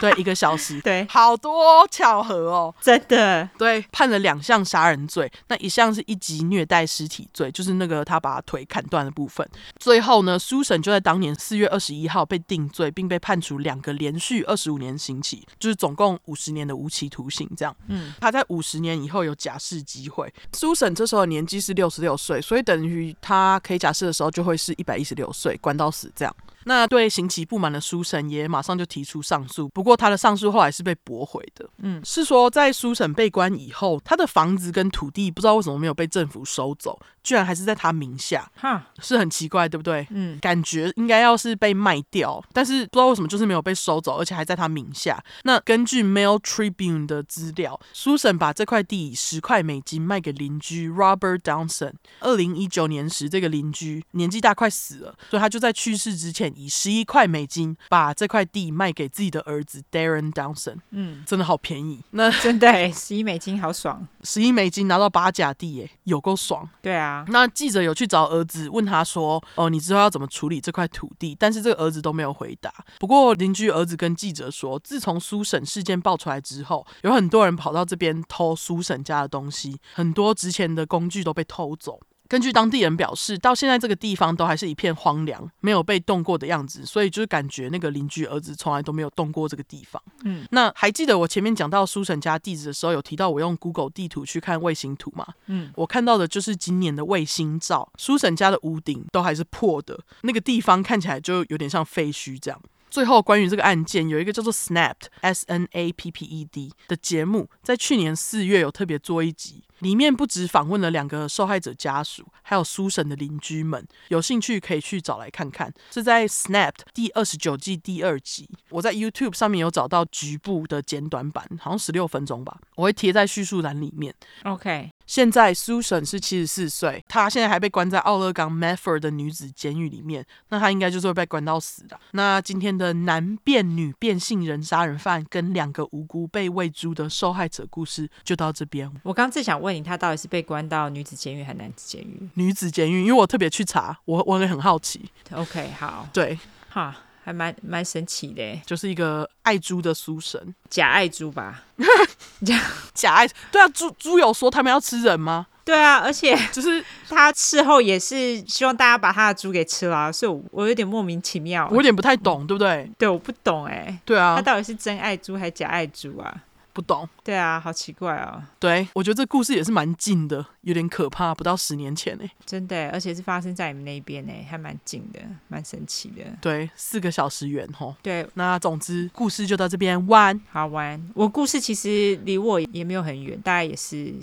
[0.00, 3.48] 对，一个小时，对，好多巧合哦，真的。
[3.58, 9.48] 对，判了两项杀人罪，那一项是一级虐待尸体罪，就是那个他把腿砍断的部分。
[9.78, 17.48] 最后呢，苏审就在当年四月二十一号被定罪，并被判处两个连续二十五年刑期，就是总共五十年的无期徒刑。
[17.56, 20.32] 这样，嗯，他在五十年以后有假释机会。
[20.52, 26.34] 苏审这时候的年纪是六十六岁，所以等于他可以假释的时候就会是一百一十六岁，关到死这样。
[26.68, 31.66] 那对刑期不满的苏沈也马上就提出上诉，不过他的上诉后来是被驳回的。
[31.78, 40.06] 嗯，是说在苏沈被关以后，他的房子跟土地不知道为什么没有被政府收走，居然还是在他名下，哈，是很奇怪，对不对？
[40.10, 45.24] 嗯，感觉应该要是被卖掉，但是不知道为什么就是没有被收走，而且还在他名下。
[45.44, 51.94] 那根据 Mail Tribune 的资料，苏沈把这块地以十块美金卖给邻居 Robert Downson。
[52.20, 56.52] 二零一九年时，这个邻居年纪大，快死了，所以他就在去世之前。
[56.58, 60.78] 以十一块美金把这块地卖给自己的儿子 Darren Dowson。
[60.90, 62.00] 嗯，真的好便宜。
[62.10, 66.68] 那 真的，十一美金好爽，十一美金拿到八甲地，耶，有够爽。
[66.82, 72.72] 对啊，那记者有去找儿子，问他说：“哦，你知道要怎么处理这块土地？”但是这个儿子都没有回答。
[72.98, 82.00] 不过邻居儿子跟记者说，自从苏婶事件爆出来之后，有很多人跑到这边偷苏婶家的东西，很多值钱的工具都被偷走。
[82.28, 90.02] 根据当地人表示，到现在这个地方都还是一片荒凉，没有被动过的样子，所以就是感觉那个邻居儿子从来都没有动过这个地方。
[90.24, 95.26] 嗯，那还记得我前面讲到苏婶家地址的时候，有提到我用 Google 地图去看卫星图吗？
[95.46, 102.60] 嗯，我看到的就是今年的卫星照，苏婶家的屋顶都还是破的，那个地方看起来就有点像废墟这样。
[102.90, 113.86] 最后，关于这个案件，有一个叫做 Snapped S N A P P E D 的节目，在去年四月有特别做一集，里面不止访问了两个受害者家属，还有苏婶的邻居们。
[114.08, 118.48] 有兴趣可以去找来看看，是在 Snapped 第二十九季第二集。
[118.70, 124.14] 我在 YouTube 上面有找到局部的简短版，好像十六分钟吧，我会贴在叙述栏里面。
[124.44, 124.90] OK。
[125.06, 131.98] 现在苏婶是七十四岁，她现在还被关在奥勒冈 Medford 的女子监狱里面，那她应该就是会被关到死的。
[132.10, 138.92] 那今天的男变女变性人杀人犯跟两个无辜被喂猪的受害者故事就到这边。
[139.02, 142.28] 我刚正想问你，他到底是被关到女子监狱还是男子监狱？
[142.34, 145.10] 女子监狱，因为我特别去查，我我也很好奇。
[145.32, 146.38] OK，好，对，
[146.68, 146.94] 哈。
[147.24, 150.40] 还蛮蛮神奇的，就是一个爱猪的书神，
[150.70, 151.62] 假爱猪吧？
[152.42, 152.58] 假
[152.94, 153.28] 假爱？
[153.52, 155.46] 对啊，猪猪有说他们要吃人吗？
[155.62, 162.90] 对啊，而且就是他事后也是希望大家把他的猪给吃了，所以我，我有点莫名其妙，我有点不太懂，对不对？
[162.96, 166.34] 对，我不懂哎，对啊，他到底是真爱猪还是假爱猪啊？
[166.78, 168.40] 不懂，对啊，好奇怪哦。
[168.60, 172.24] 对，我觉得这故事也是蛮近的，有点可怕，不到十年前呢。
[172.46, 175.18] 真的，而且是发生在你们那边呢，还蛮近的，
[175.48, 176.22] 蛮神奇的。
[176.40, 177.96] 对，四个小时远吼。
[178.00, 181.04] 对，那总之故事就到这边，完，好玩。
[181.16, 184.14] 我故事其实离我也没有很远，大概也是。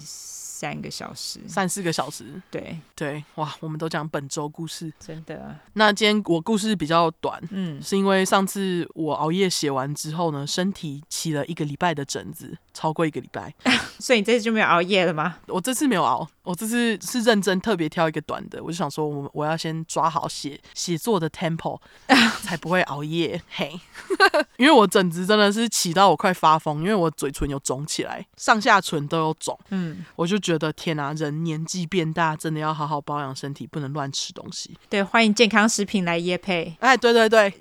[0.56, 2.80] 三个小时，三四个小时，对。
[2.96, 5.54] 对，哇，我们都讲本周故事，真的。
[5.74, 13.52] 那今天我故事比较短，嗯，是因为上次我熬夜写完之后呢，身体起了一个礼拜的疹子，超过一个礼拜，
[13.98, 15.38] 所以你这次就没有熬夜了吗？
[15.48, 21.80] 我这次没有熬，我这次是认真特别挑一个短的，我就想说我我要先抓好写写作的 tempo，
[22.44, 23.78] 才不会熬夜，嘿，
[24.58, 30.36] 因为我疹子真的是起到我快发疯，因为我嘴唇有肿起来，上下唇都有肿，嗯，我就。
[30.46, 34.78] 觉得天啊，人年纪变大，真的要好好保养身体，不能乱吃东西。
[34.88, 36.76] 对，欢迎健康食品来夜配。
[36.82, 37.52] 哎，对对对，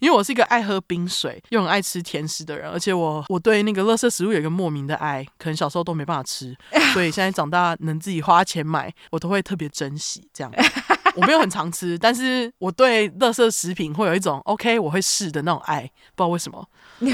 [0.00, 6.56] 因为我是一个爱喝冰水又很爱吃甜食的人，而且我我对那个垃圾食物有一个莫名的爱，可能小时候都没办法吃，
[6.94, 10.28] 所以现在长大能自己花钱买，我都会特别珍惜。
[10.32, 10.52] 这样，
[11.14, 15.82] 我没有很常吃，但是我对垃圾食品会有一种 OK，我会试的那种爱，
[16.14, 16.66] 不知道为什么。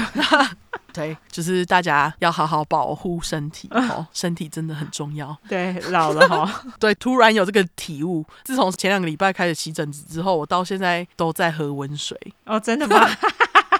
[0.93, 5.35] 对，就是大家要好好保护身体 哦，身体真的很重要。
[5.49, 6.71] 对，老了哈、哦。
[6.79, 8.23] 对，突然有这个体悟。
[8.43, 12.15] 自从前两个礼拜开始起疹子之后，我到现在都在喝温水。
[12.45, 13.09] 哦，真的吗？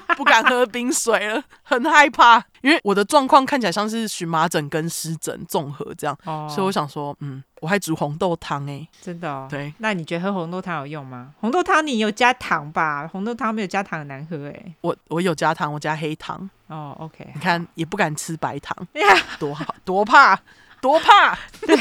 [0.15, 9.47] 不敢喝冰水了，很害怕，因为我的状况看起来像是荨麻疹跟湿疹综合这样，哦、所以我想说，嗯，我还煮红豆汤哎，真的哦。
[9.49, 11.31] 对，那你觉得喝红豆汤有用吗？
[11.39, 13.07] 红豆汤你有加糖吧？
[13.11, 14.75] 红豆汤没有加糖很难喝哎。
[14.81, 16.49] 我我有加糖，我加黑糖。
[16.67, 18.75] 哦，OK，你看也不敢吃白糖，
[19.37, 20.39] 多好，多怕。
[20.83, 21.33] 多怕！
[21.61, 21.79] 对，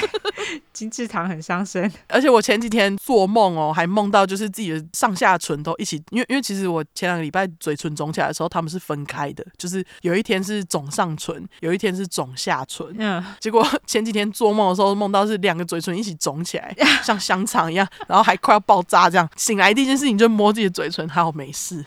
[0.73, 1.91] 精致糖很伤身。
[2.07, 12.87] 而且我前几天做梦哦，还梦到就是自己的上下唇都一起，因为因为其实我前两个礼拜嘴唇肿起来的时候，他们是分开的，就是有一天是肿上唇，有一天是肿下唇。
[12.97, 16.73] 嗯，结果前几天做梦的时候，梦到是两个嘴唇一起肿起来，
[17.03, 19.29] 像香肠一样，然后还快要爆炸这样。
[19.37, 21.85] 醒来第一件事情就摸自己的嘴唇，还好没事。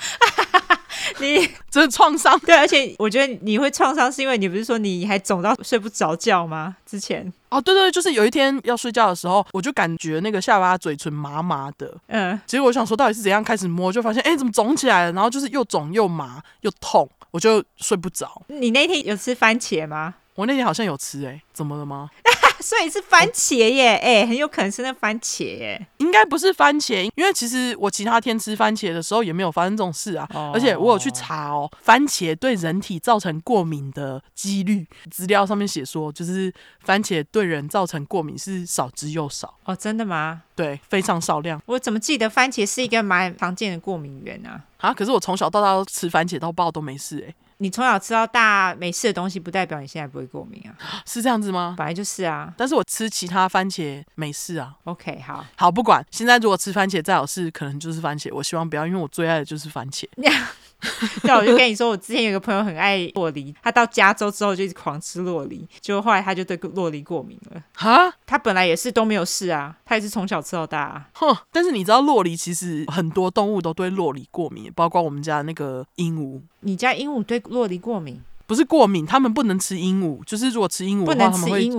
[1.19, 6.75] 你 这是创伤，对，而且我觉得你会创伤，是因为你不是说你还肿到睡不着觉吗？
[6.85, 15.11] 之前哦，对对，就是有一天要睡觉的时候，我就感觉那个下巴嘴唇麻麻的，嗯，结果我想说到底是怎样，开始摸就发现，哎，怎么肿起来了？
[15.13, 18.41] 然后就是又肿又麻又痛，我就睡不着。
[18.47, 20.15] 你那天有吃番茄吗？
[20.35, 22.09] 我那天好像有吃，哎，怎么了吗？
[22.61, 39.53] 所以是番茄耶，哎、欸，很有可能是那番茄耶，应该不是番茄，因为其实我其他天吃番茄的时候也没有发生这种事啊，哦、而且我有去查哦，番茄对人体造成过敏的几率，资料上面写说，就是番茄对人造成过敏是少之又少。
[39.65, 40.43] 哦，真的吗？
[40.55, 41.61] 对，非常少量。
[41.65, 44.61] 我怎么记得番茄是一个蛮常见的过敏源啊？
[44.77, 47.35] 啊，可是我从小到大都吃番茄到爆都没事哎、欸。
[47.57, 50.75] 你从小吃到大没事的东西，不代表你现在不会过敏啊，
[51.07, 51.75] 是这样子吗？
[51.77, 52.53] 本来就是啊。
[52.57, 54.73] 但是我吃其他番茄没事啊。
[54.83, 56.05] OK，好，好，不管。
[56.11, 58.29] 现在如果吃番茄再有事，可能就是番茄。
[58.33, 60.05] 我希望不要，因为我最爱的就是番茄。
[61.21, 67.61] 对，我就跟你说，我之前有个朋友很爱洛梨，他到加州之后就一直狂吃洛梨，结果后来他就对洛梨过敏了。
[67.73, 71.07] 哈，他本来也是都没有事啊，他也是从小吃到大啊。
[71.13, 76.41] 哼，但是你知道洛梨其实很多动物都对洛梨过敏，包括我们家那个鹦鹉。
[76.61, 78.21] 你家鹦鹉对洛梨过敏？
[78.47, 81.69] 不是过敏，他们不能吃鹦鹉，就是如果吃鹦鹉的话，他们会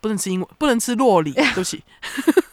[0.00, 1.82] 不能吃鹦鹉，不能吃洛梨，对不起。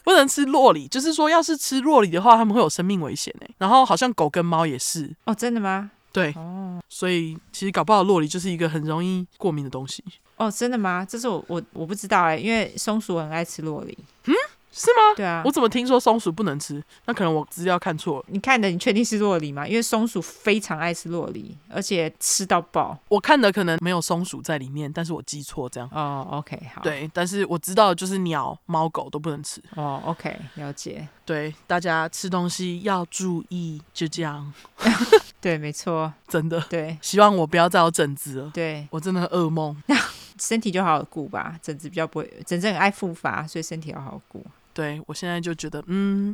[0.10, 3.48] 不能吃洛梨，就是说，要是吃洛梨的话，他们会有生命危险哎。
[3.60, 5.91] 然后好像狗跟猫也是哦，真的吗？
[6.11, 10.03] 对哦，所以其实搞不好洛梨就是一个很容易过敏的东西
[10.38, 11.06] 哦，真的吗？
[11.07, 13.98] 这是我我我不知道哎，因为松鼠很爱吃洛梨。
[14.26, 14.34] 嗯。
[14.72, 15.15] 是吗？
[15.18, 16.81] 对啊，我怎么听说松鼠不能吃？
[17.06, 18.26] 那可能我资料看错了。
[18.27, 19.68] 你看的，你确定是洛梨吗？
[19.68, 22.95] 因为松鼠非常爱吃洛梨，而且吃到饱。
[23.07, 25.90] 我看的可能没有松鼠在里面，但是我记错这样。
[25.91, 26.84] 哦，OK，好。
[26.84, 29.60] 对，但是我知道就是鸟、猫、狗都不能吃。
[29.76, 31.06] 哦，OK，了解。
[31.26, 34.53] 对，大家吃东西要注意，就这样。
[35.41, 36.60] 对，没错，真的。
[36.70, 38.52] 对， 希望我不要再有疹子了。
[38.53, 39.76] 对，我真的噩梦。
[40.40, 44.45] 身体就好好顾吧，疹子比较不会，疹子很爱复发，所以身体要好好顾。
[44.74, 46.34] 对，我现在就觉得，嗯，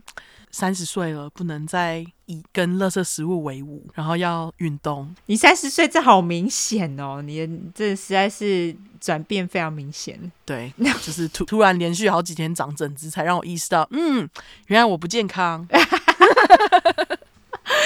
[0.51, 5.15] 三十岁了，不能再以跟垃圾食物为伍，然后要运动。
[5.25, 10.19] 你三十岁，这好明显哦，你这实在是转变非常明显。
[10.45, 10.71] 对，
[11.01, 14.29] 就是突突然连续好几天长疹子，才让我意识到，嗯，
[14.67, 15.67] 原来我不健康。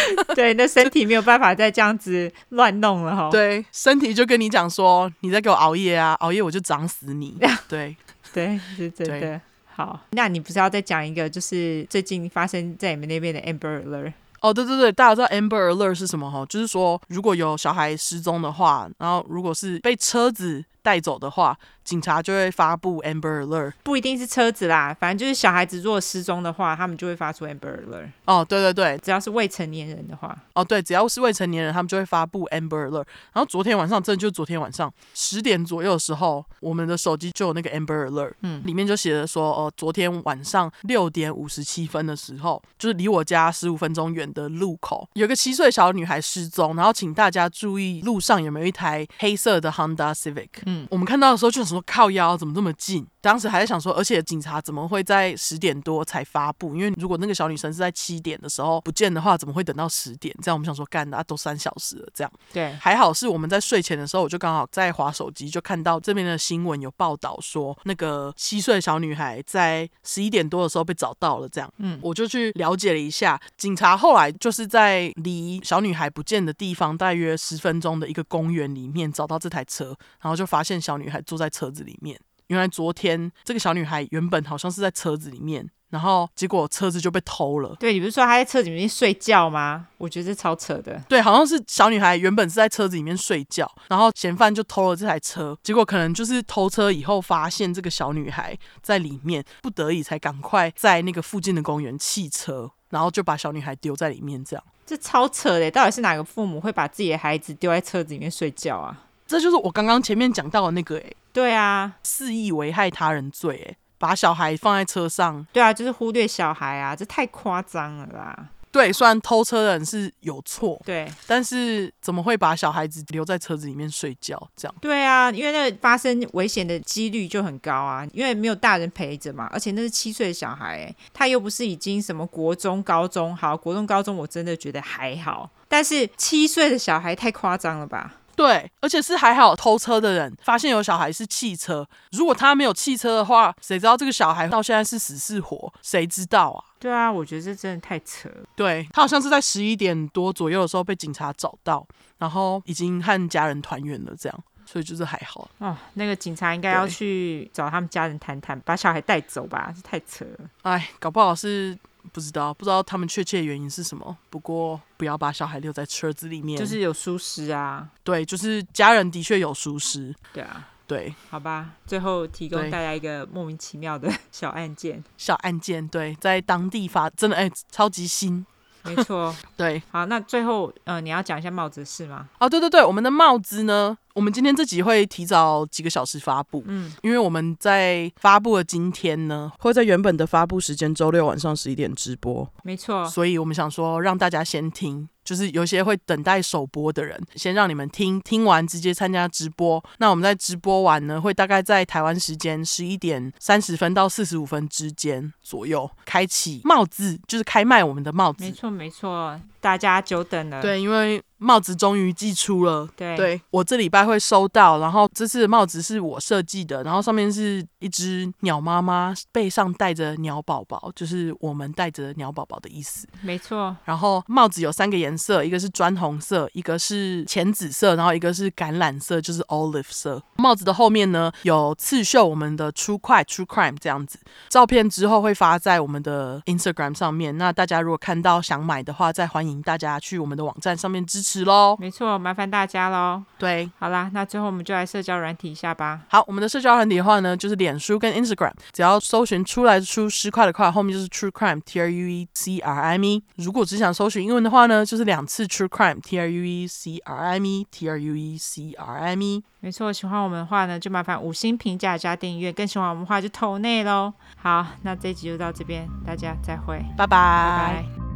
[0.36, 3.30] 对，那身体没有办法再这样子乱弄了哈。
[3.32, 7.38] 对，身体就跟你讲说，你在给我熬夜啊， 熬夜我就长死你。
[7.68, 7.96] 对，
[8.34, 9.40] 对，是真的。
[9.68, 14.14] 好，那你不是要再讲一个，就是最近发生在你们那边的 Amber Alert？
[14.42, 16.46] 哦，对对对，大家知道 Amber Alert 是什么哈？
[16.48, 21.58] 就是说，如果有小孩失踪的话，然后如果是被车子带走的话。
[21.90, 28.12] 警察就会发布 Amber Alert，不一定是车子啦，反正就是小孩子如果失踪的话，他们就会发出 Amber Alert。
[28.26, 33.08] 哦，对对对，只要是未成年人的话，哦对，只要是未成年人，他们就会发布 Amber Alert。
[33.34, 50.50] 然后昨天晚上，真的就是昨天晚上十点左右的时候，我们的手机就有那个 Amber Alert，嗯，里面就写着说，哦、呃，昨天晚上六点五十七分的时候，就是离我家十五分钟远的路口，有个七岁小女孩失踪，然后请大家注意路上有没有一台黑色的 Honda Civic。
[50.68, 53.08] 嗯，我们看到的时候就想说靠腰怎么这么近？
[53.22, 56.76] 当时还在想说，而且警察怎么会在十点多才发布？
[56.76, 60.36] 因为如果那个小女生是在七点的时候不见的话，怎么会等到十点？
[60.42, 62.32] 这样我们想说，干的、啊、都三小时了，这样。
[62.54, 71.50] 对，还好是我们在睡前的时候，我就刚好在划手机，就看到这边的新闻有报道说，那个七岁小女孩在十一点多的时候被找到了。
[71.50, 79.88] 这样，嗯，我就去了解了一下，警察后来就是在离小女孩不见的地方大约十分钟的一个公园里面找到这台车，
[80.22, 82.20] 然后就发现小女孩坐在车子里面。
[82.50, 87.76] 原来昨天这个小女孩原本好像是在车子里面，然后结果车子就被偷了。
[87.80, 89.88] 对，你不是说她在车子里面睡觉吗？
[89.98, 91.00] 我觉得这超扯的。
[91.08, 104.44] 对，好像是小女孩原本是在车子里面睡觉，然后嫌犯就偷了这台车，结果可能就是偷车以后发现这个小女孩在里面，不得已才赶快在那个附近的公园弃车，然后就把小女孩丢在里面。
[104.44, 109.06] 这样，这超扯的，到底是哪个父母会把自己的孩子丢在车子里面睡觉啊？
[109.30, 118.50] 这就是我刚刚前面讲到的那个诶，对啊，肆意危害他人罪，诶，把小孩放在车上，对啊，就是忽略小孩啊，这太夸张了啦。
[118.72, 124.36] 对，虽然偷车的人是有错，对，但是怎么会把小孩子留在车子里面睡觉？
[124.56, 124.76] 这样？
[124.82, 138.16] 对啊，因为那个发生危险的几率就很高啊，因为没有大人陪着嘛，而且那是七岁的小孩，他又不是已经什么国中、高中，好，国中、高中我真的觉得还好，但是七岁的小孩太夸张了吧？
[138.40, 145.74] 对，而且是还好偷车的人发现有小孩是汽车，如果他没有汽车的话，谁知道这个小孩到现在是死是活？
[145.82, 146.64] 谁知道啊？
[146.80, 148.48] 对啊，我觉得这真的太扯了。
[148.56, 151.86] 对，他好像是在十一点多左右的时候被警察找到，
[152.18, 155.50] 然后已经和家人团圆了，这样，所以就是还好。
[155.58, 160.50] 哦，那个警察应该要去找他们家人谈谈，把小孩带走吧，这太扯了。
[160.62, 161.78] 哎，搞不好是。
[162.12, 164.18] 不知道，不知道他们确切原因是什么。
[164.30, 167.90] 不过不要把小孩留在车子里面，就是有疏失啊。
[168.04, 170.14] 对，就是家人的确有疏失。
[170.34, 171.72] 对啊，对，好吧。
[171.86, 175.04] 最后提供大家一个莫名其妙的小案件。
[175.18, 178.46] 小案件，对，在当地发，真的哎，超级新。
[178.84, 179.84] 没错， 对。
[179.92, 182.30] 好，那最后呃，你要讲一下帽子是吗？
[182.40, 195.08] 哦，对对对，我们的帽子呢，我们今天这集会提早几个小时发布，嗯，因为我们在发布的今天呢，会在原本的发布时间周六晚上十一点直播，没错，所以我们想说让大家先听。
[195.22, 199.84] 就是有些会等待首播的人，先让你们听，听完直接参加直播。
[200.00, 208.44] 那我们在直播完呢，会大概在台湾时间十一点三十分到四十五分之间左右开启帽子，就是开卖我们的帽子。
[208.44, 210.64] 没错，没错，大家久等了。
[210.64, 211.22] 对，因为。
[211.40, 214.80] 帽子终于寄出了，对，对我这礼拜会收到。
[214.80, 223.08] 然后这次的帽子是我设计的，然后上面是一只鸟妈妈背上带着鸟宝宝，就是我们带着鸟宝宝的意思。
[223.22, 223.76] 没错。
[223.86, 230.22] 然后帽子有三个颜色，一个是砖红色，一个是浅紫色，然后一个是橄榄色，就是 olive 色。
[230.36, 234.20] 帽子的后面呢有刺绣我们的 True Crime True Crime 这样子。
[234.50, 237.38] 照片之后会发在我们的 Instagram 上面。
[237.38, 241.29] 那大家如果看到想买的话，再欢迎大家去我们的网站上面支持。
[241.30, 243.22] 是喽，没错，麻烦大家喽。
[243.38, 246.02] 对，好啦，那最后我们就来社交软体一下吧。
[246.10, 253.24] 好，我们的社交软体的话呢，就是脸书跟 Instagram，只要搜寻出来出十块的块，后面就是 True Crime T R U E C R I M E。
[253.36, 258.36] 如果只想搜寻英文的话呢，就是两次 True Crime T R U E C R I M E T R U E
[258.36, 259.44] C R I M E。
[259.60, 264.12] 没错，喜欢我们的话呢，就麻烦五星评价加订阅，更喜欢我们的话就投内喽。
[264.38, 267.08] 好，那这一集就到这边，大家再会，拜拜。
[267.08, 268.09] 拜拜。